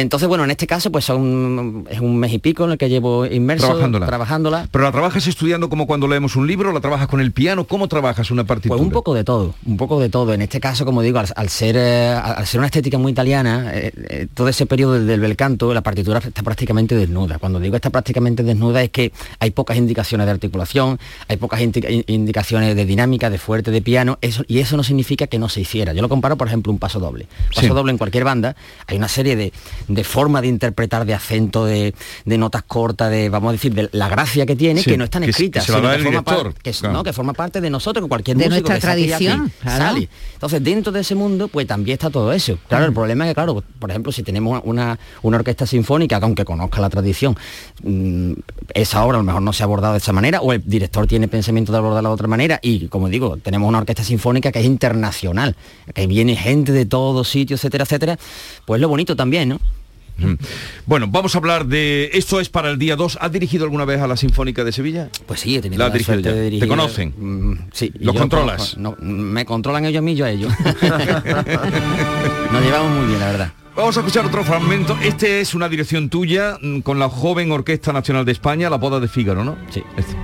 Entonces, 0.00 0.28
bueno, 0.28 0.44
en 0.44 0.50
este 0.50 0.66
caso, 0.66 0.92
pues 0.92 1.06
son, 1.06 1.86
es 1.90 2.00
un 2.00 2.18
mes 2.18 2.32
y 2.32 2.38
pico 2.38 2.64
en 2.64 2.72
el 2.72 2.78
que 2.78 2.88
llevo 2.90 3.24
inmerso 3.24 3.66
Trabajándola. 3.66 4.06
trabajándola. 4.06 4.68
¿Pero 4.70 4.84
la 4.84 4.92
trabajas 4.92 5.26
estudiando 5.26 5.70
como 5.70 5.86
cuando 5.86 6.06
leemos 6.06 6.36
un 6.36 6.46
libro? 6.46 6.70
¿La 6.72 6.80
trabajas 6.80 7.08
con 7.08 7.20
el 7.20 7.32
piano? 7.32 7.64
¿Cómo 7.64 7.88
trabajas 7.88 8.30
una 8.30 8.44
partitura? 8.44 8.76
Pues 8.76 8.86
un 8.86 8.92
poco 8.92 9.14
de 9.14 9.24
todo, 9.24 9.54
un 9.64 9.76
poco 9.78 9.98
de 9.98 10.08
todo. 10.10 10.34
En 10.34 10.42
este 10.42 10.60
caso, 10.60 10.84
como 10.84 11.00
digo, 11.00 11.18
al, 11.18 11.28
al 11.34 11.48
ser, 11.48 11.76
eh, 11.78 12.08
al 12.12 12.46
ser 12.46 12.58
una 12.60 12.66
estética 12.66 12.98
muy 12.98 13.12
italiana, 13.12 13.70
eh, 13.72 13.92
eh, 14.10 14.26
todo 14.34 14.48
ese 14.48 14.66
periodo 14.66 14.92
del, 14.94 15.06
del 15.06 15.20
bel 15.20 15.34
canto, 15.34 15.72
la 15.72 15.80
partitura 15.82 16.18
está 16.18 16.42
prácticamente 16.42 16.94
desnuda. 16.94 17.38
Cuando 17.38 17.58
digo 17.58 17.76
está 17.76 17.88
prácticamente 17.88 18.42
desnuda 18.42 18.82
es 18.82 18.90
que 18.90 19.12
hay 19.38 19.50
pocas 19.50 19.78
indicaciones 19.78 20.26
de 20.26 20.30
articulación, 20.32 20.98
hay 21.28 21.38
pocas 21.38 21.60
indi- 21.62 21.88
in- 21.90 22.04
indicaciones 22.06 22.76
de 22.76 22.84
dinámica, 22.84 23.30
de 23.30 23.38
fuerte, 23.38 23.70
de 23.70 23.80
piano, 23.80 24.18
eso, 24.20 24.44
y 24.46 24.58
eso 24.58 24.76
no 24.76 24.82
significa 24.82 25.26
que 25.26 25.38
no 25.38 25.48
se 25.48 25.62
hiciera. 25.62 25.94
Yo 25.94 26.02
lo 26.02 26.08
comparo, 26.10 26.36
por 26.36 26.48
ejemplo, 26.48 26.70
un 26.70 26.78
paso 26.78 27.00
doble. 27.00 27.26
Paso 27.48 27.60
Sí. 27.62 27.68
doble 27.68 27.92
en 27.92 27.98
cualquier 27.98 28.24
banda, 28.24 28.56
hay 28.86 28.98
una 28.98 29.08
serie 29.08 29.36
de, 29.36 29.52
de 29.88 30.04
formas 30.04 30.42
de 30.42 30.48
interpretar, 30.48 31.04
de 31.06 31.14
acento, 31.14 31.64
de, 31.64 31.94
de 32.24 32.38
notas 32.38 32.62
cortas, 32.62 33.10
de, 33.10 33.28
vamos 33.28 33.50
a 33.50 33.52
decir, 33.52 33.74
de 33.74 33.88
la 33.92 34.08
gracia 34.08 34.46
que 34.46 34.56
tiene, 34.56 34.82
Sí, 34.82 34.90
que 34.90 34.96
no 34.98 35.04
están 35.04 35.24
escritas, 35.24 35.64
que 35.66 35.72
sino 35.72 35.82
que 35.90 35.98
forma 36.02 36.22
par- 36.22 36.34
director, 36.36 36.62
que, 36.62 36.70
es- 36.70 36.80
claro. 36.80 36.94
no, 36.94 37.04
que 37.04 37.12
forma 37.12 37.32
parte 37.32 37.60
de 37.60 37.70
nosotros, 37.70 38.04
que 38.04 38.08
cualquier 38.08 38.36
De 38.36 38.48
músico 38.48 38.68
nuestra 38.70 38.94
que 38.94 39.02
aquí 39.04 39.08
tradición, 39.12 39.52
claro. 39.62 39.84
sale. 39.84 40.08
Entonces, 40.34 40.62
dentro 40.64 40.92
de 40.92 41.00
ese 41.00 41.14
mundo, 41.14 41.48
pues 41.48 41.66
también 41.66 41.94
está 41.94 42.10
todo 42.10 42.32
eso. 42.32 42.58
Claro, 42.68 42.84
el 42.86 42.92
problema 42.92 43.24
es 43.24 43.30
que, 43.30 43.34
claro, 43.34 43.62
por 43.78 43.90
ejemplo, 43.90 44.12
si 44.12 44.22
tenemos 44.22 44.60
una, 44.64 44.98
una 45.22 45.36
orquesta 45.38 45.66
sinfónica, 45.66 46.18
que 46.18 46.24
aunque 46.24 46.44
conozca 46.44 46.80
la 46.80 46.90
tradición, 46.90 47.36
mm, 47.82 48.32
esa 48.74 49.04
obra 49.04 49.16
a 49.18 49.20
lo 49.20 49.24
mejor 49.24 49.42
no 49.42 49.52
se 49.52 49.62
ha 49.62 49.66
abordado 49.66 49.92
de 49.94 49.98
esa 49.98 50.12
manera, 50.12 50.40
o 50.40 50.52
el 50.52 50.62
director 50.64 51.06
tiene 51.06 51.28
pensamiento 51.28 51.72
de 51.72 51.78
abordarla 51.78 52.08
de 52.08 52.14
otra 52.14 52.28
manera, 52.28 52.58
y 52.62 52.88
como 52.88 53.08
digo, 53.08 53.36
tenemos 53.36 53.68
una 53.68 53.78
orquesta 53.78 54.04
sinfónica 54.04 54.52
que 54.52 54.60
es 54.60 54.66
internacional, 54.66 55.56
que 55.94 56.06
viene 56.06 56.36
gente 56.36 56.72
de 56.72 56.86
todos 56.86 57.28
sitios, 57.28 57.60
etcétera, 57.60 57.84
etcétera, 57.84 58.18
pues 58.64 58.80
lo 58.80 58.88
bonito 58.88 59.16
también, 59.16 59.48
¿no? 59.50 59.60
Mm. 60.18 60.34
Bueno, 60.86 61.06
vamos 61.08 61.34
a 61.34 61.38
hablar 61.38 61.66
de... 61.66 62.10
Esto 62.14 62.40
es 62.40 62.48
para 62.48 62.70
el 62.70 62.78
día 62.78 62.96
2. 62.96 63.18
¿Has 63.20 63.32
dirigido 63.32 63.64
alguna 63.64 63.84
vez 63.84 64.00
a 64.00 64.06
la 64.06 64.16
Sinfónica 64.16 64.64
de 64.64 64.72
Sevilla? 64.72 65.10
Pues 65.26 65.40
sí, 65.40 65.56
he 65.56 65.60
tenido 65.60 65.78
La 65.80 65.88
la 65.88 65.92
dirigido 65.94 66.14
suerte 66.14 66.28
ya. 66.30 66.34
de 66.34 66.42
dirigir. 66.44 66.60
¿Te 66.62 66.68
conocen? 66.68 67.14
Mm, 67.16 67.58
sí. 67.72 67.92
¿Los 68.00 68.16
controlas? 68.16 68.76
no, 68.78 68.96
me 69.00 69.44
controlan 69.44 69.84
ellos 69.84 69.98
a 69.98 70.02
mí, 70.02 70.14
yo 70.14 70.24
a 70.24 70.30
ellos. 70.30 70.52
Nos 72.52 72.62
llevamos 72.64 72.98
muy 72.98 73.06
bien, 73.08 73.20
la 73.20 73.26
verdad. 73.32 73.52
Vamos 73.76 73.96
a 73.96 74.00
escuchar 74.00 74.24
otro 74.24 74.42
fragmento. 74.42 74.96
Este 75.02 75.40
es 75.42 75.54
una 75.54 75.68
dirección 75.68 76.08
tuya 76.08 76.56
mm, 76.62 76.80
con 76.80 76.98
la 76.98 77.08
joven 77.10 77.52
Orquesta 77.52 77.92
Nacional 77.92 78.24
de 78.24 78.32
España, 78.32 78.70
La 78.70 78.76
Boda 78.78 79.00
de 79.00 79.08
Fígaro, 79.08 79.44
¿no? 79.44 79.56
Sí. 79.70 79.82
Este. 79.98 80.14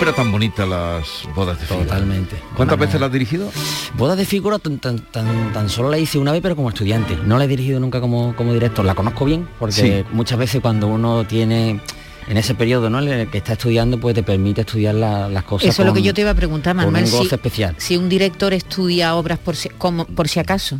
Ópera 0.00 0.14
tan 0.16 0.32
bonita 0.32 0.64
las 0.64 1.28
bodas 1.36 1.60
de 1.60 1.66
Fígaro. 1.66 1.84
Totalmente. 1.84 2.36
¿Cuántas 2.56 2.78
veces 2.78 2.98
la 2.98 3.06
has 3.08 3.12
dirigido? 3.12 3.50
Boda 3.98 4.16
de 4.16 4.24
figura 4.24 4.58
tan, 4.58 4.78
tan, 4.78 4.98
tan, 5.10 5.52
tan 5.52 5.68
solo 5.68 5.90
la 5.90 5.98
hice 5.98 6.16
una 6.18 6.32
vez, 6.32 6.40
pero 6.40 6.56
como 6.56 6.70
estudiante. 6.70 7.18
No 7.26 7.36
la 7.36 7.44
he 7.44 7.48
dirigido 7.48 7.78
nunca 7.80 8.00
como, 8.00 8.34
como 8.34 8.54
director. 8.54 8.82
La 8.82 8.94
conozco 8.94 9.26
bien, 9.26 9.46
porque 9.58 9.74
Sí. 9.74 10.14
muchas 10.14 10.38
veces 10.38 10.62
cuando 10.62 10.86
uno 10.86 11.24
tiene 11.26 11.80
en 12.28 12.36
ese 12.38 12.54
periodo 12.54 12.88
¿no? 12.88 12.98
en 13.00 13.08
el 13.08 13.30
que 13.30 13.36
está 13.38 13.52
estudiando, 13.52 14.00
pues 14.00 14.14
te 14.14 14.22
permite 14.22 14.62
estudiar 14.62 14.94
la- 14.94 15.28
las 15.28 15.44
cosas. 15.44 15.68
Eso 15.68 15.82
es 15.82 15.86
lo 15.86 15.92
que 15.92 16.00
yo 16.00 16.14
te 16.14 16.22
iba 16.22 16.30
a 16.30 16.34
preguntar, 16.34 16.74
Manuel. 16.74 17.04
un 17.04 17.10
goce 17.10 17.28
Si, 17.28 17.34
especial. 17.34 17.74
si 17.76 17.96
un 17.98 18.08
director 18.08 18.54
estudia 18.54 19.14
obras 19.16 19.38
por 19.38 19.54
si, 19.54 19.68
como, 19.68 20.06
por 20.06 20.28
si 20.28 20.40
acaso. 20.40 20.78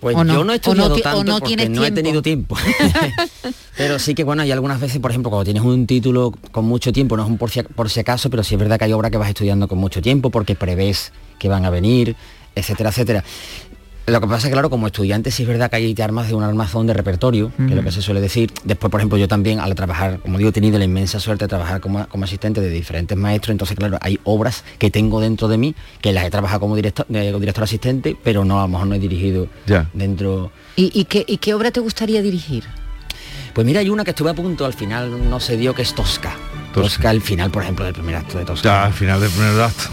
Pues 0.00 0.16
¿O 0.16 0.24
no? 0.24 0.34
yo 0.34 0.44
no 0.44 0.52
he 0.52 0.54
¿O 0.54 0.56
estudiado 0.56 0.88
no 0.90 0.94
ti- 0.94 1.00
o 1.00 1.04
tanto 1.04 1.24
no 1.24 1.38
porque 1.40 1.68
no 1.68 1.84
he 1.84 1.90
tenido 1.90 2.22
tiempo. 2.22 2.56
pero 3.76 3.98
sí 3.98 4.14
que 4.14 4.24
bueno, 4.24 4.42
hay 4.42 4.50
algunas 4.52 4.80
veces, 4.80 4.98
por 5.00 5.10
ejemplo, 5.10 5.30
cuando 5.30 5.44
tienes 5.44 5.62
un 5.62 5.86
título 5.86 6.32
con 6.50 6.64
mucho 6.64 6.92
tiempo, 6.92 7.16
no 7.16 7.24
es 7.24 7.28
un 7.28 7.38
por 7.38 7.50
si, 7.50 7.62
por 7.62 7.90
si 7.90 8.00
acaso, 8.00 8.30
pero 8.30 8.42
sí 8.42 8.54
es 8.54 8.60
verdad 8.60 8.78
que 8.78 8.84
hay 8.84 8.92
obras 8.92 9.10
que 9.10 9.18
vas 9.18 9.28
estudiando 9.28 9.68
con 9.68 9.78
mucho 9.78 10.00
tiempo 10.02 10.30
porque 10.30 10.54
prevés 10.54 11.12
que 11.38 11.48
van 11.48 11.64
a 11.64 11.70
venir, 11.70 12.14
etcétera, 12.54 12.90
etcétera. 12.90 13.24
Lo 14.06 14.20
que 14.20 14.26
pasa 14.26 14.38
es 14.38 14.44
que, 14.46 14.50
claro, 14.50 14.68
como 14.68 14.88
estudiante 14.88 15.30
sí 15.30 15.42
es 15.44 15.48
verdad 15.48 15.70
que 15.70 15.76
hay 15.76 15.94
armas 16.02 16.26
de 16.26 16.34
un 16.34 16.42
armazón 16.42 16.88
de 16.88 16.92
repertorio, 16.92 17.52
que 17.56 17.66
es 17.66 17.74
lo 17.74 17.84
que 17.84 17.92
se 17.92 18.02
suele 18.02 18.20
decir. 18.20 18.52
Después, 18.64 18.90
por 18.90 18.98
ejemplo, 19.00 19.16
yo 19.16 19.28
también 19.28 19.60
al 19.60 19.74
trabajar, 19.76 20.18
como 20.18 20.38
digo, 20.38 20.50
he 20.50 20.52
tenido 20.52 20.76
la 20.78 20.84
inmensa 20.84 21.20
suerte 21.20 21.44
de 21.44 21.48
trabajar 21.48 21.80
como, 21.80 22.06
como 22.08 22.24
asistente 22.24 22.60
de 22.60 22.68
diferentes 22.68 23.16
maestros, 23.16 23.52
entonces, 23.52 23.76
claro, 23.76 23.98
hay 24.00 24.18
obras 24.24 24.64
que 24.78 24.90
tengo 24.90 25.20
dentro 25.20 25.46
de 25.46 25.56
mí, 25.56 25.74
que 26.00 26.12
las 26.12 26.24
he 26.24 26.30
trabajado 26.30 26.58
como 26.60 26.74
director, 26.74 27.06
eh, 27.14 27.26
como 27.28 27.38
director 27.40 27.62
asistente, 27.62 28.16
pero 28.24 28.44
no, 28.44 28.58
a 28.58 28.62
lo 28.62 28.68
mejor 28.68 28.86
no 28.88 28.94
he 28.96 28.98
dirigido 28.98 29.46
Ya. 29.66 29.88
dentro... 29.94 30.50
¿Y, 30.74 30.90
y 30.98 31.04
qué, 31.04 31.24
¿Y 31.26 31.36
qué 31.36 31.54
obra 31.54 31.70
te 31.70 31.78
gustaría 31.78 32.22
dirigir? 32.22 32.64
Pues 33.54 33.64
mira, 33.66 33.80
hay 33.80 33.88
una 33.88 34.02
que 34.02 34.10
estuve 34.10 34.30
a 34.30 34.34
punto, 34.34 34.64
al 34.64 34.72
final 34.74 35.28
no 35.30 35.38
se 35.38 35.56
dio, 35.56 35.74
que 35.74 35.82
es 35.82 35.94
Tosca. 35.94 36.34
Tosca 36.72 37.10
al 37.10 37.20
final, 37.20 37.50
por 37.50 37.62
ejemplo, 37.62 37.84
del 37.84 37.94
primer 37.94 38.16
acto 38.16 38.38
de 38.38 38.44
Tosca. 38.44 38.68
Ya, 38.68 38.84
al 38.86 38.92
final 38.92 39.20
del 39.20 39.30
primer 39.30 39.60
acto. 39.60 39.84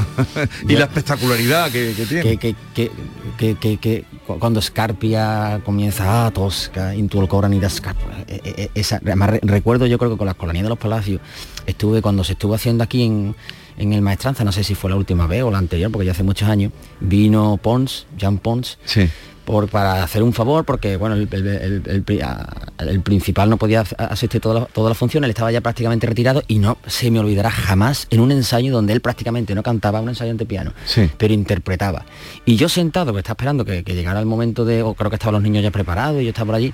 y 0.68 0.74
la 0.76 0.86
espectacularidad 0.86 1.72
que, 1.72 1.94
que 1.96 2.06
tiene. 2.06 2.24
que, 2.24 2.38
que, 2.38 2.56
que, 2.74 2.92
que, 3.38 3.56
que- 3.56 3.78
que 3.78 4.06
cu- 4.26 4.40
cuando 4.40 4.62
Scarpia 4.62 5.62
comienza 5.66 6.26
a 6.26 6.32
Tosca, 6.32 6.96
Into 6.96 7.22
el 7.22 7.28
Coran 7.28 7.54
y 7.54 7.60
da 7.60 7.70
Scarpa, 7.70 8.04
eh, 8.28 8.42
eh, 8.44 8.70
esa, 8.76 8.98
además 8.98 9.30
re- 9.32 9.40
recuerdo 9.44 9.86
yo 9.86 9.98
creo 9.98 10.12
que 10.12 10.18
con 10.18 10.26
la 10.26 10.32
escolanía 10.32 10.64
de 10.64 10.70
los 10.70 10.78
palacios 10.78 11.22
estuve 11.66 12.02
cuando 12.02 12.24
se 12.24 12.34
estuvo 12.34 12.54
haciendo 12.56 12.84
aquí 12.84 13.04
en, 13.04 13.36
en 13.78 13.94
el 13.94 14.02
Maestranza, 14.02 14.44
no 14.44 14.52
sé 14.52 14.64
si 14.64 14.76
fue 14.76 14.90
la 14.90 14.96
última 14.98 15.26
vez 15.28 15.44
o 15.44 15.52
la 15.52 15.58
anterior, 15.58 15.92
porque 15.92 16.06
ya 16.06 16.12
hace 16.14 16.24
muchos 16.24 16.50
años, 16.50 16.72
vino 17.00 17.58
Pons, 17.62 18.08
Jean 18.18 18.38
Pons, 18.40 18.78
Sí. 18.86 19.08
Por, 19.50 19.68
para 19.68 20.04
hacer 20.04 20.22
un 20.22 20.32
favor, 20.32 20.64
porque 20.64 20.96
bueno, 20.96 21.16
el, 21.16 21.28
el- 21.32 23.02
principal 23.02 23.50
no 23.50 23.58
podía 23.58 23.82
as- 23.82 23.96
asistir 23.98 24.40
todas 24.40 24.68
las 24.76 24.96
funciones, 24.98 25.26
él 25.26 25.32
estaba 25.32 25.52
ya 25.52 25.60
prácticamente 25.62 26.06
retirado 26.06 26.44
y 26.48 26.60
no 26.60 26.78
se 26.86 27.10
me 27.10 27.18
olvidará 27.20 27.50
jamás 27.50 28.06
en 28.12 28.20
un 28.20 28.32
ensayo 28.32 28.72
donde 28.72 28.94
él 28.94 29.02
prácticamente 29.02 29.56
no 29.56 29.64
cantaba, 29.64 30.02
un 30.02 30.10
ensayo 30.10 30.30
ante 30.30 30.46
piano, 30.46 30.72
Sí. 30.86 31.10
pero 31.18 31.34
interpretaba. 31.34 32.06
Y 32.46 32.58
yo 32.58 32.70
sentado, 32.70 33.12
que 33.12 33.18
estaba 33.22 33.34
esperando 33.34 33.66
que, 33.66 33.84
que 33.84 33.96
llegara 33.96 34.20
el 34.20 34.28
momento 34.28 34.66
de, 34.66 34.84
o 34.84 34.94
creo 34.94 35.10
que 35.10 35.16
estaban 35.16 35.34
los 35.34 35.42
niños 35.42 35.64
ya 35.64 35.72
preparados 35.72 36.22
y 36.22 36.26
yo 36.26 36.30
estaba 36.30 36.46
por 36.46 36.56
allí, 36.56 36.72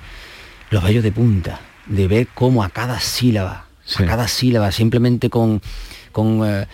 los 0.68 0.84
vellos 0.84 1.02
de 1.02 1.12
punta, 1.12 1.60
de 1.86 2.06
ver 2.08 2.28
cómo 2.34 2.62
a 2.62 2.68
cada 2.68 3.00
sílaba, 3.00 3.64
a 3.98 4.04
cada 4.04 4.28
sílaba, 4.28 4.70
simplemente 4.70 5.30
con, 5.30 5.62
con, 6.12 6.42
eh, 6.44 6.66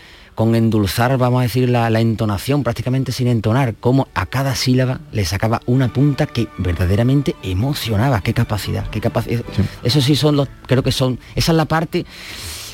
con 0.42 0.54
endulzar, 0.56 1.16
vamos 1.18 1.38
a 1.38 1.42
decir, 1.42 1.68
la, 1.68 1.88
la 1.88 2.00
entonación, 2.00 2.64
prácticamente 2.64 3.12
sin 3.12 3.28
entonar, 3.28 3.74
cómo 3.78 4.08
a 4.14 4.26
cada 4.26 4.56
sílaba 4.56 4.98
le 5.12 5.24
sacaba 5.24 5.60
una 5.66 5.92
punta 5.92 6.26
que 6.26 6.48
verdaderamente 6.58 7.36
emocionaba. 7.44 8.20
Qué 8.22 8.34
capacidad, 8.34 8.88
qué 8.90 9.00
capacidad. 9.00 9.42
Eso 9.84 10.00
sí 10.00 10.16
son 10.16 10.34
los, 10.36 10.48
creo 10.66 10.82
que 10.82 10.90
son, 10.90 11.20
esa 11.36 11.52
es 11.52 11.56
la 11.56 11.66
parte 11.66 12.04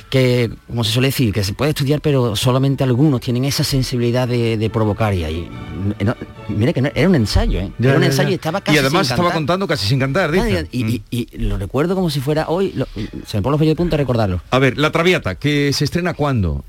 que, 0.08 0.50
como 0.66 0.84
se 0.84 0.92
suele 0.92 1.08
decir, 1.08 1.34
que 1.34 1.44
se 1.44 1.52
puede 1.52 1.70
estudiar, 1.72 2.00
pero 2.00 2.34
solamente 2.34 2.82
algunos 2.82 3.20
tienen 3.20 3.44
esa 3.44 3.62
sensibilidad 3.64 4.26
de, 4.26 4.56
de 4.56 4.70
provocar 4.70 5.12
y 5.12 5.24
ahí. 5.24 5.46
no- 6.02 6.14
mire 6.48 6.72
que 6.72 6.80
no- 6.80 6.88
era 6.94 7.06
un 7.06 7.14
ensayo, 7.14 7.60
¿eh? 7.60 7.70
Ya, 7.78 7.88
era 7.90 7.98
un 7.98 8.02
ya, 8.04 8.06
ensayo 8.08 8.28
ya. 8.30 8.32
y 8.32 8.34
estaba 8.36 8.62
casi 8.62 8.76
Y 8.76 8.78
además 8.78 9.06
sin 9.06 9.12
estaba 9.12 9.28
cantar. 9.28 9.34
contando 9.38 9.66
casi 9.66 9.86
sin 9.86 9.98
cantar, 9.98 10.32
dice. 10.32 10.66
y, 10.72 10.86
y- 10.94 11.02
y 11.10 11.36
lo 11.38 11.58
recuerdo 11.58 11.94
como 11.94 12.08
si 12.08 12.20
fuera 12.20 12.46
hoy, 12.48 12.72
lo- 12.74 12.86
se 13.26 13.36
me 13.36 13.42
ponen 13.42 13.50
los 13.52 13.60
vellos 13.60 13.72
de 13.72 13.76
punta 13.76 13.96
a 13.96 13.98
recordarlo. 13.98 14.40
A 14.50 14.58
ver, 14.58 14.78
La 14.78 14.90
Traviata, 14.92 15.34
que 15.34 15.74
se 15.74 15.84
estrena 15.84 16.14
cuándo? 16.14 16.64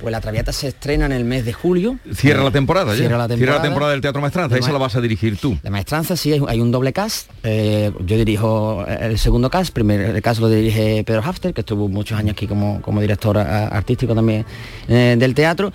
Pues 0.00 0.10
la 0.12 0.20
Traviata 0.20 0.52
se 0.52 0.68
estrena 0.68 1.06
en 1.06 1.12
el 1.12 1.24
mes 1.24 1.44
de 1.44 1.52
julio. 1.52 1.98
Cierra 2.14 2.40
Eh, 2.40 2.44
la 2.44 2.50
temporada 2.50 2.92
ya. 2.92 2.98
Cierra 2.98 3.16
la 3.18 3.28
temporada. 3.62 3.92
del 3.92 4.00
Teatro 4.00 4.20
Maestranza, 4.20 4.58
esa 4.58 4.72
la 4.72 4.78
vas 4.78 4.96
a 4.96 5.00
dirigir 5.00 5.36
tú. 5.38 5.56
La 5.62 5.70
maestranza 5.70 6.16
sí, 6.16 6.32
hay, 6.46 6.60
un 6.60 6.70
doble 6.72 6.92
cast. 6.92 7.30
eh, 7.44 7.92
yo 8.04 8.16
dirijo 8.16 8.84
el 8.86 9.18
segundo 9.18 9.48
cast. 9.50 9.72
Primer 9.72 10.00
el 10.00 10.20
cast 10.22 10.40
lo 10.40 10.48
dirige 10.48 11.04
Pedro 11.04 11.22
Hafter, 11.24 11.54
que 11.54 11.60
estuvo 11.60 11.88
muchos 11.88 12.18
años 12.18 12.32
aquí 12.32 12.46
como, 12.46 12.82
como 12.82 13.00
director 13.00 13.38
a- 13.38 13.68
artístico 13.68 14.14
también 14.14 14.44
eh, 14.88 15.16
del 15.18 15.34
teatro. 15.34 15.72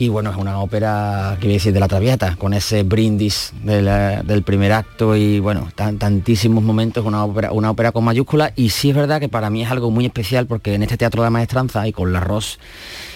Y 0.00 0.08
bueno, 0.08 0.30
es 0.30 0.36
una 0.36 0.60
ópera, 0.60 1.36
que 1.40 1.46
voy 1.48 1.54
a 1.54 1.58
decir, 1.58 1.72
de 1.72 1.80
la 1.80 1.88
Traviata, 1.88 2.36
con 2.36 2.54
ese 2.54 2.84
brindis 2.84 3.52
de 3.64 3.82
la- 3.82 4.22
del 4.22 4.44
primer 4.44 4.72
acto 4.72 5.16
y 5.16 5.40
bueno, 5.40 5.68
tan- 5.74 5.98
tantísimos 5.98 6.62
momentos, 6.62 7.04
una 7.04 7.24
ópera, 7.24 7.50
una 7.52 7.70
ópera 7.72 7.90
con 7.92 8.04
mayúscula. 8.04 8.52
Y 8.56 8.70
sí 8.70 8.90
es 8.90 8.96
verdad 8.96 9.18
que 9.20 9.28
para 9.28 9.50
mí 9.50 9.62
es 9.62 9.70
algo 9.70 9.90
muy 9.90 10.06
especial 10.06 10.46
porque 10.46 10.74
en 10.74 10.84
este 10.84 10.96
teatro 10.96 11.22
de 11.22 11.26
la 11.26 11.30
maestranza 11.30 11.86
y 11.88 11.92
con 11.92 12.12
la 12.12 12.20
ROS, 12.20 12.60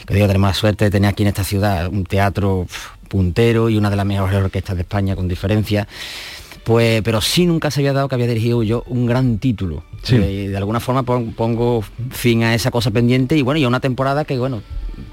que 0.07 0.15
digo, 0.15 0.27
tenemos 0.27 0.49
la 0.51 0.55
suerte 0.55 0.85
de 0.87 0.91
tener 0.91 1.11
aquí 1.11 1.23
en 1.23 1.29
esta 1.29 1.45
ciudad 1.45 1.89
un 1.89 2.05
teatro 2.05 2.67
puntero 3.09 3.69
y 3.69 3.77
una 3.77 3.91
de 3.91 3.97
las 3.97 4.07
mejores 4.07 4.37
orquestas 4.37 4.77
de 4.77 4.83
España 4.83 5.15
con 5.17 5.29
diferencia. 5.29 5.87
Pues, 6.65 7.03
pero 7.03 7.21
sí 7.21 7.45
nunca 7.45 7.73
se 7.73 7.81
había 7.81 7.93
dado 7.93 8.09
que 8.09 8.15
había 8.15 8.29
dirigido 8.29 8.63
yo 8.63 8.85
un 8.87 9.05
gran 9.07 9.39
título. 9.39 9.83
Sí. 10.05 10.15
Eh, 10.17 10.45
y 10.45 10.47
de 10.47 10.57
alguna 10.57 10.79
forma 10.79 11.03
pon- 11.03 11.33
pongo 11.33 11.83
fin 12.11 12.45
a 12.45 12.55
esa 12.55 12.71
cosa 12.71 12.91
pendiente 12.93 13.37
y 13.37 13.43
bueno, 13.43 13.59
y 13.59 13.65
a 13.65 13.69
una 13.69 13.81
temporada 13.81 14.25
que 14.25 14.39
bueno, 14.39 14.63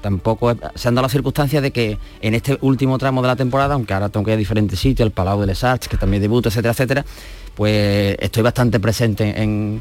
tampoco 0.00 0.56
se 0.76 0.88
han 0.88 0.94
dado 0.94 1.02
las 1.02 1.12
circunstancias 1.12 1.60
de 1.60 1.72
que 1.72 1.98
en 2.22 2.34
este 2.34 2.56
último 2.60 2.98
tramo 2.98 3.20
de 3.20 3.28
la 3.28 3.34
temporada, 3.36 3.74
aunque 3.74 3.92
ahora 3.94 4.10
tengo 4.10 4.24
que 4.24 4.30
ir 4.30 4.34
a 4.34 4.38
diferentes 4.38 4.78
sitios, 4.78 5.04
el 5.04 5.10
Palau 5.12 5.40
de 5.40 5.48
Les 5.48 5.64
Arts, 5.64 5.88
que 5.88 5.96
también 5.96 6.22
debuto, 6.22 6.50
etcétera, 6.50 6.70
etcétera, 6.72 7.04
pues 7.56 8.16
estoy 8.20 8.44
bastante 8.44 8.78
presente 8.78 9.42
en, 9.42 9.80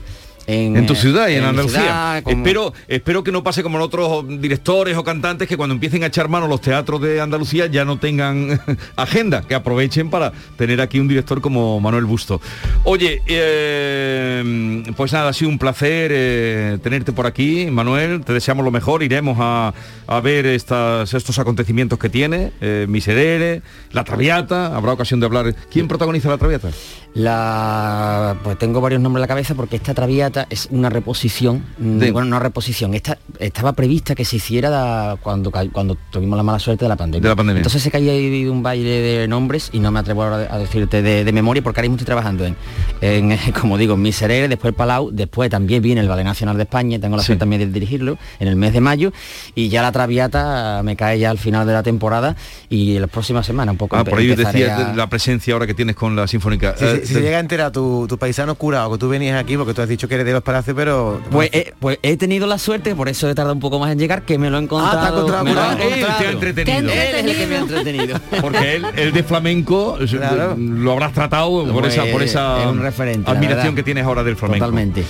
en, 0.51 0.75
En 0.77 0.85
tu 0.87 0.93
eh, 0.93 0.95
ciudad 0.95 1.27
y 1.29 1.35
en, 1.35 1.43
Andalucía. 1.43 1.79
ciudad, 1.81 2.23
como- 2.23 2.37
Espero, 2.37 2.73
espero 2.87 3.23
que 3.23 3.31
no 3.31 3.43
pase 3.43 3.61
como 3.63 3.77
en 3.77 3.83
otros 3.83 4.25
directores 4.41 4.97
o 4.97 5.03
cantantes 5.03 5.47
que 5.47 5.57
cuando 5.57 5.73
empiecen 5.73 6.03
a 6.03 6.07
echar 6.07 6.27
mano 6.29 6.47
los 6.47 6.59
teatros 6.61 7.01
de 7.01 7.21
Andalucía 7.21 7.67
ya 7.67 7.85
no 7.85 7.99
tengan 7.99 8.59
agenda, 8.95 9.41
que 9.47 9.53
aprovechen 9.55 10.09
para 10.09 10.31
tener 10.57 10.81
aquí 10.81 10.99
un 10.99 11.07
director 11.07 11.39
como 11.41 11.79
Manuel 11.79 12.05
Busto. 12.05 12.41
Oye, 12.83 13.21
eh, 13.27 14.83
pues 14.95 15.13
nada, 15.13 15.29
ha 15.29 15.33
sido 15.33 15.49
un 15.49 15.59
placer 15.59 16.11
eh, 16.13 16.77
tenerte 16.81 17.11
por 17.11 17.25
aquí, 17.27 17.67
Manuel. 17.71 18.23
Te 18.25 18.33
deseamos 18.33 18.63
lo 18.65 18.71
mejor. 18.71 19.03
Iremos 19.03 19.37
a, 19.39 19.73
a 20.07 20.19
ver 20.21 20.45
estas, 20.45 21.13
estos 21.13 21.37
acontecimientos 21.39 21.99
que 21.99 22.09
tiene, 22.09 22.51
eh, 22.61 22.85
Miserere, 22.89 23.61
La 23.91 24.03
Traviata. 24.03 24.75
Habrá 24.75 24.93
ocasión 24.93 25.19
de 25.19 25.25
hablar. 25.25 25.55
¿Quién 25.71 25.87
protagoniza 25.87 26.29
La 26.29 26.37
Traviata? 26.37 26.69
La, 27.13 28.35
pues 28.43 28.57
tengo 28.57 28.81
varios 28.81 29.01
nombres 29.01 29.19
en 29.19 29.21
la 29.21 29.27
cabeza 29.27 29.55
porque 29.55 29.75
esta 29.75 29.93
traviata 29.93 30.45
es 30.49 30.67
una 30.71 30.89
reposición, 30.89 31.65
mm, 31.77 31.97
De- 31.99 32.11
bueno, 32.11 32.27
no 32.29 32.39
reposición, 32.39 32.93
esta 32.93 33.17
estaba 33.39 33.73
prevista 33.73 34.15
que 34.15 34.25
se 34.25 34.35
hiciera 34.37 34.69
da- 34.69 35.15
cuando, 35.21 35.51
cuando 35.51 35.95
tuvimos 36.11 36.37
la 36.37 36.43
mala 36.43 36.59
suerte 36.59 36.85
de 36.85 36.89
la 36.89 36.95
pandemia. 36.95 37.23
De 37.23 37.29
la 37.29 37.35
pandemia. 37.35 37.59
Entonces 37.59 37.81
se 37.81 37.89
caía 37.91 38.11
ahí 38.11 38.45
un 38.47 38.61
baile 38.63 38.89
de 39.01 39.27
nombres 39.27 39.69
y 39.73 39.79
no 39.79 39.91
me 39.91 39.99
atrevo 39.99 40.23
ahora 40.23 40.47
a 40.53 40.57
decirte 40.59 41.01
de, 41.01 41.23
de 41.23 41.31
memoria 41.33 41.61
porque 41.63 41.79
ahora 41.79 41.89
mismo 41.89 41.95
estoy 41.97 42.05
trabajando 42.05 42.45
en, 42.45 42.55
en, 43.01 43.37
como 43.59 43.77
digo, 43.77 43.95
en 43.95 44.01
Miserere, 44.01 44.47
después 44.47 44.69
el 44.69 44.75
Palau, 44.75 45.09
después 45.11 45.49
también 45.49 45.81
viene 45.81 46.01
el 46.01 46.07
Ballet 46.07 46.25
Nacional 46.25 46.57
de 46.57 46.63
España, 46.63 46.99
tengo 46.99 47.15
la 47.17 47.23
Sí. 47.23 47.27
suerte 47.27 47.39
también 47.39 47.61
de 47.61 47.67
dirigirlo 47.67 48.17
en 48.39 48.47
el 48.47 48.55
mes 48.55 48.73
de 48.73 48.81
mayo 48.81 49.11
y 49.55 49.69
ya 49.69 49.81
la 49.81 49.91
traviata 49.91 50.81
me 50.83 50.95
cae 50.95 51.19
ya 51.19 51.29
al 51.31 51.37
final 51.37 51.65
de 51.67 51.73
la 51.73 51.83
temporada 51.83 52.35
y 52.69 52.95
en 52.95 53.01
las 53.01 53.09
próximas 53.09 53.45
semanas 53.45 53.73
un 53.73 53.77
poco 53.77 53.95
Ah, 53.97 54.03
por 54.03 54.19
ahí 54.19 54.31
a- 54.31 54.93
la 54.95 55.09
presencia 55.09 55.53
ahora 55.53 55.65
que 55.67 55.73
tienes 55.73 55.95
con 55.95 56.15
la 56.15 56.27
Sinfónica. 56.27 56.75
Si, 56.77 56.85
Eh, 56.85 57.01
si 57.09 57.13
se 57.15 57.21
llega 57.21 57.37
a 57.37 57.39
enterar 57.41 57.71
tu, 57.71 58.05
tu 58.07 58.17
paisano 58.17 58.55
curado 58.55 58.91
que 58.93 58.97
tú 58.97 59.09
venías 59.09 59.39
aquí, 59.39 59.57
porque 59.57 59.73
tú 59.73 59.81
has 59.81 59.89
dicho 59.89 60.07
que 60.07 60.15
eres 60.15 60.25
de 60.25 60.33
los 60.33 60.43
palacios, 60.43 60.75
pero... 60.75 61.19
Pues, 61.31 61.49
eh, 61.51 61.73
pues 61.79 61.99
he 62.01 62.15
tenido 62.17 62.47
la 62.47 62.57
suerte, 62.57 62.95
por 62.95 63.09
eso 63.09 63.29
he 63.29 63.35
tardado 63.35 63.53
un 63.53 63.59
poco 63.59 63.79
más 63.79 63.91
en 63.91 63.99
llegar, 63.99 64.23
que 64.23 64.37
me 64.37 64.49
lo 64.49 64.57
he 64.57 64.61
encontrado. 64.61 64.99
Ah, 64.99 65.09
encontrado 65.09 65.43
me 65.43 65.53
lo 65.53 65.59
he 65.61 65.63
curado. 65.63 65.81
Él 65.81 65.89
te 65.89 65.95
ha 65.95 65.97
encontrado. 66.07 66.31
entretenido. 66.31 66.91
Él 66.91 66.99
es 67.15 67.25
el 67.25 67.35
que 67.37 67.47
me 67.47 67.55
ha 67.55 67.59
entretenido. 67.59 68.19
Porque 68.41 68.75
él, 68.75 68.85
el 68.95 69.11
de 69.13 69.23
flamenco 69.23 69.97
Claro. 70.09 70.55
lo 70.57 70.91
habrás 70.91 71.13
tratado 71.13 71.49
por 71.65 71.81
Pues, 71.81 71.93
esa, 71.93 72.05
por 72.11 72.21
esa 72.23 72.61
es 72.61 72.67
un 72.67 72.81
referente, 72.81 73.31
la 73.31 73.37
admiración 73.37 73.75
que 73.75 73.83
tienes 73.83 74.05
ahora 74.05 74.23
del 74.23 74.35
flamenco. 74.35 74.65
Totalmente. 74.65 75.03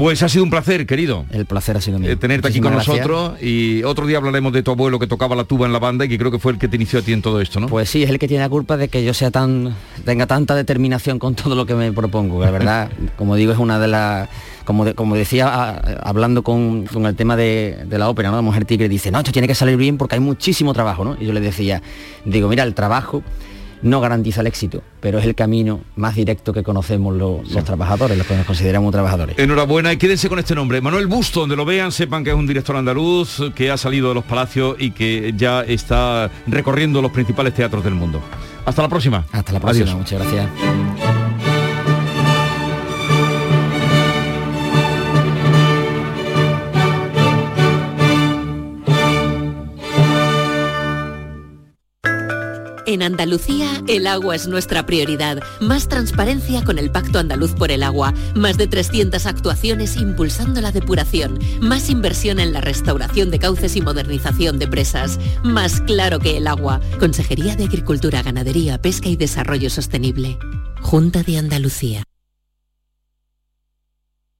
Pues 0.00 0.22
ha 0.22 0.30
sido 0.30 0.44
un 0.44 0.50
placer, 0.50 0.86
querido. 0.86 1.26
El 1.30 1.44
placer 1.44 1.76
ha 1.76 1.80
sido 1.82 1.98
mío. 1.98 2.10
eh, 2.10 2.16
tenerte 2.16 2.48
aquí 2.48 2.58
con 2.58 2.72
gracias. 2.72 2.96
nosotros 3.06 3.42
y 3.42 3.82
otro 3.84 4.06
día 4.06 4.16
hablaremos 4.16 4.50
de 4.54 4.62
tu 4.62 4.70
abuelo 4.70 4.98
que 4.98 5.06
tocaba 5.06 5.36
la 5.36 5.44
tuba 5.44 5.66
en 5.66 5.74
la 5.74 5.78
banda 5.78 6.06
y 6.06 6.08
que 6.08 6.16
creo 6.16 6.30
que 6.30 6.38
fue 6.38 6.52
el 6.52 6.58
que 6.58 6.68
te 6.68 6.76
inició 6.76 7.00
a 7.00 7.02
ti 7.02 7.12
en 7.12 7.20
todo 7.20 7.38
esto, 7.38 7.60
¿no? 7.60 7.66
Pues 7.66 7.90
sí, 7.90 8.02
es 8.02 8.08
el 8.08 8.18
que 8.18 8.26
tiene 8.26 8.42
la 8.42 8.48
culpa 8.48 8.78
de 8.78 8.88
que 8.88 9.04
yo 9.04 9.12
sea 9.12 9.30
tan 9.30 9.76
tenga 10.06 10.26
tanta 10.26 10.54
determinación 10.54 11.18
con 11.18 11.34
todo 11.34 11.54
lo 11.54 11.66
que 11.66 11.74
me 11.74 11.92
propongo. 11.92 12.42
La 12.42 12.50
verdad, 12.50 12.88
como 13.18 13.36
digo, 13.36 13.52
es 13.52 13.58
una 13.58 13.78
de 13.78 13.88
las 13.88 14.28
como, 14.64 14.86
de- 14.86 14.94
como 14.94 15.16
decía 15.16 15.48
a- 15.48 15.80
hablando 16.08 16.42
con, 16.42 16.86
con 16.86 17.04
el 17.04 17.14
tema 17.14 17.36
de, 17.36 17.84
de 17.86 17.98
la 17.98 18.08
ópera, 18.08 18.30
¿no? 18.30 18.36
La 18.36 18.42
mujer 18.42 18.64
tigre 18.64 18.88
dice, 18.88 19.10
no, 19.10 19.18
esto 19.18 19.32
tiene 19.32 19.46
que 19.48 19.54
salir 19.54 19.76
bien 19.76 19.98
porque 19.98 20.14
hay 20.14 20.20
muchísimo 20.22 20.72
trabajo, 20.72 21.04
¿no? 21.04 21.16
Y 21.20 21.26
yo 21.26 21.34
le 21.34 21.40
decía, 21.40 21.82
digo, 22.24 22.48
mira, 22.48 22.62
el 22.64 22.72
trabajo 22.72 23.22
no 23.82 24.00
garantiza 24.00 24.40
el 24.40 24.46
éxito, 24.46 24.82
pero 25.00 25.18
es 25.18 25.24
el 25.24 25.34
camino 25.34 25.80
más 25.96 26.14
directo 26.14 26.52
que 26.52 26.62
conocemos 26.62 27.14
lo- 27.16 27.40
los 27.50 27.64
trabajadores, 27.64 28.16
los 28.18 28.26
que 28.26 28.36
nos 28.36 28.46
consideramos 28.46 28.92
trabajadores. 28.92 29.38
Enhorabuena 29.38 29.92
y 29.92 29.96
quédense 29.96 30.28
con 30.28 30.38
este 30.38 30.54
nombre. 30.54 30.80
Manuel 30.80 31.06
Busto, 31.06 31.40
donde 31.40 31.56
lo 31.56 31.64
vean, 31.64 31.92
sepan 31.92 32.24
que 32.24 32.30
es 32.30 32.36
un 32.36 32.46
director 32.46 32.76
andaluz, 32.76 33.40
que 33.54 33.70
ha 33.70 33.76
salido 33.76 34.08
de 34.10 34.14
los 34.14 34.24
palacios 34.24 34.76
y 34.78 34.90
que 34.90 35.32
ya 35.36 35.62
está 35.62 36.30
recorriendo 36.46 37.00
los 37.02 37.10
principales 37.12 37.54
teatros 37.54 37.82
del 37.84 37.94
mundo. 37.94 38.20
Hasta 38.66 38.82
la 38.82 38.88
próxima. 38.88 39.24
Hasta 39.32 39.52
la 39.52 39.60
próxima, 39.60 39.84
Adiós. 39.86 39.98
muchas 39.98 40.20
gracias. 40.20 41.19
En 52.90 53.04
Andalucía, 53.04 53.84
el 53.86 54.08
agua 54.08 54.34
es 54.34 54.48
nuestra 54.48 54.84
prioridad. 54.84 55.38
Más 55.60 55.86
transparencia 55.86 56.64
con 56.64 56.76
el 56.76 56.90
Pacto 56.90 57.20
Andaluz 57.20 57.52
por 57.52 57.70
el 57.70 57.84
Agua. 57.84 58.12
Más 58.34 58.58
de 58.58 58.66
300 58.66 59.26
actuaciones 59.26 59.96
impulsando 59.96 60.60
la 60.60 60.72
depuración. 60.72 61.38
Más 61.60 61.88
inversión 61.88 62.40
en 62.40 62.52
la 62.52 62.60
restauración 62.60 63.30
de 63.30 63.38
cauces 63.38 63.76
y 63.76 63.80
modernización 63.80 64.58
de 64.58 64.66
presas. 64.66 65.20
Más 65.44 65.80
claro 65.82 66.18
que 66.18 66.36
el 66.36 66.48
agua. 66.48 66.80
Consejería 66.98 67.54
de 67.54 67.66
Agricultura, 67.66 68.24
Ganadería, 68.24 68.82
Pesca 68.82 69.08
y 69.08 69.14
Desarrollo 69.14 69.70
Sostenible. 69.70 70.36
Junta 70.82 71.22
de 71.22 71.38
Andalucía. 71.38 72.02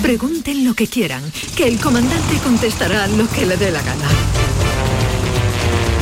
Pregunten 0.00 0.64
lo 0.64 0.74
que 0.74 0.86
quieran, 0.86 1.22
que 1.56 1.68
el 1.68 1.78
comandante 1.78 2.36
contestará 2.42 3.06
lo 3.08 3.28
que 3.28 3.46
le 3.46 3.56
dé 3.56 3.70
la 3.70 3.82
gana. 3.82 4.08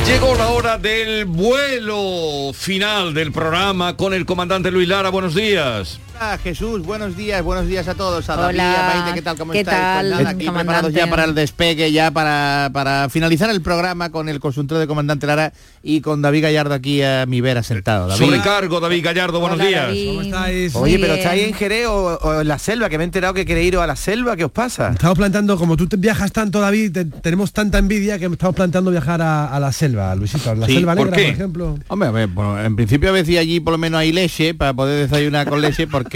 Llegó 0.05 0.35
la 0.35 0.49
hora 0.49 0.77
del 0.77 1.25
vuelo 1.25 2.51
final 2.53 3.13
del 3.13 3.31
programa 3.31 3.95
con 3.95 4.13
el 4.13 4.25
comandante 4.25 4.71
Luis 4.71 4.87
Lara. 4.87 5.09
Buenos 5.09 5.35
días. 5.35 5.99
Jesús, 6.43 6.83
buenos 6.83 7.17
días, 7.17 7.43
buenos 7.43 7.65
días 7.67 7.87
a 7.87 7.95
todos. 7.95 8.29
A 8.29 8.35
Hola. 8.35 8.63
David, 8.63 8.75
a 8.77 8.93
Maite, 9.01 9.15
¿qué 9.15 9.21
tal? 9.23 9.37
¿Cómo 9.39 9.53
¿Qué 9.53 9.61
estáis? 9.61 9.79
tal, 9.81 10.05
Pues 10.11 10.17
nada, 10.19 10.29
aquí 10.29 10.45
comandante? 10.45 10.61
preparados 10.81 10.93
ya 10.93 11.09
para 11.09 11.23
el 11.23 11.33
despegue, 11.33 11.91
ya 11.91 12.11
para, 12.11 12.69
para 12.71 13.09
finalizar 13.09 13.49
el 13.49 13.61
programa 13.63 14.11
con 14.11 14.29
el 14.29 14.39
consultor 14.39 14.77
de 14.77 14.85
comandante 14.85 15.25
Lara 15.25 15.51
y 15.81 16.01
con 16.01 16.21
David 16.21 16.43
Gallardo 16.43 16.75
aquí 16.75 17.01
a 17.01 17.25
mi 17.25 17.41
vera 17.41 17.63
sentado. 17.63 18.07
David. 18.07 18.23
Sobrecargo, 18.23 18.79
David 18.79 19.03
Gallardo, 19.03 19.39
buenos 19.39 19.59
Hola, 19.59 19.67
días. 19.67 19.87
David. 19.87 20.07
¿Cómo 20.09 20.21
estáis? 20.21 20.75
Oye, 20.75 20.99
pero 20.99 21.15
estáis 21.15 21.43
en 21.47 21.53
Jerez 21.55 21.87
o, 21.87 22.19
o 22.21 22.41
en 22.41 22.47
la 22.47 22.59
selva, 22.59 22.87
que 22.87 22.99
me 22.99 23.03
he 23.03 23.05
enterado 23.05 23.33
que 23.33 23.43
queréis 23.43 23.69
ir 23.69 23.77
a 23.77 23.87
la 23.87 23.95
selva, 23.95 24.35
¿qué 24.37 24.45
os 24.45 24.51
pasa? 24.51 24.89
Estamos 24.91 25.17
planteando, 25.17 25.57
como 25.57 25.75
tú 25.75 25.87
te 25.87 25.97
viajas 25.97 26.31
tanto, 26.31 26.59
David, 26.61 26.91
te- 26.91 27.05
tenemos 27.05 27.51
tanta 27.51 27.79
envidia 27.79 28.19
que 28.19 28.25
estamos 28.27 28.55
planteando 28.55 28.91
viajar 28.91 29.23
a, 29.23 29.47
a 29.47 29.59
la 29.59 29.71
selva, 29.71 30.13
Luisito, 30.13 30.51
a 30.51 30.55
la 30.55 30.67
Sí, 30.67 30.75
selva 30.75 30.93
¿por 30.95 31.05
negra, 31.05 31.17
qué? 31.17 31.23
por 31.29 31.33
ejemplo. 31.33 31.79
Hombre, 31.87 32.09
a 32.09 32.11
ver, 32.11 32.27
bueno, 32.27 32.61
en 32.63 32.75
principio 32.75 33.09
a 33.09 33.13
veces 33.13 33.39
allí 33.39 33.59
por 33.59 33.71
lo 33.71 33.79
menos 33.79 33.99
hay 33.99 34.11
leche 34.11 34.53
para 34.53 34.75
poder 34.75 35.09
desayunar 35.09 35.49
con 35.49 35.59
leche 35.61 35.87
porque 35.87 36.10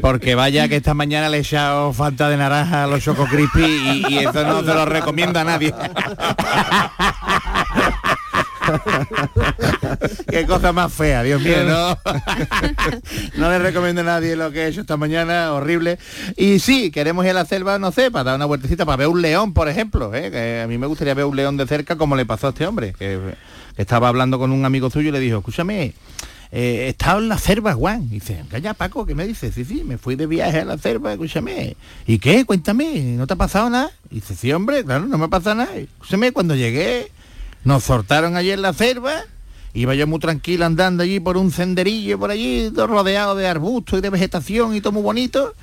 porque 0.00 0.34
vaya 0.34 0.68
que 0.68 0.76
esta 0.76 0.94
mañana 0.94 1.28
le 1.28 1.38
he 1.38 1.40
echado 1.40 1.92
falta 1.92 2.28
de 2.28 2.36
naranja 2.36 2.84
a 2.84 2.86
los 2.86 3.02
Choco 3.02 3.26
Crispy 3.26 3.64
y, 3.64 4.14
y 4.14 4.18
eso 4.18 4.44
no 4.44 4.60
se 4.60 4.74
lo 4.74 4.84
recomiendo 4.84 5.38
a 5.38 5.44
nadie. 5.44 5.74
Qué 10.28 10.46
cosa 10.46 10.72
más 10.72 10.92
fea, 10.92 11.22
Dios 11.22 11.40
mío, 11.40 11.64
no. 11.64 11.98
no 13.36 13.50
le 13.50 13.58
recomiendo 13.58 14.00
a 14.00 14.04
nadie 14.04 14.36
lo 14.36 14.50
que 14.50 14.64
he 14.64 14.68
hecho 14.68 14.80
esta 14.80 14.96
mañana, 14.96 15.52
horrible. 15.52 15.98
Y 16.36 16.58
sí, 16.58 16.90
queremos 16.90 17.24
ir 17.24 17.30
a 17.32 17.34
la 17.34 17.44
selva, 17.44 17.78
no 17.78 17.92
sé, 17.92 18.10
para 18.10 18.24
dar 18.24 18.36
una 18.36 18.46
vueltecita, 18.46 18.84
para 18.84 18.96
ver 18.96 19.08
un 19.08 19.22
león, 19.22 19.52
por 19.54 19.68
ejemplo, 19.68 20.14
¿eh? 20.14 20.30
que 20.30 20.62
a 20.62 20.66
mí 20.66 20.78
me 20.78 20.86
gustaría 20.86 21.14
ver 21.14 21.24
un 21.24 21.36
león 21.36 21.56
de 21.56 21.66
cerca 21.66 21.96
como 21.96 22.16
le 22.16 22.26
pasó 22.26 22.48
a 22.48 22.50
este 22.50 22.66
hombre, 22.66 22.94
que, 22.98 23.20
que 23.74 23.82
estaba 23.82 24.08
hablando 24.08 24.38
con 24.38 24.52
un 24.52 24.64
amigo 24.64 24.90
suyo 24.90 25.10
y 25.10 25.12
le 25.12 25.20
dijo, 25.20 25.38
escúchame, 25.38 25.94
eh, 26.52 26.86
he 26.86 26.88
estado 26.88 27.18
en 27.18 27.28
la 27.28 27.38
selva, 27.38 27.74
Juan. 27.74 28.04
Y 28.04 28.14
dice, 28.14 28.44
calla 28.50 28.74
Paco, 28.74 29.06
¿qué 29.06 29.14
me 29.14 29.26
dices? 29.26 29.54
Sí, 29.54 29.64
sí, 29.64 29.84
me 29.84 29.98
fui 29.98 30.16
de 30.16 30.26
viaje 30.26 30.60
a 30.60 30.64
la 30.64 30.78
selva, 30.78 31.12
escúchame. 31.12 31.76
¿Y 32.06 32.18
qué? 32.18 32.44
Cuéntame, 32.44 33.00
¿no 33.16 33.26
te 33.26 33.34
ha 33.34 33.36
pasado 33.36 33.70
nada? 33.70 33.90
Y 34.10 34.16
dice, 34.16 34.34
sí, 34.34 34.52
hombre, 34.52 34.84
claro, 34.84 35.06
no 35.06 35.18
me 35.18 35.24
ha 35.24 35.28
pasado 35.28 35.56
nada. 35.56 35.76
Escúchame, 35.76 36.32
cuando 36.32 36.54
llegué, 36.54 37.10
nos 37.64 37.84
soltaron 37.84 38.36
allí 38.36 38.52
en 38.52 38.62
la 38.62 38.72
selva, 38.72 39.22
iba 39.74 39.94
yo 39.94 40.06
muy 40.06 40.20
tranquilo 40.20 40.64
andando 40.64 41.02
allí 41.02 41.20
por 41.20 41.36
un 41.36 41.50
senderillo 41.50 42.18
por 42.18 42.30
allí, 42.30 42.70
todo 42.74 42.86
rodeado 42.86 43.34
de 43.34 43.46
arbustos 43.46 43.98
y 43.98 44.02
de 44.02 44.10
vegetación 44.10 44.74
y 44.74 44.80
todo 44.80 44.92
muy 44.92 45.02
bonito. 45.02 45.54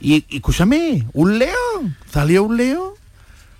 Y, 0.00 0.24
y, 0.28 0.36
escúchame, 0.36 1.06
un 1.14 1.38
león, 1.38 1.96
salió 2.10 2.44
un 2.44 2.56
león 2.56 2.90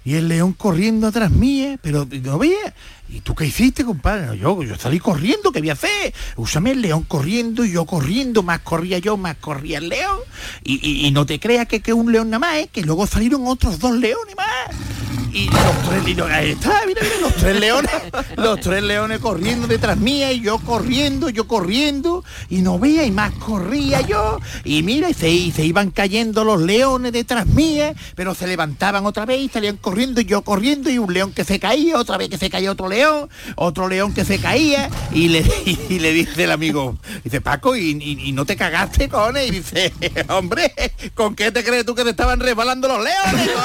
y 0.05 0.15
el 0.15 0.29
león 0.29 0.53
corriendo 0.53 1.09
atrás 1.09 1.33
mía, 1.33 1.81
pero 1.83 2.07
no 2.23 2.39
veía. 2.39 2.75
¿Y 3.09 3.21
tú 3.21 3.35
qué 3.35 3.47
hiciste, 3.47 3.85
compadre? 3.85 4.27
No, 4.27 4.35
yo, 4.35 4.63
yo 4.65 4.77
salí 4.77 4.99
corriendo, 4.99 5.53
¿qué 5.53 5.61
voy 5.61 5.71
a 5.71 5.75
hacer? 5.75 6.13
Úsame 6.37 6.73
el 6.73 6.83
león 6.83 7.05
corriendo 7.05 7.65
y 7.65 7.71
yo 7.73 7.85
corriendo, 7.85 8.43
más 8.43 8.61
corría 8.61 8.99
yo, 8.99 9.17
más 9.17 9.37
corría 9.37 9.79
el 9.79 9.89
león. 9.89 10.19
Y, 10.65 10.75
y- 10.87 11.07
y 11.07 11.11
no 11.13 11.25
te 11.25 11.39
creas 11.39 11.67
que, 11.69 11.81
que 11.81 11.93
un 11.93 12.11
león 12.11 12.31
nada 12.31 12.41
más, 12.41 12.57
¿eh? 12.57 12.69
que 12.73 12.83
luego 12.83 13.07
salieron 13.07 13.47
otros 13.47 13.79
dos 13.79 13.93
leones 13.95 14.35
más. 14.37 14.77
Y 15.33 15.51
los 15.51 15.89
tres, 15.91 16.09
y 16.09 16.15
no- 16.15 16.25
ahí 16.25 16.53
está, 16.53 16.81
mira, 16.87 17.03
mira, 17.03 17.15
los 17.21 17.35
tres 17.35 17.61
leones, 17.61 17.91
los 18.39 18.59
tres 18.59 18.83
leones 18.83 19.19
corriendo 19.21 19.67
detrás 19.67 19.99
mía 19.99 20.33
y 20.33 20.41
yo 20.41 20.57
corriendo, 20.59 21.29
yo 21.29 21.47
corriendo, 21.47 22.25
y 22.49 22.63
no 22.63 22.79
veía, 22.79 23.05
y 23.05 23.11
más 23.11 23.33
corría 23.33 24.01
yo, 24.01 24.41
y 24.65 24.83
mira, 24.83 25.11
y 25.11 25.15
se, 25.15 25.29
y 25.29 25.53
se 25.53 25.65
iban 25.67 25.91
cayendo 25.91 26.43
los 26.43 26.63
leones 26.63 27.13
detrás 27.13 27.47
mía, 27.47 27.93
pero 28.15 28.35
se 28.35 28.47
levantaban 28.47 29.05
otra 29.05 29.27
vez 29.27 29.41
y 29.43 29.49
salían 29.51 29.77
corriendo, 29.77 30.23
y 30.23 30.25
yo 30.25 30.41
corriendo, 30.41 30.89
y 30.89 30.97
un 30.99 31.13
león 31.13 31.33
que 31.33 31.45
se 31.45 31.61
caía, 31.61 31.99
otra 31.99 32.17
vez 32.17 32.31
que 32.31 32.39
se 32.39 32.49
caía 32.49 32.71
otro 32.73 32.89
león, 32.89 32.96
otro 33.57 33.89
león 33.89 34.15
que 34.15 34.25
se 34.25 34.39
caía, 34.39 34.89
y 35.13 35.29
le, 35.29 35.41
y, 35.67 35.99
le 35.99 36.13
dice 36.13 36.45
el 36.45 36.53
amigo, 36.53 36.97
dice, 37.25 37.41
Paco, 37.41 37.77
¿y, 37.77 37.91
y- 38.01 38.29
y 38.29 38.33
no 38.33 38.45
te 38.45 38.57
cagaste, 38.57 39.09
cojones? 39.09 39.49
Y 39.49 39.51
dice, 39.51 39.93
hombre, 40.29 40.73
¿con 41.15 41.35
qué 41.35 41.51
te 41.53 41.65
crees 41.65 41.85
tú 41.87 41.95
que 41.95 42.05
te 42.05 42.11
estaban 42.11 42.41
resbalando 42.41 42.89
los 42.89 42.99
leones? 43.05 43.51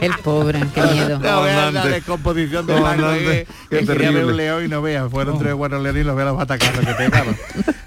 El 0.00 0.12
pobre, 0.22 0.60
qué 0.74 0.82
miedo. 0.82 1.18
No 1.18 1.42
veas 1.42 1.72
la 1.72 1.86
descomposición 1.86 2.66
de 2.66 2.74
Paco, 2.80 3.10
eh, 3.12 3.46
qué 3.70 3.78
que 3.80 3.86
quería 3.86 3.94
ver 3.94 3.98
terrible. 4.22 4.24
un 4.24 4.36
león 4.36 4.64
y 4.64 4.68
no 4.68 4.82
veas, 4.82 5.10
fueron 5.10 5.38
tres 5.38 5.52
o 5.54 5.58
cuatro 5.58 5.80
leones 5.82 6.02
y 6.02 6.06
los 6.06 6.16
veo 6.16 6.26
los 6.26 6.36
batacazos 6.36 6.84
que 6.84 6.94
pegaban. 6.94 7.36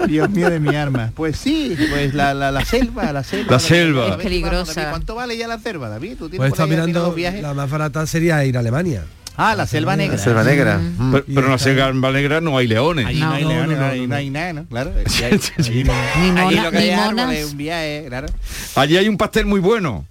Dios 0.07 0.29
mío 0.29 0.49
de 0.49 0.59
mi 0.59 0.75
arma. 0.75 1.11
Pues 1.15 1.37
sí, 1.37 1.75
pues 1.89 2.13
la, 2.13 2.33
la, 2.33 2.51
la 2.51 2.65
selva, 2.65 3.11
la 3.13 3.23
selva. 3.23 3.51
La 3.53 3.59
selva. 3.59 4.17
Peligrosa. 4.63 4.81
David, 4.81 4.91
¿Cuánto 4.91 5.15
vale 5.15 5.37
ya 5.37 5.47
la 5.47 5.59
selva, 5.59 5.89
David? 5.89 6.15
¿Tú 6.17 6.29
tienes 6.29 6.49
Pues 6.49 6.59
por 6.59 6.69
mirando, 6.69 7.15
la 7.41 7.53
más 7.53 7.69
barata 7.69 8.05
sería 8.07 8.43
ir 8.45 8.57
a 8.57 8.59
Alemania. 8.61 9.03
Ah, 9.37 9.55
la 9.55 9.65
selva 9.65 9.95
negra. 9.95 10.17
La 10.17 10.23
selva 10.23 10.43
negra. 10.43 10.79
Pero, 11.11 11.25
pero 11.25 11.45
en 11.47 11.51
la 11.51 11.57
selva 11.57 12.11
negra 12.11 12.41
no 12.41 12.57
hay 12.57 12.67
leones. 12.67 13.05
Allí 13.05 13.21
no, 13.21 13.31
hay 13.31 13.45
leones, 13.45 13.77
no, 13.77 13.85
hay- 13.85 14.07
no 14.07 14.15
hay 14.15 14.29
nada, 14.29 14.53
¿no? 14.53 14.65
Claro. 14.65 14.91
Allí 15.05 15.23
hay- 15.23 15.39
allí- 15.57 15.83
Ni 15.83 15.89
allí 15.89 16.31
mona- 16.55 16.63
lo 16.63 16.71
que 16.71 16.77
hay 16.77 16.83
ni 16.85 16.89
es 16.91 16.97
monas. 16.97 17.19
árboles, 17.25 17.51
un 17.51 17.57
viaje, 17.57 18.05
claro. 18.07 18.27
Allí 18.75 18.97
hay 18.97 19.07
un 19.07 19.17
pastel 19.17 19.45
muy 19.45 19.59
bueno. 19.61 20.05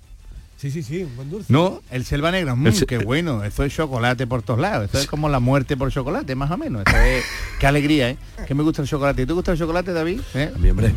Sí, 0.57 0.71
sí, 0.71 0.83
sí, 0.83 1.03
un 1.05 1.17
buen 1.17 1.31
dulce. 1.31 1.47
¿No? 1.51 1.81
El 1.91 2.05
selva 2.05 2.31
negra, 2.31 2.55
mm, 2.55 2.67
El 2.67 2.75
se- 2.75 2.87
qué 2.87 2.99
bueno, 2.99 3.45
eso 3.45 3.65
es 3.65 3.75
chocolate 3.75 4.27
por 4.27 4.43
todos 4.43 4.61
lados, 4.61 4.85
esto 4.87 4.99
es 4.99 5.07
como 5.07 5.29
la 5.31 5.41
muerte 5.41 5.75
por 5.77 5.91
chocolate, 5.91 6.35
más 6.35 6.51
o 6.51 6.59
menos. 6.59 6.83
Esto 6.87 6.99
es- 6.99 7.25
qué 7.59 7.67
alegría, 7.67 8.11
¿eh? 8.11 8.17
Que 8.47 8.55
me 8.55 8.63
gusta 8.63 8.83
el 8.83 8.89
chocolate. 8.89 9.23
¿Y 9.23 9.27
tú 9.27 9.35
gusta 9.35 9.53
el 9.53 9.59
chocolate, 9.59 9.93
David? 9.95 10.21
¿Eh? 10.35 10.51
hombre. 10.71 10.95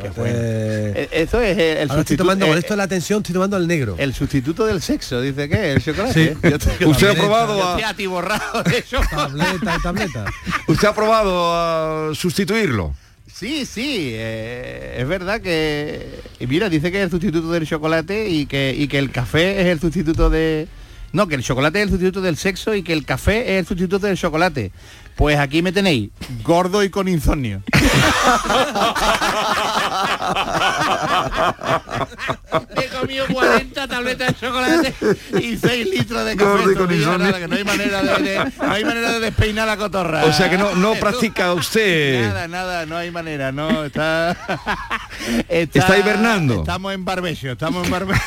Qué 0.00 0.10
bueno. 0.10 0.34
Eh, 0.38 1.08
Eso 1.12 1.40
es 1.40 1.56
el, 1.56 1.60
el 1.60 1.68
Ahora 1.68 1.82
estoy 1.82 1.96
sustituto. 1.98 2.22
tomando, 2.24 2.46
con 2.46 2.56
eh, 2.56 2.60
esto 2.60 2.72
de 2.72 2.76
la 2.78 2.82
atención, 2.84 3.18
estoy 3.18 3.32
tomando 3.34 3.56
el 3.56 3.66
negro. 3.66 3.96
el 3.98 4.14
sustituto 4.14 4.66
del 4.66 4.82
sexo, 4.82 5.20
dice 5.20 5.48
que 5.48 5.72
el 5.72 5.82
chocolate. 5.82 6.34
Sí. 6.34 6.48
Yo 6.48 6.56
estoy- 6.56 6.86
¿Usted 6.86 7.08
ha 7.08 7.14
yo 7.14 7.20
probado 7.20 7.58
estoy 7.70 7.82
a- 7.82 7.88
atiborrado 7.90 8.62
de 8.62 8.78
eso. 8.78 9.00
Tableta 9.10 9.76
y 9.78 9.82
tableta. 9.82 10.24
¿Usted 10.68 10.88
ha 10.88 10.94
probado 10.94 12.10
a 12.10 12.14
sustituirlo? 12.14 12.94
Sí, 13.32 13.66
sí, 13.66 14.10
eh, 14.12 14.96
es 14.98 15.08
verdad 15.08 15.40
que... 15.40 16.20
y 16.38 16.46
mira, 16.46 16.68
dice 16.68 16.92
que 16.92 16.98
es 16.98 17.04
el 17.04 17.10
sustituto 17.10 17.50
del 17.50 17.66
chocolate 17.66 18.28
y 18.28 18.46
que, 18.46 18.72
y 18.76 18.86
que 18.86 18.98
el 18.98 19.10
café 19.10 19.60
es 19.60 19.66
el 19.66 19.80
sustituto 19.80 20.30
de... 20.30 20.68
No, 21.12 21.26
que 21.26 21.34
el 21.34 21.42
chocolate 21.42 21.78
es 21.80 21.84
el 21.84 21.90
sustituto 21.90 22.20
del 22.20 22.36
sexo 22.36 22.74
y 22.76 22.82
que 22.84 22.92
el 22.92 23.04
café 23.04 23.54
es 23.54 23.60
el 23.60 23.66
sustituto 23.66 23.98
del 24.06 24.16
chocolate. 24.16 24.70
Pues 25.16 25.38
aquí 25.38 25.62
me 25.62 25.70
tenéis, 25.72 26.10
gordo 26.42 26.82
y 26.82 26.90
con 26.90 27.06
insomnio. 27.08 27.62
He 32.76 32.88
comido 32.88 33.26
40 33.32 33.88
tabletas 33.88 34.28
de 34.28 34.34
chocolate 34.46 34.94
y 35.40 35.56
6 35.56 35.86
litros 35.90 36.24
de 36.24 36.36
café. 36.36 36.50
Gordo 36.50 36.72
y 36.72 36.74
con 36.74 36.82
estos 36.84 36.88
días, 36.90 37.00
insomnio. 37.00 37.26
nada, 37.26 37.38
que 37.40 37.48
no 37.48 37.56
hay 37.56 37.64
manera 37.64 38.02
de, 38.02 38.22
de- 38.22 38.52
no 38.58 38.72
hay 38.72 38.84
manera 38.84 39.12
de 39.12 39.20
despeinar 39.20 39.66
la 39.66 39.76
cotorra. 39.76 40.24
O 40.24 40.32
sea 40.32 40.50
que 40.50 40.58
no, 40.58 40.74
no 40.74 40.94
practica 40.94 41.52
usted. 41.54 42.28
Nada, 42.28 42.48
nada, 42.48 42.86
no 42.86 42.96
hay 42.96 43.10
manera, 43.10 43.52
no, 43.52 43.84
está... 43.84 44.36
Está 45.48 45.98
hibernando. 45.98 46.60
Estamos 46.60 46.92
en 46.94 47.04
barbecho, 47.04 47.52
estamos 47.52 47.84
en 47.84 47.90
barbecho. 47.90 48.20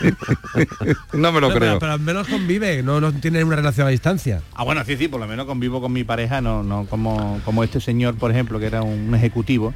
No 1.12 1.32
me 1.32 1.40
lo 1.40 1.48
No, 1.48 1.54
creo. 1.54 1.58
Pero, 1.58 1.78
pero 1.78 1.92
al 1.92 2.00
menos 2.00 2.26
convive, 2.28 2.82
no, 2.82 3.00
no 3.00 3.12
tiene 3.12 3.42
una 3.44 3.56
relación 3.56 3.86
a 3.86 3.90
distancia. 3.90 4.42
Ah, 4.54 4.64
bueno, 4.64 4.84
sí, 4.84 4.96
sí, 4.96 5.08
por 5.08 5.20
lo 5.20 5.26
menos 5.26 5.46
convivo 5.46 5.80
con 5.80 5.92
mi 5.92 6.04
pareja, 6.04 6.40
no, 6.40 6.62
no 6.62 6.86
como, 6.86 7.40
como 7.44 7.62
este 7.64 7.80
señor, 7.80 8.16
por 8.16 8.30
ejemplo, 8.30 8.58
que 8.58 8.66
era 8.66 8.82
un 8.82 9.14
ejecutivo, 9.14 9.72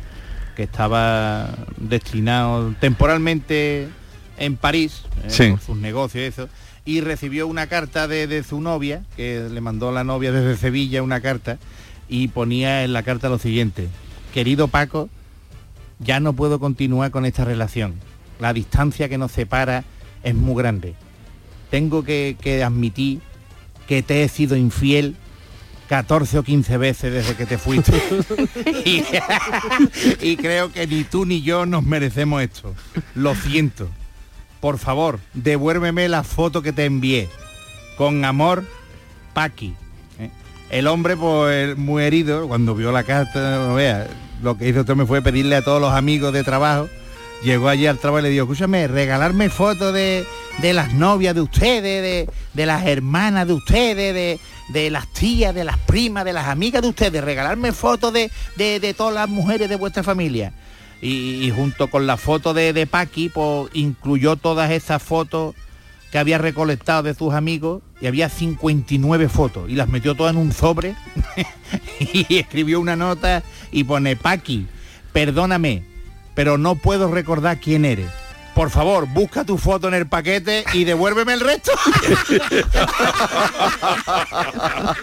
que 0.56 0.64
estaba 0.64 1.50
destinado 1.76 2.74
temporalmente 2.80 3.88
en 4.38 4.56
París, 4.56 5.02
eh, 5.24 5.30
Sí. 5.30 5.50
por 5.50 5.60
sus 5.60 5.76
negocios 5.76 6.22
y 6.22 6.26
eso, 6.26 6.48
y 6.84 7.00
recibió 7.00 7.46
una 7.46 7.66
carta 7.66 8.08
de, 8.08 8.26
de 8.26 8.42
su 8.42 8.60
novia, 8.60 9.02
que 9.16 9.46
le 9.50 9.60
mandó 9.60 9.92
la 9.92 10.04
novia 10.04 10.32
desde 10.32 10.56
Sevilla 10.56 11.02
una 11.02 11.20
carta, 11.20 11.58
y 12.08 12.28
ponía 12.28 12.84
en 12.84 12.92
la 12.92 13.02
carta 13.02 13.28
lo 13.28 13.38
siguiente, 13.38 13.88
querido 14.32 14.68
Paco, 14.68 15.08
ya 16.00 16.20
no 16.20 16.32
puedo 16.32 16.58
continuar 16.58 17.10
con 17.10 17.24
esta 17.26 17.44
relación. 17.44 17.94
La 18.40 18.52
distancia 18.52 19.08
que 19.08 19.18
nos 19.18 19.32
separa 19.32 19.84
es 20.28 20.34
muy 20.34 20.56
grande. 20.60 20.94
Tengo 21.70 22.02
que, 22.04 22.36
que 22.40 22.62
admitir 22.62 23.20
que 23.86 24.02
te 24.02 24.22
he 24.22 24.28
sido 24.28 24.56
infiel 24.56 25.16
14 25.88 26.38
o 26.38 26.42
15 26.42 26.76
veces 26.76 27.12
desde 27.12 27.34
que 27.34 27.46
te 27.46 27.58
fuiste. 27.58 27.92
y, 28.84 29.02
y 30.20 30.36
creo 30.36 30.70
que 30.70 30.86
ni 30.86 31.04
tú 31.04 31.24
ni 31.24 31.42
yo 31.42 31.66
nos 31.66 31.84
merecemos 31.84 32.42
esto. 32.42 32.74
Lo 33.14 33.34
siento. 33.34 33.88
Por 34.60 34.78
favor, 34.78 35.20
devuélveme 35.34 36.08
la 36.08 36.22
foto 36.22 36.62
que 36.62 36.72
te 36.72 36.84
envié. 36.84 37.28
Con 37.96 38.24
amor, 38.24 38.64
Paqui. 39.32 39.74
¿eh? 40.18 40.30
El 40.70 40.86
hombre, 40.86 41.16
pues, 41.16 41.76
muy 41.76 42.02
herido, 42.02 42.48
cuando 42.48 42.74
vio 42.74 42.92
la 42.92 43.04
carta, 43.04 43.58
no 43.58 43.74
vea, 43.74 44.08
lo 44.42 44.58
que 44.58 44.68
hizo 44.68 44.96
me 44.96 45.06
fue 45.06 45.22
pedirle 45.22 45.56
a 45.56 45.62
todos 45.62 45.80
los 45.80 45.92
amigos 45.92 46.32
de 46.32 46.44
trabajo. 46.44 46.88
Llegó 47.42 47.68
allí 47.68 47.86
al 47.86 47.98
trabajo 47.98 48.20
y 48.20 48.22
le 48.24 48.30
dijo, 48.30 48.44
escúchame, 48.44 48.88
regalarme 48.88 49.48
fotos 49.48 49.94
de, 49.94 50.26
de 50.60 50.72
las 50.72 50.92
novias 50.94 51.34
de 51.34 51.40
ustedes, 51.40 52.02
de, 52.02 52.28
de 52.52 52.66
las 52.66 52.84
hermanas 52.86 53.46
de 53.46 53.52
ustedes, 53.52 54.12
de, 54.12 54.40
de 54.68 54.90
las 54.90 55.06
tías, 55.12 55.54
de 55.54 55.64
las 55.64 55.78
primas, 55.78 56.24
de 56.24 56.32
las 56.32 56.48
amigas 56.48 56.82
de 56.82 56.88
ustedes, 56.88 57.22
regalarme 57.22 57.72
fotos 57.72 58.12
de, 58.12 58.30
de, 58.56 58.94
todas 58.94 59.14
las 59.14 59.28
mujeres 59.28 59.68
de 59.68 59.76
vuestra 59.76 60.02
familia. 60.02 60.52
Y, 61.00 61.46
y 61.46 61.50
junto 61.52 61.88
con 61.90 62.08
la 62.08 62.16
foto 62.16 62.54
de 62.54 62.86
Paqui, 62.86 63.28
pues 63.28 63.70
incluyó 63.72 64.34
todas 64.34 64.72
esas 64.72 65.00
fotos 65.00 65.54
que 66.10 66.18
había 66.18 66.38
recolectado 66.38 67.02
de 67.02 67.14
sus 67.14 67.34
amigos 67.34 67.82
y 68.00 68.06
había 68.06 68.28
59 68.28 69.28
fotos 69.28 69.68
y 69.68 69.74
las 69.74 69.88
metió 69.88 70.14
todas 70.14 70.32
en 70.32 70.40
un 70.40 70.52
sobre 70.52 70.94
y 72.00 72.38
escribió 72.38 72.80
una 72.80 72.96
nota 72.96 73.42
y 73.70 73.84
pone 73.84 74.16
Paqui, 74.16 74.66
perdóname, 75.12 75.84
pero 76.38 76.56
no 76.56 76.76
puedo 76.76 77.12
recordar 77.12 77.58
quién 77.58 77.84
eres. 77.84 78.27
Por 78.58 78.70
favor, 78.70 79.06
busca 79.06 79.44
tu 79.44 79.56
foto 79.56 79.86
en 79.86 79.94
el 79.94 80.08
paquete 80.08 80.64
y 80.72 80.82
devuélveme 80.82 81.32
el 81.34 81.38
resto. 81.40 81.70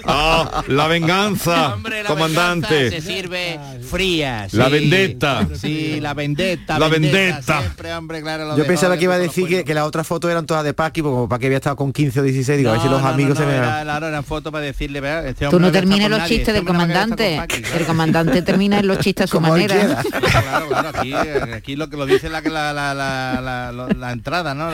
Ah, 0.07 0.63
la 0.67 0.87
venganza, 0.87 1.73
Hombre, 1.73 2.03
la 2.03 2.09
comandante. 2.09 2.73
venganza 2.73 3.01
se 3.07 3.13
sirve 3.15 3.59
fría. 3.89 4.47
La 4.51 4.67
vendetta. 4.69 5.47
Sí, 5.59 5.99
la 6.01 6.13
vendetta. 6.13 6.77
La 6.79 6.87
vendetta. 6.87 7.59
Siempre, 7.61 7.93
hombre, 7.93 8.21
claro, 8.21 8.45
lo 8.45 8.51
Yo 8.57 8.63
de- 8.63 8.67
pensaba 8.67 8.97
que 8.97 9.05
iba 9.05 9.15
a 9.15 9.17
de- 9.17 9.27
decir 9.27 9.47
que, 9.47 9.63
que 9.63 9.73
las 9.73 9.85
otras 9.85 10.05
fotos 10.07 10.29
eran 10.31 10.45
todas 10.45 10.63
de 10.63 10.73
Paqui, 10.73 11.01
porque 11.01 11.13
como 11.15 11.29
Paqui 11.29 11.45
había 11.47 11.57
estado 11.57 11.75
con 11.75 11.91
15 11.93 12.19
o 12.19 12.23
16, 12.23 12.57
digo, 12.57 12.69
a 12.69 12.73
ver 12.73 12.81
si 12.81 12.89
los 12.89 13.01
no, 13.01 13.07
amigos 13.07 13.35
no, 13.35 13.41
se 13.41 13.45
me... 13.45 13.55
era- 13.55 13.81
Claro, 13.83 14.07
eran 14.07 14.23
fotos 14.23 14.51
para 14.51 14.65
decirle, 14.65 14.99
"Vea, 15.01 15.25
este 15.27 15.47
Tú 15.47 15.59
no 15.59 15.71
termines 15.71 16.09
los 16.09 16.19
nadie, 16.19 16.29
chistes 16.37 16.49
este 16.49 16.53
del 16.53 16.65
comandante. 16.65 17.29
con 17.37 17.47
Paqui, 17.47 17.61
claro. 17.61 17.79
El 17.79 17.85
comandante 17.85 18.41
termina 18.41 18.79
en 18.79 18.87
los 18.87 18.99
chistes 18.99 19.25
a 19.25 19.27
su 19.27 19.37
Como 19.37 19.55
él 19.55 19.67
manera. 19.67 20.03
Claro, 20.45 20.67
claro, 20.69 20.89
aquí, 20.99 21.13
aquí 21.13 21.75
lo 21.75 21.89
que 21.89 21.97
lo 21.97 22.05
dice 22.05 22.29
la, 22.29 22.41
la, 22.41 22.73
la, 22.73 22.93
la, 22.93 23.41
la- 23.45 23.71
la- 23.71 23.87
la 23.87 24.11
entrada, 24.11 24.53
¿no? 24.53 24.69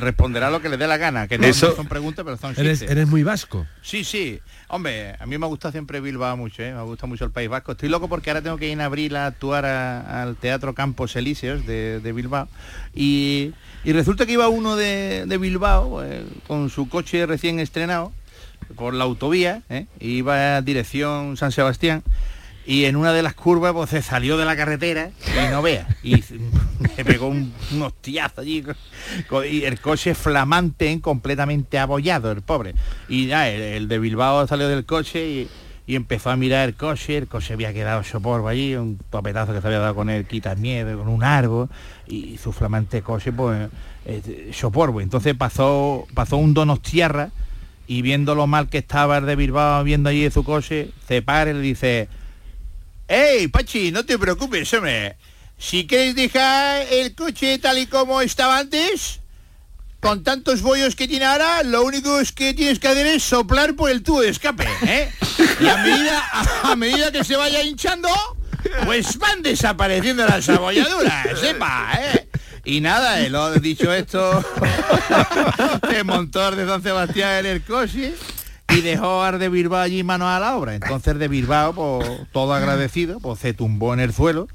Responderá 0.00 0.50
lo 0.50 0.60
que 0.60 0.68
le 0.68 0.76
dé 0.76 0.86
la 0.86 0.96
gana, 0.96 1.28
que 1.28 1.38
no, 1.38 1.46
Eso- 1.46 1.68
no 1.70 1.76
son 1.76 1.86
preguntas, 1.86 2.24
pero 2.24 2.36
son 2.36 2.54
Eres, 2.56 2.82
eres 2.82 3.06
muy 3.08 3.22
vasco. 3.22 3.66
Sí, 3.82 4.04
sí. 4.04 4.40
Hombre, 4.68 5.14
a 5.18 5.26
mí 5.26 5.36
me 5.38 5.46
gusta 5.46 5.70
siempre 5.72 6.00
Bilbao 6.00 6.36
mucho, 6.36 6.62
¿eh? 6.62 6.72
me 6.72 6.82
gusta 6.82 7.06
mucho 7.06 7.24
el 7.24 7.30
País 7.32 7.48
Vasco. 7.48 7.72
Estoy 7.72 7.88
loco 7.88 8.08
porque 8.08 8.30
ahora 8.30 8.40
tengo 8.42 8.56
que 8.56 8.66
ir 8.66 8.72
en 8.72 8.80
abril 8.80 9.16
a 9.16 9.26
actuar 9.26 9.64
a- 9.66 10.22
al 10.22 10.36
Teatro 10.36 10.74
Campos 10.74 11.16
Elíseos 11.16 11.66
de, 11.66 12.00
de 12.00 12.12
Bilbao. 12.12 12.48
Y, 12.94 13.52
y 13.84 13.92
resulta 13.92 14.26
que 14.26 14.32
iba 14.32 14.48
uno 14.48 14.76
de, 14.76 15.24
de 15.26 15.38
Bilbao 15.38 16.04
eh, 16.04 16.24
con 16.46 16.70
su 16.70 16.88
coche 16.88 17.26
recién 17.26 17.58
estrenado 17.58 18.12
por 18.76 18.94
la 18.94 19.04
autovía, 19.04 19.62
¿eh? 19.68 19.86
iba 19.98 20.56
a 20.56 20.62
dirección 20.62 21.36
San 21.36 21.50
Sebastián. 21.52 22.02
Y 22.66 22.84
en 22.84 22.94
una 22.94 23.12
de 23.12 23.22
las 23.22 23.34
curvas 23.34 23.72
pues 23.72 23.90
se 23.90 24.02
salió 24.02 24.36
de 24.36 24.44
la 24.44 24.54
carretera 24.54 25.10
y 25.26 25.50
no 25.50 25.62
vea. 25.62 25.88
Y 26.04 26.22
me 26.96 27.04
pegó 27.04 27.28
un, 27.28 27.52
un 27.72 27.82
hostiazo 27.82 28.40
allí. 28.40 28.64
Y 29.50 29.64
el 29.64 29.80
coche 29.80 30.14
flamante, 30.14 31.00
completamente 31.00 31.78
abollado, 31.78 32.30
el 32.30 32.42
pobre. 32.42 32.74
Y 33.08 33.26
ya, 33.26 33.48
el, 33.48 33.88
de 33.88 33.98
Bilbao 33.98 34.46
salió 34.46 34.68
del 34.68 34.84
coche 34.84 35.28
y, 35.28 35.48
empezó 35.94 36.30
a 36.30 36.36
mirar 36.36 36.68
el 36.68 36.74
coche. 36.76 37.16
El 37.18 37.26
coche 37.26 37.54
había 37.54 37.72
quedado 37.72 38.04
soporbo 38.04 38.48
allí, 38.48 38.76
un 38.76 38.98
topetazo 39.10 39.52
que 39.52 39.60
se 39.60 39.66
había 39.66 39.80
dado 39.80 39.94
con 39.94 40.08
el 40.08 40.26
quitasnieve, 40.26 40.94
con 40.94 41.08
un 41.08 41.24
árbol. 41.24 41.68
Y 42.06 42.38
su 42.38 42.52
flamante 42.52 43.02
coche, 43.02 43.32
pues, 43.32 43.68
soporbo. 44.52 45.00
Entonces 45.00 45.34
pasó, 45.34 46.06
pasó 46.14 46.36
un 46.36 46.54
donostiarra 46.54 47.30
y 47.86 48.02
viendo 48.02 48.36
lo 48.36 48.46
mal 48.46 48.68
que 48.68 48.78
estaba 48.78 49.18
el 49.18 49.26
de 49.26 49.34
Bilbao, 49.34 49.82
viendo 49.82 50.08
allí 50.08 50.30
su 50.30 50.44
coche, 50.44 50.92
se 51.08 51.22
para 51.22 51.50
y 51.50 51.54
le 51.54 51.60
dice... 51.60 52.08
¡Ey, 53.08 53.48
Pachi, 53.48 53.90
no 53.90 54.04
te 54.04 54.16
preocupes, 54.16 54.72
hombre! 54.74 55.16
Si 55.60 55.86
quieres 55.86 56.14
dejar 56.14 56.86
el 56.90 57.14
coche 57.14 57.58
tal 57.58 57.76
y 57.76 57.86
como 57.86 58.22
estaba 58.22 58.58
antes, 58.58 59.20
con 60.00 60.24
tantos 60.24 60.62
bollos 60.62 60.96
que 60.96 61.06
tiene 61.06 61.26
ahora, 61.26 61.62
lo 61.62 61.84
único 61.84 62.18
es 62.18 62.32
que 62.32 62.54
tienes 62.54 62.78
que 62.78 62.88
hacer 62.88 63.06
es 63.06 63.22
soplar 63.22 63.76
por 63.76 63.90
el 63.90 64.02
tubo 64.02 64.22
de 64.22 64.30
escape, 64.30 64.66
¿eh? 64.82 65.12
Y 65.60 65.68
a 65.68 65.76
medida, 66.76 67.10
a, 67.10 67.12
que 67.12 67.24
se 67.24 67.36
vaya 67.36 67.62
hinchando, 67.62 68.08
pues 68.86 69.18
van 69.18 69.42
desapareciendo 69.42 70.26
las 70.26 70.48
abolladuras, 70.48 71.38
sepa, 71.38 71.92
¿eh? 72.00 72.28
Y 72.64 72.80
nada, 72.80 73.20
eh, 73.20 73.28
lo 73.28 73.52
dicho 73.52 73.92
esto, 73.92 74.42
se 75.90 76.04
montó 76.04 76.50
de 76.52 76.66
San 76.66 76.82
Sebastián 76.82 77.44
en 77.44 77.46
el 77.46 77.62
coche 77.62 78.14
y 78.70 78.80
dejó 78.80 79.22
al 79.22 79.38
de 79.38 79.50
Bilbao 79.50 79.80
allí 79.80 80.02
mano 80.04 80.26
a 80.26 80.40
la 80.40 80.56
obra. 80.56 80.74
Entonces 80.74 81.18
de 81.18 81.28
Bilbao, 81.28 81.74
pues, 81.74 82.08
todo 82.32 82.54
agradecido, 82.54 83.20
pues 83.20 83.40
se 83.40 83.52
tumbó 83.52 83.92
en 83.92 84.00
el 84.00 84.14
suelo 84.14 84.48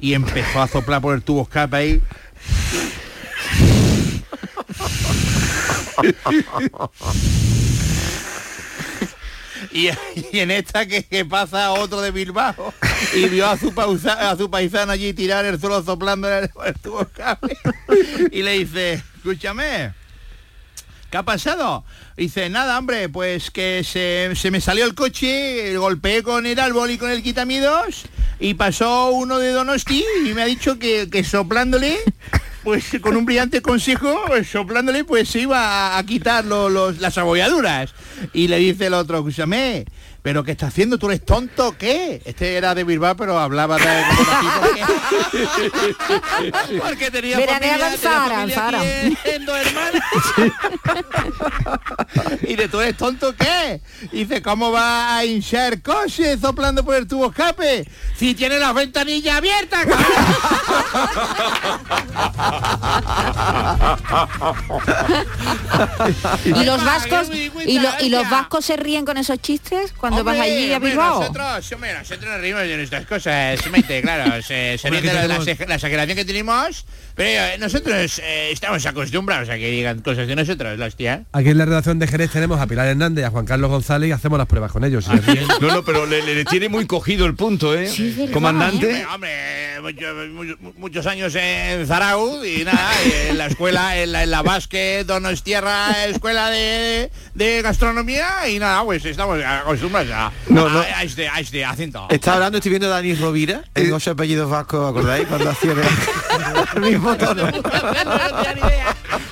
y 0.00 0.14
empezó 0.14 0.62
a 0.62 0.68
soplar 0.68 1.00
por 1.00 1.14
el 1.14 1.22
tubo 1.22 1.42
escape 1.42 1.76
ahí. 1.76 2.02
Y, 9.72 9.88
en 10.32 10.50
esta 10.50 10.86
que, 10.86 11.24
pasa 11.24 11.72
otro 11.72 12.00
de 12.00 12.10
Bilbao 12.10 12.74
y 13.14 13.28
vio 13.28 13.46
a 13.46 13.56
su, 13.56 13.72
pausa- 13.72 14.36
paisano 14.50 14.92
allí 14.92 15.12
tirar 15.12 15.44
el 15.44 15.60
suelo 15.60 15.82
soplando 15.82 16.28
el, 16.28 16.50
tubo 16.82 17.02
escape 17.02 17.56
y 18.32 18.42
le 18.42 18.52
dice, 18.52 19.02
escúchame, 19.16 19.92
¿Qué 21.10 21.16
ha 21.16 21.22
pasado? 21.24 21.84
Dice, 22.16 22.50
nada, 22.50 22.78
hombre, 22.78 23.08
pues 23.08 23.50
que 23.50 23.82
se, 23.84 24.30
se 24.36 24.50
me 24.50 24.60
salió 24.60 24.84
el 24.84 24.94
coche, 24.94 25.74
golpeé 25.76 26.22
con 26.22 26.44
el 26.44 26.58
árbol 26.58 26.90
y 26.90 26.98
con 26.98 27.10
el 27.10 27.22
quitamidos 27.22 28.02
y 28.38 28.54
pasó 28.54 29.10
uno 29.10 29.38
de 29.38 29.50
Donosti 29.52 30.04
y 30.26 30.34
me 30.34 30.42
ha 30.42 30.46
dicho 30.46 30.78
que, 30.78 31.08
que 31.10 31.24
soplándole 31.24 31.98
pues 32.62 32.84
con 33.00 33.16
un 33.16 33.24
brillante 33.24 33.62
consejo, 33.62 34.22
soplándole, 34.50 35.04
pues 35.04 35.30
se 35.30 35.40
iba 35.40 35.96
a, 35.96 36.04
quitar 36.04 36.44
lo- 36.44 36.68
los- 36.68 36.98
las 36.98 37.16
abolladuras. 37.16 37.94
Y 38.34 38.48
le 38.48 38.58
dice 38.58 38.86
el 38.86 38.94
otro, 38.94 39.16
escúchame, 39.18 39.86
¿pero 40.22 40.44
qué 40.44 40.52
está 40.52 40.66
haciendo? 40.68 40.98
¿Tú 40.98 41.06
eres 41.08 41.24
tonto 41.24 41.68
o 41.68 41.72
qué? 41.76 42.20
Este 42.24 42.56
era 42.56 42.74
de 42.74 42.84
Bilbao, 42.84 43.16
pero 43.16 43.38
hablaba 43.38 43.76
de... 43.78 43.84
Porque 46.80 47.10
tenía 47.10 47.38
en 47.38 47.48
familia, 47.48 47.72
tenía 47.72 47.96
Zara, 47.98 48.42
en 48.42 48.50
familia 48.50 48.56
Zara. 48.56 48.80
aquí 48.80 49.16
en 49.24 49.44
Dos 49.46 49.56
Hermanas. 49.58 50.02
y 52.42 52.56
de 52.56 52.68
tú 52.68 52.80
eres 52.80 52.96
tonto 52.96 53.34
qué? 53.36 53.80
Y 54.12 54.24
dice, 54.24 54.42
¿cómo 54.42 54.72
va 54.72 55.16
a 55.16 55.24
hinchar 55.24 55.80
coche 55.82 56.36
soplando 56.38 56.84
por 56.84 56.94
el 56.96 57.06
tubo 57.06 57.26
escape? 57.30 57.88
Si 58.16 58.34
tiene 58.34 58.58
las 58.58 58.74
ventanillas 58.74 59.36
abiertas, 59.36 59.86
y 66.44 66.64
los 66.64 66.84
vascos 66.84 67.28
y, 67.66 67.78
lo- 67.78 67.90
y 68.00 68.08
los 68.08 68.28
vascos 68.28 68.64
se 68.64 68.76
ríen 68.76 69.04
con 69.04 69.16
esos 69.16 69.38
chistes 69.40 69.92
cuando 69.96 70.09
vas 70.24 70.38
allí 70.40 70.72
a 70.72 70.76
Hombre, 70.76 70.90
Bilbao. 70.90 71.20
Nosotros, 71.20 71.72
hombre, 71.72 71.94
nosotros 71.94 72.24
nos 72.30 72.40
reímos 72.40 72.62
de 72.62 72.76
nuestras 72.76 73.06
cosas, 73.06 73.70
mente, 73.70 74.02
claro, 74.02 74.42
se, 74.42 74.78
se 74.78 74.88
Hombre, 74.88 75.02
la, 75.12 75.26
la, 75.26 75.74
exageración 75.74 76.16
que 76.16 76.24
tenemos, 76.24 76.84
pero 77.14 77.46
eh, 77.54 77.58
nosotros 77.58 78.18
eh, 78.22 78.50
estamos 78.52 78.84
acostumbrados 78.86 79.48
a 79.48 79.54
que 79.56 79.70
digan 79.70 80.00
cosas 80.00 80.26
de 80.28 80.36
nosotros, 80.36 80.78
la 80.78 80.86
hostia. 80.86 81.24
Aquí 81.32 81.48
en 81.50 81.58
la 81.58 81.64
redacción 81.64 81.98
de 81.98 82.06
Jerez 82.06 82.30
tenemos 82.30 82.60
a 82.60 82.66
Pilar 82.66 82.86
Hernández 82.88 83.22
y 83.22 83.26
a 83.26 83.30
Juan 83.30 83.44
Carlos 83.46 83.70
González 83.70 84.08
y 84.08 84.12
hacemos 84.12 84.38
las 84.38 84.46
pruebas 84.48 84.72
con 84.72 84.84
ellos. 84.84 85.06
Y 85.08 85.60
No, 85.64 85.68
no, 85.74 85.84
pero 85.84 86.06
le, 86.06 86.22
le- 86.22 86.34
le 86.34 86.44
tiene 86.44 86.68
muy 86.68 86.86
cogido 86.86 87.26
el 87.26 87.34
punto, 87.34 87.74
¿eh? 87.74 87.88
Comandante. 88.32 89.04
Hombre, 89.12 89.78
hombre, 89.78 90.28
mucho- 90.28 90.56
mu- 90.60 90.72
muchos 90.76 91.06
años 91.06 91.34
en 91.34 91.86
Zaraud 91.86 92.44
y 92.44 92.64
nada, 92.64 92.90
y 93.06 93.30
en 93.30 93.38
la 93.38 93.46
escuela, 93.46 93.96
en 93.98 94.12
la, 94.12 94.22
en 94.24 94.30
la 94.30 94.42
Basque, 94.42 95.04
Donostierra, 95.06 96.04
escuela 96.06 96.50
de, 96.50 97.10
de 97.34 97.62
gastronomía 97.62 98.48
y 98.48 98.58
nada, 98.58 98.82
pues 98.84 99.04
estamos 99.04 99.42
acostumbrados 99.44 99.99
a, 100.00 100.32
No, 100.48 100.68
no. 100.68 100.80
a 100.80 101.02
este, 101.02 101.28
a 101.28 101.40
este 101.40 101.64
acento. 101.64 102.06
Está 102.10 102.34
hablando, 102.34 102.58
estoy 102.58 102.70
viendo 102.70 102.88
a 102.88 102.90
Dani 102.90 103.14
Rovira 103.14 103.62
en 103.74 103.92
ocho 103.92 104.12
apellidos 104.12 104.50
vascos, 104.50 104.90
¿acordáis? 104.90 105.26
Cuando 105.26 105.50
hacía 105.50 105.72
el 106.74 106.80
mismo 106.80 107.16
tono. 107.16 107.48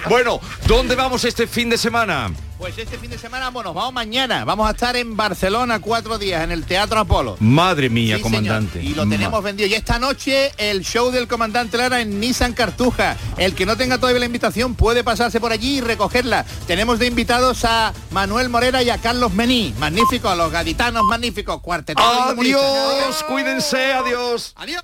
Bueno, 0.08 0.40
¿dónde 0.66 0.94
vamos 0.94 1.24
este 1.24 1.46
fin 1.46 1.68
de 1.70 1.78
semana? 1.78 2.30
Pues 2.58 2.76
este 2.76 2.98
fin 2.98 3.08
de 3.08 3.18
semana, 3.18 3.50
bueno, 3.50 3.72
vamos 3.72 3.92
mañana. 3.92 4.44
Vamos 4.44 4.66
a 4.68 4.72
estar 4.72 4.96
en 4.96 5.16
Barcelona 5.16 5.78
cuatro 5.80 6.18
días 6.18 6.42
en 6.42 6.50
el 6.50 6.64
Teatro 6.64 6.98
Apolo. 6.98 7.36
Madre 7.38 7.88
mía, 7.88 8.16
Sí, 8.16 8.22
comandante. 8.22 8.80
señor. 8.80 8.92
Y 8.92 8.94
lo 8.96 9.08
tenemos 9.08 9.44
vendido. 9.44 9.68
Y 9.68 9.74
esta 9.74 10.00
noche 10.00 10.50
el 10.58 10.82
show 10.84 11.12
del 11.12 11.28
comandante 11.28 11.76
Lara 11.76 12.00
en 12.00 12.18
Nissan 12.18 12.54
Cartuja. 12.54 13.16
El 13.36 13.54
que 13.54 13.64
no 13.64 13.76
tenga 13.76 13.98
todavía 13.98 14.18
la 14.18 14.26
invitación 14.26 14.74
puede 14.74 15.04
pasarse 15.04 15.38
por 15.40 15.52
allí 15.52 15.78
y 15.78 15.80
recogerla. 15.82 16.44
Tenemos 16.66 16.98
de 16.98 17.06
invitados 17.06 17.64
a 17.64 17.92
Manuel 18.10 18.48
Morera 18.48 18.82
y 18.82 18.90
a 18.90 18.98
Carlos 18.98 19.32
Mení. 19.32 19.72
Magníficos, 19.78 20.36
los 20.36 20.50
gaditanos 20.50 21.04
magníficos. 21.04 21.60
Cuarteto. 21.60 22.02
Adiós, 22.02 23.22
cuídense, 23.28 23.92
adiós. 23.92 24.52
Adiós. 24.56 24.82